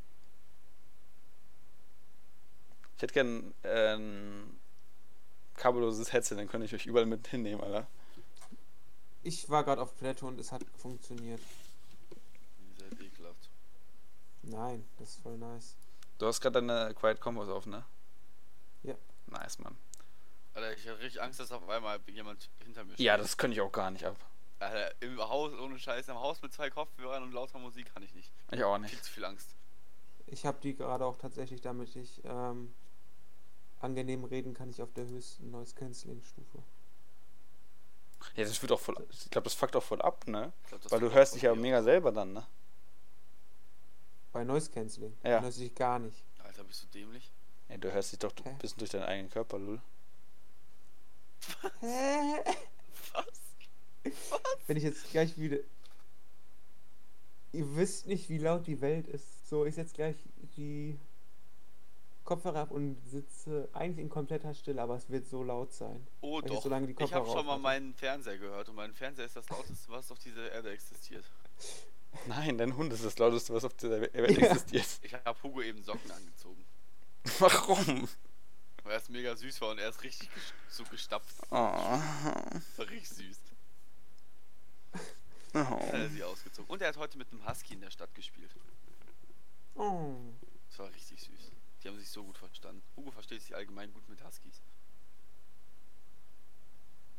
[2.97, 4.59] Ich hätte gern äh, ein
[5.55, 7.87] kabelloses Headset, dann könnte ich euch überall mit hinnehmen, Alter.
[9.23, 11.39] Ich war gerade auf Toilette und es hat funktioniert.
[12.79, 13.49] Seid ekelhaft.
[14.43, 15.75] Nein, das ist voll nice.
[16.17, 17.83] Du hast gerade deine Quiet Combos auf, ne?
[18.83, 18.95] Ja.
[19.27, 19.75] Nice, Mann.
[20.57, 23.05] Alter, ich hatte richtig Angst, dass auf einmal jemand hinter mir steht.
[23.05, 24.15] Ja, das könnte ich auch gar nicht ab.
[24.57, 28.15] Alter, im Haus, ohne Scheiß, im Haus mit zwei Kopfhörern und lauter Musik kann ich
[28.15, 28.31] nicht.
[28.51, 29.05] Ich auch Viel nicht.
[29.05, 29.55] zu viel Angst.
[30.25, 32.73] Ich habe die gerade auch tatsächlich, damit ich ähm,
[33.81, 36.63] angenehm reden kann, ich auf der höchsten Noise Cancelling Stufe.
[38.35, 38.95] Ja, das wird auch voll.
[39.11, 40.51] Ich glaube, das fuckt auch voll ab, ne?
[40.69, 42.47] Glaub, Weil du hörst dich ja mega selber dann, ne?
[44.31, 45.15] Bei Noise Cancelling.
[45.23, 45.39] Ja.
[45.39, 46.23] Hörst du dich gar nicht.
[46.39, 47.31] Alter, bist du dämlich?
[47.69, 49.79] Ja, du hörst dich doch ein bisschen durch deinen eigenen Körper, lul.
[51.79, 52.35] Hä?
[53.13, 54.13] Was?
[54.67, 55.57] Wenn ich jetzt gleich wieder.
[57.53, 59.47] Ihr wisst nicht, wie laut die Welt ist.
[59.49, 60.15] So, ich setze gleich
[60.57, 60.99] die
[62.23, 66.05] Kopfhörer ab und sitze eigentlich in kompletter Stille, aber es wird so laut sein.
[66.21, 66.61] Oh Weil ich doch.
[66.63, 69.47] so lange die ich habe schon mal meinen Fernseher gehört und mein Fernseher ist das
[69.49, 71.23] lauteste, was auf dieser Erde existiert.
[72.27, 74.47] Nein, dein Hund ist das lauteste, was auf der Welt Ja.
[74.47, 74.85] existiert.
[75.03, 76.65] Ich habe Hugo eben Socken angezogen.
[77.39, 78.07] Warum?
[78.87, 80.29] Weil er es mega süß war und er ist richtig
[80.69, 81.35] so gestapft.
[81.49, 81.55] Oh.
[81.55, 82.01] War
[82.89, 83.37] richtig süß.
[85.51, 86.09] Dann hat er oh.
[86.09, 86.71] sie ausgezogen.
[86.71, 88.49] Und er hat heute mit einem Husky in der Stadt gespielt.
[89.75, 90.15] Oh.
[90.69, 91.51] Das war richtig süß.
[91.83, 92.81] Die haben sich so gut verstanden.
[92.95, 94.61] Hugo versteht sich allgemein gut mit Huskies.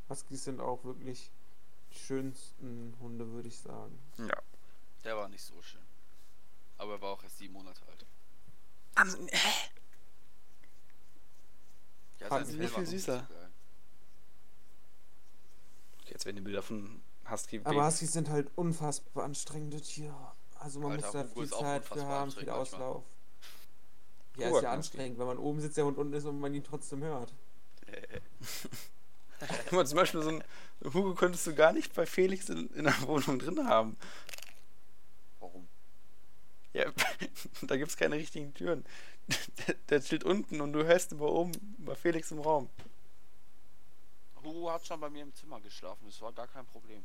[0.08, 1.30] Huskies sind auch wirklich
[1.92, 3.98] die schönsten Hunde, würde ich sagen.
[4.16, 4.42] Ja.
[5.04, 5.84] Der war nicht so schön.
[6.78, 8.06] Aber er war auch erst sieben Monate alt.
[12.20, 13.28] Ja, Fanden Sie nicht viel süßer?
[16.00, 17.00] Okay, jetzt werden die Bilder von
[17.30, 17.60] Husky.
[17.64, 20.32] Aber Huskies sind halt unfassbar anstrengende Tiere.
[20.58, 22.60] Also man Alter, muss da Hugo viel Zeit für haben, viel manchmal.
[22.60, 23.04] Auslauf.
[24.36, 26.54] Ja, Hugo ist ja anstrengend, wenn man oben sitzt, der Hund unten ist und man
[26.54, 27.32] ihn trotzdem hört.
[29.64, 30.44] Guck mal, zum Beispiel so ein
[30.84, 33.96] Hugo könntest du gar nicht bei Felix in, in der Wohnung drin haben.
[35.38, 35.68] Warum?
[36.72, 36.86] Ja,
[37.62, 38.84] da gibt es keine richtigen Türen.
[39.90, 42.70] Der, chillt unten und du hörst ihn bei oben bei Felix im Raum.
[44.42, 47.04] Hugo hat schon bei mir im Zimmer geschlafen, das war gar kein Problem.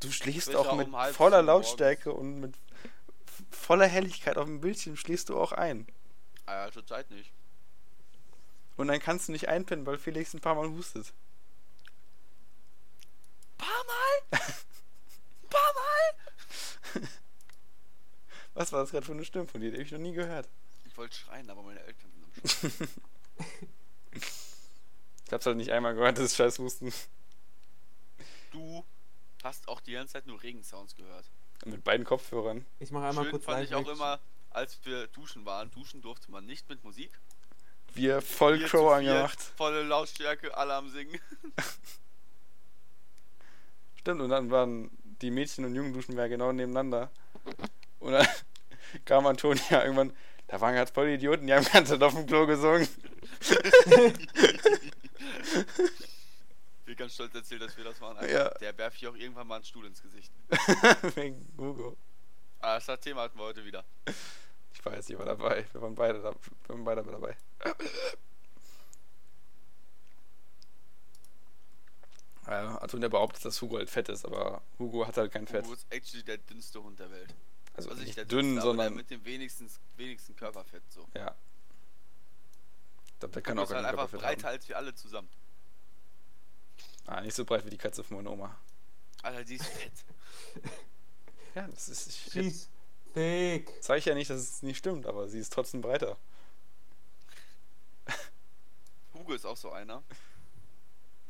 [0.00, 2.54] Du schläfst auch mit um voller Lautstärke und mit
[3.50, 5.86] voller Helligkeit auf dem Bildschirm schläfst du auch ein.
[6.44, 7.32] Ah ja, zur Zeit nicht.
[8.76, 11.12] Und dann kannst du nicht einpennen, weil Felix ein paar Mal hustet.
[13.56, 14.40] Paar Mal?
[15.48, 17.02] Paar Mal?
[18.54, 19.70] Was war das gerade für eine Stimme von dir?
[19.70, 20.48] Die habe ich noch nie gehört.
[20.96, 22.88] Ich wollte schreien, aber meine Eltern sind am Schreien.
[25.26, 26.90] Ich hab's halt nicht einmal gehört, das scheiß Husten.
[28.50, 28.82] Du
[29.42, 31.30] hast auch die ganze Zeit nur Regensounds gehört.
[31.66, 32.64] Mit beiden Kopfhörern.
[32.78, 35.70] Ich mache einmal Schön kurz fand ich auch immer, als wir duschen waren.
[35.70, 37.10] Duschen durfte man nicht mit Musik.
[37.92, 39.42] Wir voll Vier Crow angemacht.
[39.58, 41.20] Volle Lautstärke, alle am Singen.
[43.96, 44.90] Stimmt, und dann waren
[45.20, 47.10] die Mädchen und Jungen duschen wir genau nebeneinander.
[47.98, 48.26] Und dann
[49.04, 50.16] kam Antonia irgendwann,
[50.48, 52.88] da waren gerade voll Idioten, die haben ganz auf dem Klo gesungen.
[56.78, 58.16] Ich bin ganz stolz erzählt, dass wir das waren.
[58.16, 58.32] Alter.
[58.32, 58.50] Ja.
[58.58, 60.32] Der werfe ich auch irgendwann mal einen Stuhl ins Gesicht.
[61.16, 61.96] Wegen Hugo.
[62.60, 63.84] Ah, das Thema hatten wir heute wieder.
[64.72, 65.66] Ich weiß, ich war dabei.
[65.72, 67.36] Wir waren beide, da, wir waren beide dabei.
[72.46, 75.64] Ja, Antonia behauptet, dass Hugo halt fett ist, aber Hugo hat halt kein Fett.
[75.64, 77.34] Hugo ist actually der dünnste Hund der Welt.
[77.76, 81.06] Also Also nicht der dünn, dünnste, sondern mit dem wenigsten, wenigsten Körperfett so.
[81.14, 81.34] ja.
[83.06, 84.54] Ich glaube, der kann auch ist halt einfach Körperfett breiter haben.
[84.54, 85.28] als wir alle zusammen.
[87.06, 88.58] Ah, nicht so breit wie die Katze von meiner Oma.
[89.22, 89.92] Alter, die ist fett.
[91.54, 92.08] Ja, das ist.
[92.08, 92.68] Ich, Schieß.
[93.14, 93.72] Fick.
[93.80, 96.18] Sag ich ja nicht, dass es nicht stimmt, aber sie ist trotzdem breiter.
[99.14, 100.02] Hugo ist auch so einer.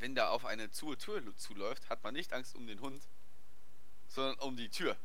[0.00, 3.06] Wenn der auf eine zu Tür zuläuft, hat man nicht Angst um den Hund,
[4.08, 4.96] sondern um die Tür.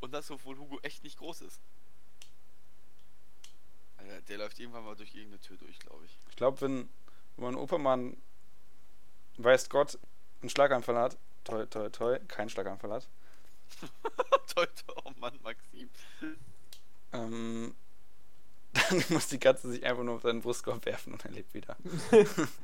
[0.00, 1.60] Und das, obwohl Hugo echt nicht groß ist.
[3.96, 6.18] Alter, der läuft irgendwann mal durch irgendeine Tür durch, glaube ich.
[6.28, 6.88] Ich glaube, wenn,
[7.36, 7.56] wenn mein
[7.86, 8.22] einen-
[9.38, 9.98] weiß Gott,
[10.42, 13.08] einen Schlaganfall hat, toi, toi, toi, keinen Schlaganfall hat,
[14.54, 15.88] toi, toi, oh Mann, Maxim.
[17.12, 17.74] ähm,
[18.72, 21.76] dann muss die Katze sich einfach nur auf seinen Brustkorb werfen und er lebt wieder.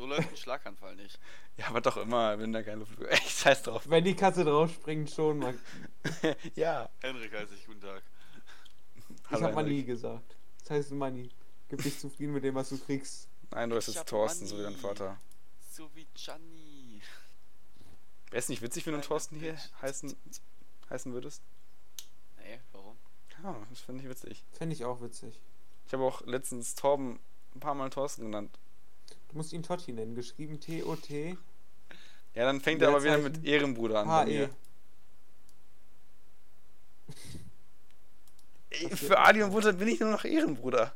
[0.00, 1.18] So läuft ein Schlaganfall nicht.
[1.58, 2.98] Ja, aber doch immer, wenn da keine Luft.
[3.10, 3.82] Echt, scheiß drauf.
[3.86, 5.60] Wenn die Katze draufspringt, schon, Mann.
[6.54, 6.88] ja.
[7.02, 8.02] Henrik heiße ich, guten Tag.
[8.96, 9.86] Ich Hallo, hab Money Henrik.
[9.88, 10.36] gesagt.
[10.62, 11.28] Das heißt Money.
[11.68, 13.28] Gib dich zufrieden mit dem, was du kriegst.
[13.50, 14.82] Nein, du bist Ich jetzt Thorsten, so wie dein Money.
[14.82, 15.20] Vater.
[15.70, 17.02] So wie Gianni.
[18.30, 20.16] Wäre es nicht witzig, wenn du Thorsten hier heißen,
[20.88, 21.42] heißen würdest?
[22.38, 22.96] Nee, warum?
[23.42, 24.44] Ja, das finde ich witzig.
[24.52, 25.38] Fände ich auch witzig.
[25.86, 27.20] Ich habe auch letztens Torben
[27.54, 28.58] ein paar Mal Thorsten genannt.
[29.30, 30.14] Du musst ihn Totti nennen.
[30.16, 31.36] Geschrieben T-O-T.
[32.34, 34.08] Ja, dann fängt er aber wieder mit Ehrenbruder an.
[34.08, 34.38] bei H-E.
[34.38, 34.50] mir.
[38.70, 40.94] Ey, Was für Adi und Butter bin ich nur noch Ehrenbruder.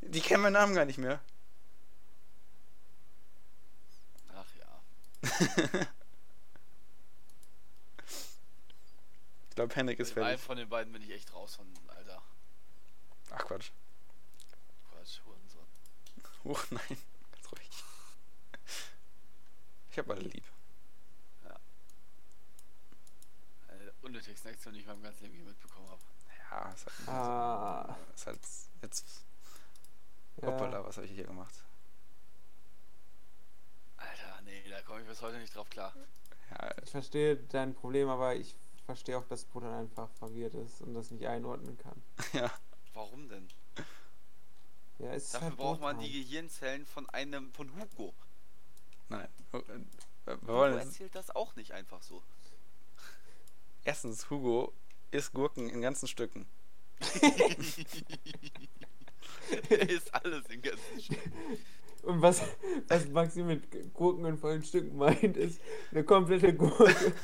[0.00, 1.20] Die kennen meinen Namen gar nicht mehr.
[4.34, 4.80] Ach ja.
[9.50, 10.40] Ich glaube, Henrik ist fertig.
[10.40, 12.22] von den beiden bin ich echt raus von, Alter.
[13.30, 13.72] Ach Quatsch.
[14.88, 15.66] Quatsch, Hurensohn.
[16.44, 16.96] Huch, nein.
[19.98, 20.44] Ich habe alle lieb.
[23.66, 26.00] Eine der unnötigsten Aktion, die ich in meinem ganzen Leben je mitbekommen habe.
[26.52, 27.96] Ja, ist halt, Ah.
[28.14, 28.38] ist halt
[28.80, 29.24] jetzt.
[30.40, 30.46] Ja.
[30.52, 31.52] Hoppala, was habe ich hier gemacht?
[33.96, 35.92] Alter, nee, da komme ich bis heute nicht drauf klar.
[36.52, 38.54] Ja, Ich verstehe dein Problem, aber ich
[38.86, 42.00] verstehe auch, dass Bruder einfach verwirrt ist und das nicht einordnen kann.
[42.34, 42.52] ja.
[42.94, 43.48] Warum denn?
[45.00, 46.12] Ja, ist Dafür halt braucht man die.
[46.22, 48.14] Gehirnzellen von einem, von Hugo.
[49.08, 49.28] Nein.
[49.52, 49.58] Äh,
[50.26, 52.22] Wir Hugo erzählt das auch nicht einfach so.
[53.84, 54.72] erstens, Hugo
[55.10, 56.46] isst Gurken in ganzen Stücken.
[59.70, 61.18] Er ist alles im ganzen Stück.
[62.02, 62.42] Und was,
[62.88, 65.60] was Maxi mit Gurken in vollen Stücken meint, ist
[65.90, 67.14] eine komplette Gurke.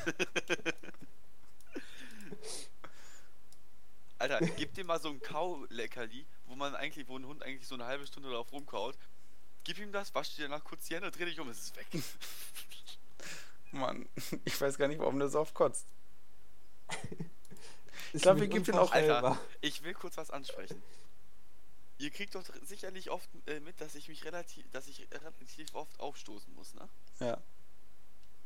[4.18, 7.74] Alter, gib dir mal so ein Kauleckerli, wo man eigentlich, wo ein Hund eigentlich so
[7.74, 8.96] eine halbe Stunde drauf rumkaut.
[9.64, 11.86] Gib ihm das, wasch dir danach kurz die Hände, dreh dich um, es ist weg.
[13.72, 14.06] Mann,
[14.44, 15.86] ich weiß gar nicht, warum der so oft kotzt.
[18.12, 19.38] Ist glaub, mir ihr gebt ihn auch- unvorstellbar.
[19.60, 20.80] Ich will kurz was ansprechen.
[21.98, 25.98] Ihr kriegt doch sicherlich oft äh, mit, dass ich mich relativ, dass ich relativ oft
[25.98, 26.88] aufstoßen muss, ne?
[27.18, 27.40] Ja.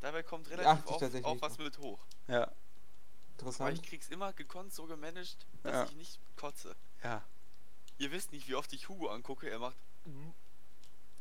[0.01, 1.99] Dabei kommt relativ ich auf, tatsächlich auf was mit hoch.
[2.28, 3.82] Ja, Aber ich Interessant.
[3.82, 5.85] krieg's immer gekonnt so gemanagt, dass Ja.
[5.85, 6.74] ich nicht kotze.
[7.03, 7.23] ja.
[8.01, 9.77] Ihr wisst nicht, wie oft ich Hugo angucke, er macht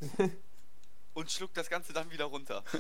[1.14, 2.64] und schluckt das Ganze dann wieder runter.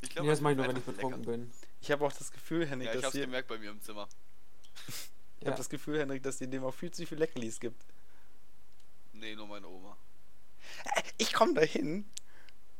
[0.00, 1.32] ich Nee, das mache ich nur, wenn ich betrunken lecker.
[1.32, 1.52] bin.
[1.80, 3.80] Ich habe auch das Gefühl, Henrik, Ja, ich dass hab's dir, gemerkt bei mir im
[3.80, 4.08] Zimmer.
[5.38, 5.48] ich Ja.
[5.48, 7.84] habe das Gefühl, Henrik, dass dir dem auch viel zu viel Leckerlis gibt.
[9.12, 9.96] Nee, nur meine Oma.
[11.18, 12.04] Ich komme da hin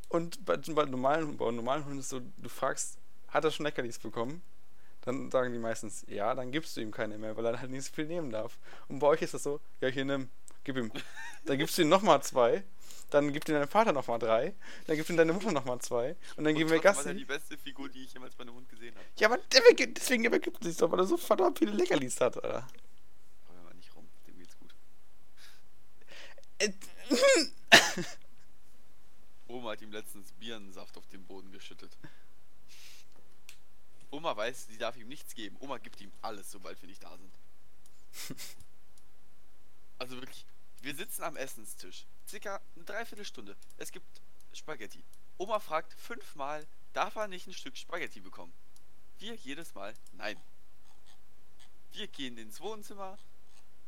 [0.09, 2.99] und bei, bei normalen, bei normalen Hunden ist so, du fragst,
[3.29, 4.43] hat er schon Leckerlis bekommen?
[5.03, 7.85] Dann sagen die meistens, ja, dann gibst du ihm keine mehr, weil er halt nicht
[7.87, 8.59] so viel nehmen darf.
[8.89, 10.29] Und bei euch ist das so, ja, hier nimm,
[10.66, 10.93] gib ihm.
[11.44, 12.64] Dann gibst du ihm nochmal zwei,
[13.10, 14.52] dann gibt ihm dein Vater nochmal drei,
[14.86, 17.24] dann gibt ihm deine Mutter nochmal zwei und dann gehen wir trotzdem war er die
[17.24, 17.38] Gassi.
[17.38, 19.06] beste Figur, die ich jemals bei einem Hund gesehen habe.
[19.16, 19.38] Ja, aber
[19.94, 22.66] deswegen übergibt er sich doch, weil er so verdammt viele Leckerlis hat, Alter.
[23.48, 24.74] Aber mal nicht rum, dem geht's gut.
[26.59, 26.72] Äh,
[29.47, 31.97] Oma hat ihm letztens Birnensaft auf den Boden geschüttet.
[34.10, 35.56] Oma weiß, sie darf ihm nichts geben.
[35.60, 38.36] Oma gibt ihm alles, sobald wir nicht da sind.
[39.98, 40.44] Also wirklich,
[40.87, 42.07] wir sitzen am Essenstisch.
[42.29, 43.57] Circa eine Dreiviertelstunde.
[43.77, 44.07] Es gibt
[44.53, 45.03] Spaghetti.
[45.37, 48.53] Oma fragt fünfmal, darf er nicht ein Stück Spaghetti bekommen?
[49.19, 50.41] Wir jedes Mal, nein.
[51.91, 53.19] Wir gehen ins Wohnzimmer.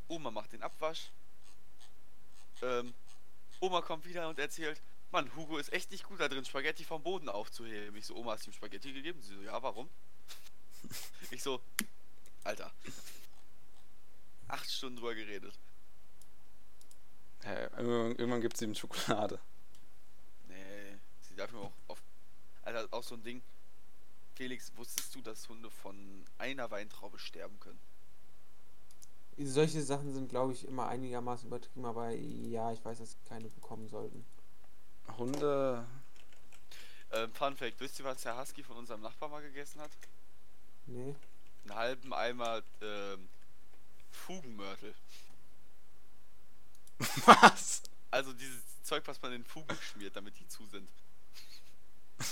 [0.09, 1.09] Oma macht den Abwasch.
[2.61, 2.93] Ähm,
[3.61, 4.81] Oma kommt wieder und erzählt,
[5.11, 7.95] Mann, Hugo ist echt nicht gut da drin, Spaghetti vom Boden aufzuheben.
[7.95, 9.21] Ich so, Oma, hast du ihm Spaghetti gegeben?
[9.21, 9.89] Sie so, ja, warum?
[11.31, 11.61] Ich so,
[12.43, 12.73] Alter.
[14.49, 15.57] Acht Stunden drüber geredet.
[17.43, 19.39] Ja, irgendwann, irgendwann gibt es ihm Schokolade.
[20.47, 22.01] Nee, sie darf mir auch auf.
[22.63, 23.41] Alter, auch so ein Ding.
[24.35, 27.79] Felix, wusstest du, dass Hunde von einer Weintraube sterben können?
[29.37, 33.49] Solche Sachen sind, glaube ich, immer einigermaßen übertrieben, aber ja, ich weiß, dass sie keine
[33.49, 34.25] bekommen sollten.
[35.17, 35.85] Hunde.
[37.11, 39.91] Ähm, Fun Fact, wisst ihr, was der Husky von unserem Nachbar mal gegessen hat?
[40.85, 41.15] Nee.
[41.63, 43.27] Einen halben Eimer ähm,
[44.11, 44.93] Fugenmörtel.
[47.25, 47.83] Was?
[48.11, 50.89] Also dieses Zeug, was man in Fugen schmiert, damit die zu sind.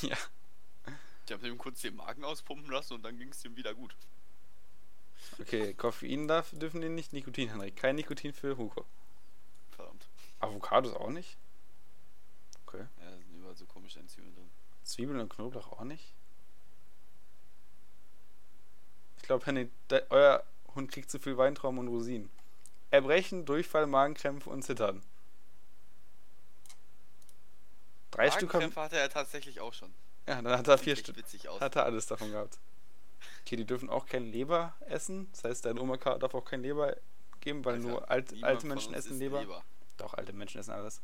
[0.02, 0.18] Ja.
[1.28, 3.96] Die haben ihm kurz den Magen auspumpen lassen und dann ging es ihm wieder gut.
[5.40, 7.76] Okay, Koffein darf, dürfen die nicht, Nikotin, Henrik.
[7.76, 8.86] Kein Nikotin für Hugo.
[9.72, 10.08] Verdammt.
[10.40, 11.38] Avocados auch nicht?
[12.66, 12.86] Okay.
[13.02, 14.50] Ja, da sind überall so komische Enzyme drin.
[14.84, 16.14] Zwiebeln und Knoblauch auch nicht?
[19.18, 19.72] Ich glaube, Henrik,
[20.10, 20.44] euer
[20.76, 22.30] Hund kriegt zu viel Weintrauben und Rosinen.
[22.90, 25.04] Erbrechen, Durchfall, Magenkrämpfe und Zittern.
[28.12, 28.60] Drei Stück haben.
[28.60, 29.94] Magenkrämpfe hatte er tatsächlich auch schon.
[30.28, 31.16] Ja, dann hat er vier Stück.
[31.60, 32.58] Hat er alles davon gehabt.
[33.42, 35.30] Okay, die dürfen auch kein Leber essen.
[35.32, 36.96] Das heißt, deine Oma darf auch kein Leber
[37.40, 39.64] geben, weil Alter, nur alt, alte Menschen essen isst Leber.
[39.98, 41.02] Doch, alte Menschen essen alles.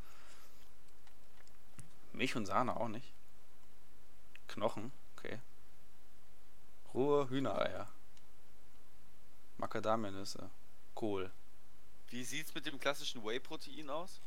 [2.11, 3.13] Milch und Sahne auch nicht.
[4.47, 5.39] Knochen, okay.
[6.93, 7.87] Rohe Hühnereier.
[9.57, 10.49] Macadamianüsse.
[10.93, 11.31] Kohl.
[12.13, 14.21] Wie sieht's mit dem klassischen Whey-Protein aus?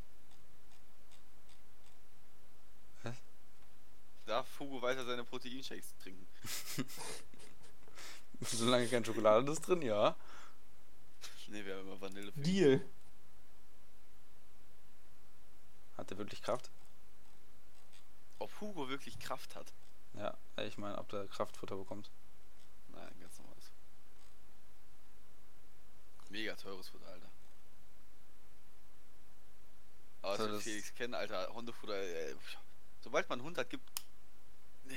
[3.05, 3.15] Was?
[4.27, 6.27] Darf Hugo weiter seine Proteinshakes trinken?
[8.41, 10.17] Solange keine Schokolade ist drin, ja.
[11.47, 12.33] Ne, wir haben immer Vanille.
[12.33, 12.85] Deal.
[15.97, 16.73] Hat er wirklich Kraft?
[18.41, 19.73] Ob Hugo wirklich Kraft hat?
[20.15, 22.11] Ja, ich meine, ob der Kraftfutter bekommt.
[22.89, 23.71] Nein, ganz normales.
[26.31, 27.26] Mega teures Futter, Alter.
[30.27, 31.97] Aber So, das das- Felix kennen, Alter, Hundefutter.
[32.03, 32.35] Äh,
[33.01, 33.89] sobald man einen Hund hat, gibt.
[34.85, 34.97] Nee.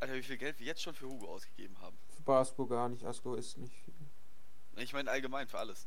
[0.00, 1.96] Alter, wie viel Geld wir jetzt schon für Hugo ausgegeben haben.
[2.24, 3.04] Für Asko gar nicht.
[3.04, 3.94] Asko ist nicht viel.
[4.76, 5.86] Ich meine allgemein für alles.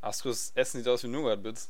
[0.00, 1.68] Askus Essen sieht aus wie Nougat-Bits.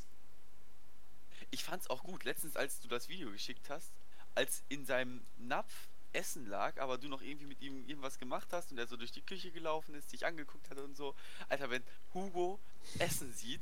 [1.50, 3.92] Ich fand's auch gut, letztens, als du das Video geschickt hast,
[4.34, 8.70] als in seinem Napf Essen lag, aber du noch irgendwie mit ihm irgendwas gemacht hast
[8.72, 11.14] und er so durch die Küche gelaufen ist, dich angeguckt hat und so.
[11.48, 11.82] Alter, wenn
[12.12, 12.60] Hugo
[12.98, 13.60] Essen sieht,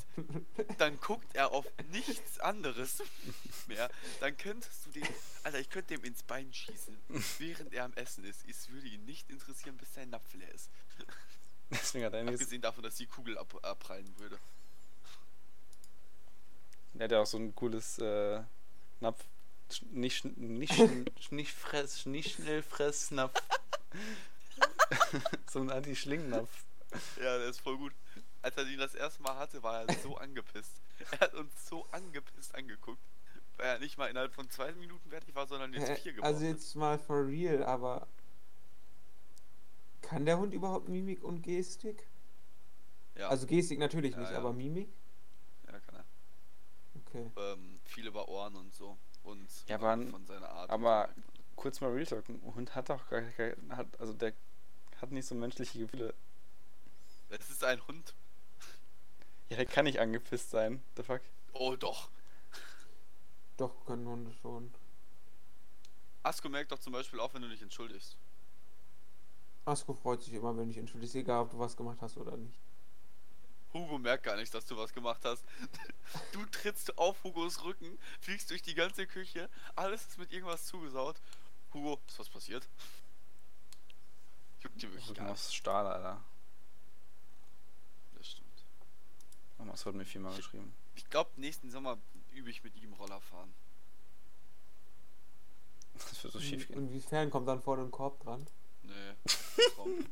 [0.78, 3.02] dann guckt er auf nichts anderes
[3.66, 3.90] mehr.
[4.20, 5.06] Dann könntest du den,
[5.42, 6.96] Alter, ich könnte dem ins Bein schießen,
[7.38, 8.44] während er am Essen ist.
[8.48, 10.70] Es würde ihn nicht interessieren, bis sein Napf leer ist.
[11.70, 12.40] Deswegen hat er nichts.
[12.40, 14.38] Abgesehen davon, dass die Kugel ab, abprallen würde.
[16.94, 18.42] Der hat ja auch so ein cooles äh,
[19.00, 19.24] Napf.
[19.90, 23.40] Nicht, nicht, schn- nicht, fress, nicht schnell Fressnapf.
[25.50, 26.64] so ein Anti-Schlingnapf.
[27.16, 27.92] Ja, der ist voll gut.
[28.42, 30.72] Als er den das erste Mal hatte, war er so angepisst.
[31.10, 33.00] Er hat uns so angepisst angeguckt,
[33.56, 36.44] weil er nicht mal innerhalb von zwei Minuten fertig war, sondern jetzt vier gebraucht Also
[36.44, 38.06] jetzt mal for real, aber
[40.00, 42.06] kann der Hund überhaupt Mimik und Gestik?
[43.16, 44.38] Ja, Also Gestik natürlich Ja, nicht, ja.
[44.38, 44.88] aber Mimik?
[45.66, 46.04] ja, kann er.
[47.06, 47.30] Okay.
[47.36, 48.98] Ähm, viel über Ohren und so.
[49.24, 50.70] Und Ja, aber- von seiner Art.
[50.70, 51.08] aber-.
[51.54, 54.32] Kurz mal Real Talk, ein Hund hat doch gar, gar hat, also der
[55.00, 56.14] hat nicht so menschliche Gefühle.
[57.28, 58.14] Es ist ein Hund.
[59.48, 60.82] Ja, der kann nicht angepisst sein.
[60.96, 61.20] The fuck?
[61.52, 62.10] Oh doch.
[63.58, 64.72] Doch, können Hunde schon.
[66.22, 68.16] Asko merkt doch zum Beispiel auch, wenn du dich entschuldigst.
[69.66, 72.58] Asko freut sich immer, wenn ich entschuldige, egal ob du was gemacht hast oder nicht.
[73.72, 75.44] Hugo merkt gar nicht, dass du was gemacht hast.
[76.32, 81.16] Du trittst auf Hugos Rücken, fliegst durch die ganze Küche, alles ist mit irgendwas zugesaut.
[81.72, 82.68] Hugo, ist was passiert?
[84.60, 85.32] Juckt dir wirklich Rücken gar nicht.
[85.32, 86.22] aus Stahl, Alter.
[88.14, 88.64] Das stimmt.
[89.56, 90.74] Thomas hat mir viermal geschrieben.
[90.94, 91.98] Ich glaube, nächsten Sommer
[92.32, 93.52] übe ich mit ihm Roller fahren.
[95.94, 96.78] Das wird so schief gehen.
[96.78, 98.46] Inwiefern kommt dann vorne ein Korb dran?
[98.82, 99.14] Nee.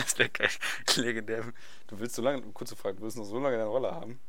[0.00, 0.50] Das wäre geil.
[0.96, 1.52] Legendär.
[1.86, 4.20] Du willst so lange, kurze Frage, du willst noch so lange deinen Roller haben?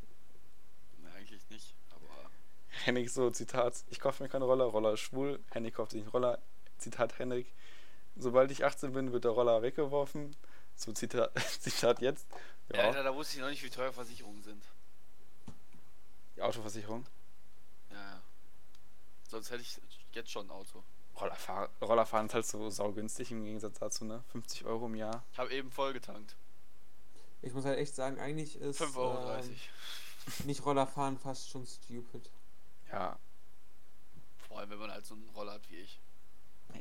[0.97, 1.75] nee, eigentlich nicht.
[1.91, 2.29] Aber
[2.69, 5.39] Henrik so, Zitat, ich kaufe mir keine Roller, Roller ist schwul.
[5.51, 6.39] Henrik kauft sich einen Roller.
[6.77, 7.53] Zitat Henrik,
[8.15, 10.35] sobald ich 18 bin, wird der Roller weggeworfen.
[10.75, 12.25] So Zitat, Zitat jetzt.
[12.71, 12.77] ja.
[12.79, 14.63] Ja, Alter, da wusste ich noch nicht, wie teuer Versicherungen sind.
[16.35, 17.05] die Autoversicherung.
[17.91, 18.21] Ja, ja.
[19.29, 19.79] Sonst hätte ich
[20.13, 20.83] jetzt schon ein Auto.
[21.21, 24.23] Rollerfahr Rollerfahren ist halt so saugünstig im Gegensatz dazu, ne?
[24.31, 25.23] 50 Euro im Jahr.
[25.31, 26.35] Ich habe eben voll getankt.
[27.41, 29.39] Ich muss halt echt sagen, eigentlich ist 5,30 Euro.
[29.39, 29.55] ähm,
[30.45, 32.29] nicht Rollerfahren fast schon stupid.
[32.91, 33.17] Ja,
[34.47, 35.99] Vor allem, wenn man halt so einen Roller hat wie ich.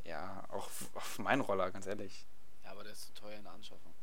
[0.05, 2.27] ja, auch auf meinen Roller, ganz ehrlich.
[2.65, 3.95] Ja, aber der ist zu teuer in der Anschaffung.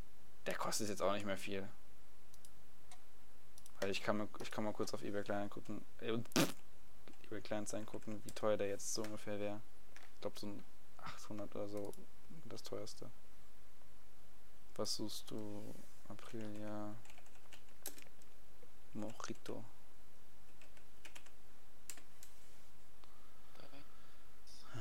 [0.46, 1.68] Der kostet jetzt auch nicht mehr viel.
[3.80, 5.84] Weil ich kann mal, ich kann mal kurz auf eBay Klein gucken.
[6.00, 6.18] Äh,
[7.24, 9.60] eBay Kleinanzeigen gucken, wie teuer der jetzt so ungefähr wäre.
[10.18, 10.64] Ich glaube so ein
[10.96, 11.94] 800 oder so
[12.46, 13.08] das teuerste.
[14.74, 15.72] Was suchst du?
[16.08, 16.92] Aprilia
[18.94, 19.62] Mojito.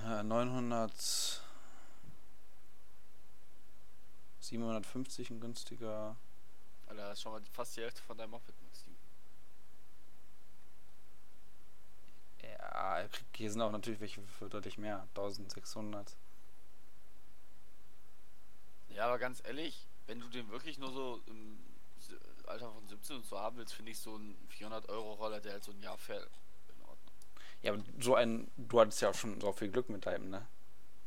[0.03, 0.91] Ja, 900
[4.39, 6.15] 750 ein günstiger.
[6.87, 8.95] Alter, das ist schon mal fast die Hälfte von deinem Moped, Maxim.
[12.57, 13.05] Ja,
[13.35, 15.07] hier sind auch natürlich welche für deutlich mehr.
[15.15, 16.15] 1600.
[18.89, 21.59] Ja, aber ganz ehrlich, wenn du den wirklich nur so im
[22.47, 25.71] Alter von 17 und so haben willst, finde ich so einen 400-Euro-Roller, der halt so
[25.71, 26.31] ein Jahr fährt.
[26.69, 27.13] In Ordnung.
[27.61, 30.47] Ja, aber so ein, du hattest ja auch schon so viel Glück mit deinem, ne?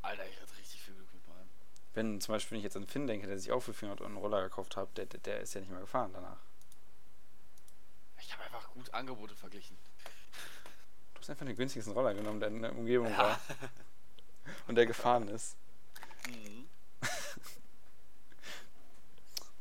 [0.03, 1.49] Alter, ich hatte richtig viel Glück mit meinem.
[1.95, 4.09] Wenn zum Beispiel, wenn ich jetzt an Finn denke, der sich auch für 400 Euro
[4.09, 6.39] einen Roller gekauft hat, der, der, der ist ja nicht mehr gefahren danach.
[8.21, 9.77] Ich habe einfach gut Angebote verglichen.
[11.21, 13.39] Du hast einfach den günstigsten Roller genommen, der in der Umgebung war
[14.69, 15.55] und der gefahren ist.
[16.27, 16.67] Mhm.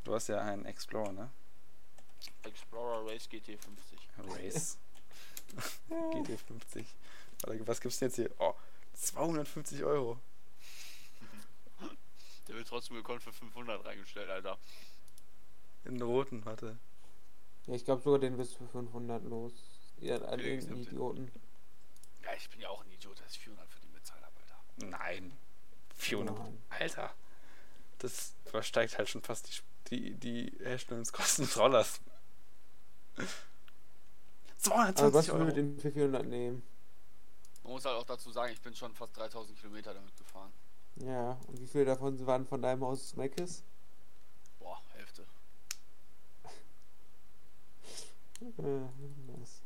[0.06, 1.30] Du hast ja einen Explorer, ne?
[2.44, 4.38] Explorer Race GT50.
[4.38, 4.78] Race.
[5.90, 6.86] GT50.
[7.44, 8.32] Warte, Was gibt's denn jetzt hier?
[8.40, 8.56] Oh,
[8.94, 10.18] 250 Euro.
[12.48, 14.58] Der wird trotzdem gekonnt für 500 reingestellt, Alter.
[15.84, 16.80] In roten, warte.
[17.68, 19.54] Ja, ich glaube sogar den bist du für 500 los.
[20.00, 21.49] Ihr alle Felix irgendeinen nimmt den.
[22.24, 24.88] Ja, ich bin ja auch ein Idiot, dass ich 400 für den bezahlt habe, Alter.
[24.98, 25.38] Nein.
[25.96, 26.38] 400.
[26.38, 26.62] Nein.
[26.70, 27.14] Alter.
[28.00, 29.50] Das übersteigt halt schon fast
[29.90, 32.00] die, die, die Herstellungskosten des Rollers.
[33.16, 33.28] Aber
[34.58, 35.40] 220 was Euro.
[35.40, 36.64] würde den für 400 nehmen?
[37.64, 40.52] Man muss halt auch dazu sagen, ich bin schon fast 3000 Kilometer damit gefahren.
[40.96, 43.64] Ja, und wie viele davon waren von deinem Haus Smackes?
[44.60, 45.26] Boah, Hälfte.
[48.42, 48.88] Äh,
[49.38, 49.62] was?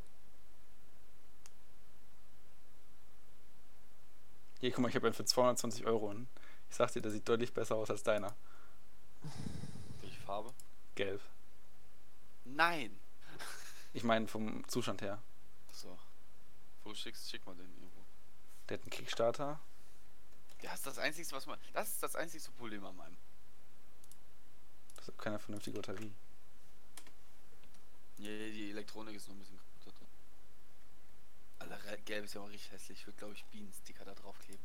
[4.64, 6.06] Hier, guck mal, ich habe einen für 220 Euro.
[6.06, 6.26] Und
[6.70, 8.34] ich sag dir, der sieht deutlich besser aus als deiner.
[10.00, 10.54] Welche Farbe?
[10.94, 11.20] Gelb.
[12.46, 12.98] Nein!
[13.92, 15.20] Ich meine vom Zustand her.
[15.70, 15.98] So.
[16.82, 18.06] Wo schickst, schick mal den irgendwo.
[18.70, 19.60] Der hat einen Kickstarter.
[20.62, 21.58] Ja, das ist das einzige, was man.
[21.74, 23.18] Das ist das einzigste Problem an meinem.
[24.96, 26.14] Das hat keine vernünftige Batterie.
[28.16, 29.60] Nee, die Elektronik ist noch ein bisschen.
[31.72, 33.00] Alter, gelb ist ja auch richtig hässlich.
[33.00, 34.64] Ich würde, glaube ich, Bienensticker da draufkleben.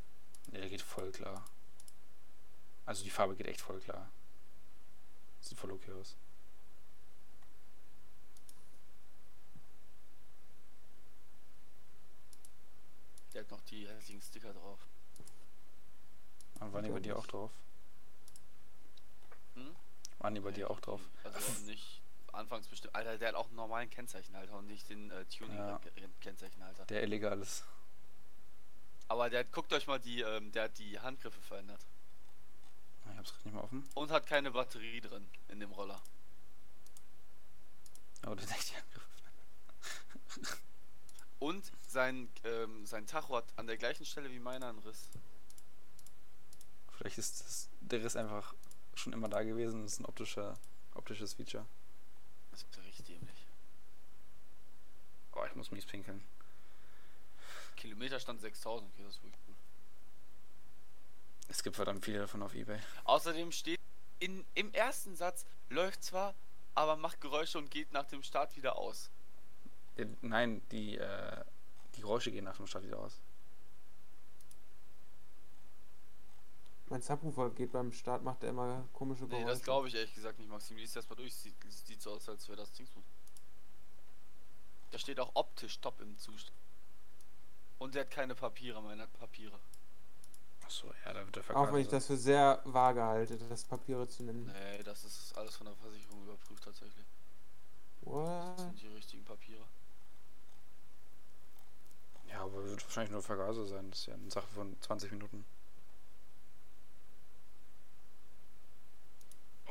[0.51, 1.45] Ja, der geht voll klar.
[2.85, 4.09] Also die Farbe geht echt voll klar.
[5.41, 6.17] Sieht voll okay aus.
[13.34, 14.80] Der hat noch die hässlichen Sticker drauf.
[16.59, 17.51] Und waren die bei dir auch drauf?
[19.53, 19.76] Hm?
[20.17, 21.01] Waren die bei dir auch drauf?
[21.23, 21.98] Also nicht
[22.34, 22.95] anfangs bestimmt.
[22.95, 25.80] Alter, der hat auch einen normalen Kennzeichenhalter und nicht den äh, Ja.
[25.80, 26.85] Tuning-Kennzeichenhalter.
[26.85, 27.64] Der illegal ist.
[29.07, 31.85] Aber der hat, guckt euch mal die, ähm, der hat die Handgriffe verändert.
[33.11, 33.89] Ich hab's gerade nicht mehr offen.
[33.95, 36.01] Und hat keine Batterie drin in dem Roller.
[38.22, 40.57] Aber das ist echt die Angriffe.
[41.39, 45.10] Und sein, ähm, sein Tacho hat an der gleichen Stelle wie meiner einen Riss.
[46.97, 48.53] Vielleicht ist das, der Riss einfach
[48.93, 49.84] schon immer da gewesen.
[49.84, 50.60] Das ist ein optischer,
[50.93, 51.65] optisches Feature.
[52.68, 53.48] Das ist richtig dämlich.
[55.34, 56.23] Oh, ich muss mies pinkeln.
[57.77, 59.56] Kilometerstand 6000, okay, das ist wirklich cool.
[61.48, 62.80] Es gibt verdammt viele davon auf Ebay.
[63.06, 63.80] Außerdem steht
[64.19, 66.36] in, im ersten Satz, läuft zwar,
[66.76, 69.10] aber macht Geräusche und geht nach dem Start wieder aus.
[70.22, 71.44] Nein, die, äh,
[71.95, 73.19] die Geräusche gehen nach dem Start wieder aus.
[76.89, 79.45] Mein Subwoofer geht beim Start, macht er immer komische Nee, Geräusche.
[79.47, 80.77] das glaube ich ehrlich gesagt nicht, Maxim.
[80.77, 81.35] Lies das mal durch.
[81.35, 82.89] Sieht, sieht so aus, als wäre das Dings.
[84.91, 86.57] Da steht auch optisch top im Zustand.
[87.77, 89.59] Und der hat keine Papiere, meiner hat Papiere.
[90.65, 94.07] Achso, ja, da wird der Auch wenn ich das für sehr vage halte, das Papiere
[94.07, 94.45] zu nennen.
[94.47, 97.05] Nee, das ist alles von der Versicherung überprüft tatsächlich.
[98.01, 98.59] Das What?
[98.59, 99.65] sind die richtigen Papiere.
[102.27, 103.89] Ja, aber wird wahrscheinlich nur Vergaser sein.
[103.89, 105.45] Das ist ja eine Sache von 20 Minuten.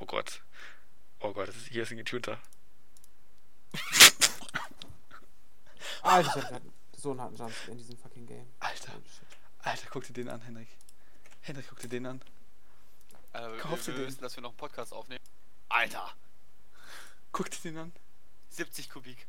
[0.00, 0.42] Oh Gott.
[1.20, 2.38] Oh Gott, das ist, hier ist ein getunter.
[6.02, 6.62] Alter, ich hab grad
[6.96, 8.46] so einen harten Jumpscare in diesem fucking Game.
[8.60, 8.92] Alter.
[9.60, 10.68] Alter, guck dir den an, Henrik.
[11.40, 12.22] Henrik, guck dir den an.
[13.32, 14.06] Alter, wir, Kauf dir wir den.
[14.06, 15.22] wissen, dass wir noch einen Podcast aufnehmen.
[15.68, 16.14] Alter!
[17.32, 17.92] Guck dir den an.
[18.50, 19.26] 70 Kubik.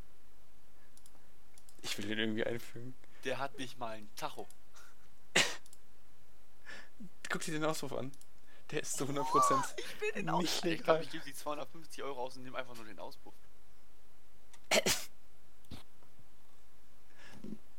[1.81, 2.95] Ich will den irgendwie einfügen.
[3.25, 4.47] Der hat nicht mal einen Tacho.
[7.29, 8.11] Guck dir den Auspuff an.
[8.71, 10.55] Der ist zu 100% Ich will den Nicht Auspuff.
[10.55, 10.83] Ich legal.
[10.83, 13.33] glaube, ich gebe die 250 Euro aus und nehme einfach nur den Auspuff.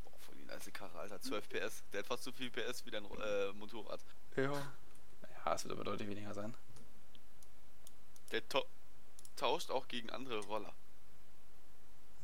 [0.02, 1.20] Boah, voll die nice Karre, Alter.
[1.20, 1.84] 12 PS.
[1.92, 4.00] Der hat fast so viel PS wie dein äh, Motorrad.
[4.36, 4.50] Ja.
[4.50, 6.54] Naja, es wird aber deutlich weniger sein.
[8.32, 8.62] Der ta
[9.36, 10.74] tauscht auch gegen andere Roller.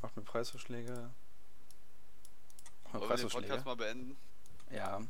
[0.02, 1.10] Macht mir Preisvorschläge.
[2.92, 3.28] Wollen wir den.
[3.28, 4.16] Podcast mal beenden?
[4.70, 5.00] Ja.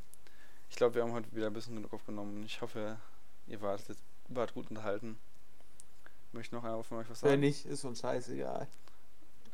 [0.71, 2.45] Ich glaube, wir haben heute wieder ein bisschen genug aufgenommen.
[2.45, 2.99] Ich hoffe,
[3.47, 5.19] ihr wart jetzt wart gut unterhalten.
[6.33, 7.41] Möchte noch einer von euch was Wenn sagen?
[7.41, 8.67] nicht, ist uns scheißegal.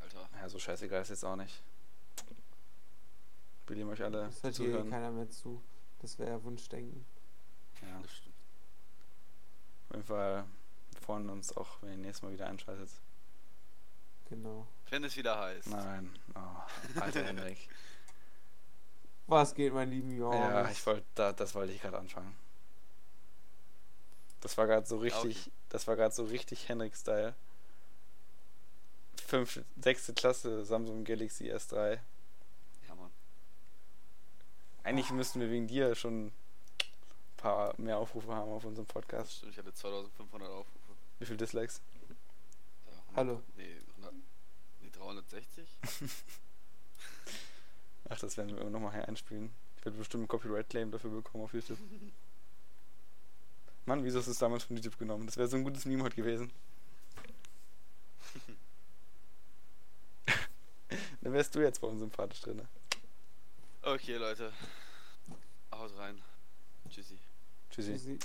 [0.02, 0.28] Alter.
[0.40, 1.62] Ja, so scheißegal ist jetzt auch nicht.
[3.66, 5.62] Will ihr euch alle Das hört hier eh keiner mehr zu.
[6.01, 7.05] Das wäre ja Wunschdenken.
[7.81, 8.01] Ja.
[8.02, 8.35] Das stimmt.
[9.89, 10.44] Auf jeden Fall
[10.93, 12.90] wir freuen uns auch, wenn ihr nächstes Mal wieder einschaltet.
[14.28, 14.66] Genau.
[14.90, 15.69] Wenn es wieder heißt.
[15.69, 16.10] Nein.
[16.35, 17.69] Oh, alter Henrik.
[19.27, 20.36] Was geht, mein lieben Jungs?
[20.36, 22.35] Ja, ich wollte, da, das wollte ich gerade anfangen.
[24.43, 25.51] Das war gerade so richtig, Okay.
[25.70, 27.35] das war gerade so richtig Henrik-Style.
[29.27, 31.98] Fünfte, sechste Klasse Samsung Galaxy S3.
[32.89, 33.10] Ja, Mann.
[34.82, 36.32] Eigentlich müssten wir wegen dir schon ein
[37.39, 39.36] paar mehr Aufrufe haben auf unserem Podcast.
[39.36, 40.93] stimmt, ich hatte 2500 Aufrufe.
[41.19, 41.81] Wie viel Dislikes?
[42.86, 43.43] Ja, 100 Hallo.
[43.56, 44.12] Nee, 100,
[44.81, 45.69] nee 360?
[48.10, 49.51] Ach, das werden wir noch mal hier einspielen.
[49.78, 51.78] Ich werde bestimmt einen Copyright-Claim dafür bekommen auf YouTube.
[53.86, 55.26] Mann, wieso hast du es damals von YouTube genommen?
[55.26, 56.52] Das wäre so ein gutes Meme heute gewesen.
[61.20, 62.62] Dann wärst du jetzt bei uns sympathisch drin.
[63.82, 64.52] Okay, Leute.
[65.72, 66.20] Haut rein.
[66.88, 67.18] Tschüssi.
[67.70, 67.92] Tschüssi.
[67.92, 68.18] Tschüssi.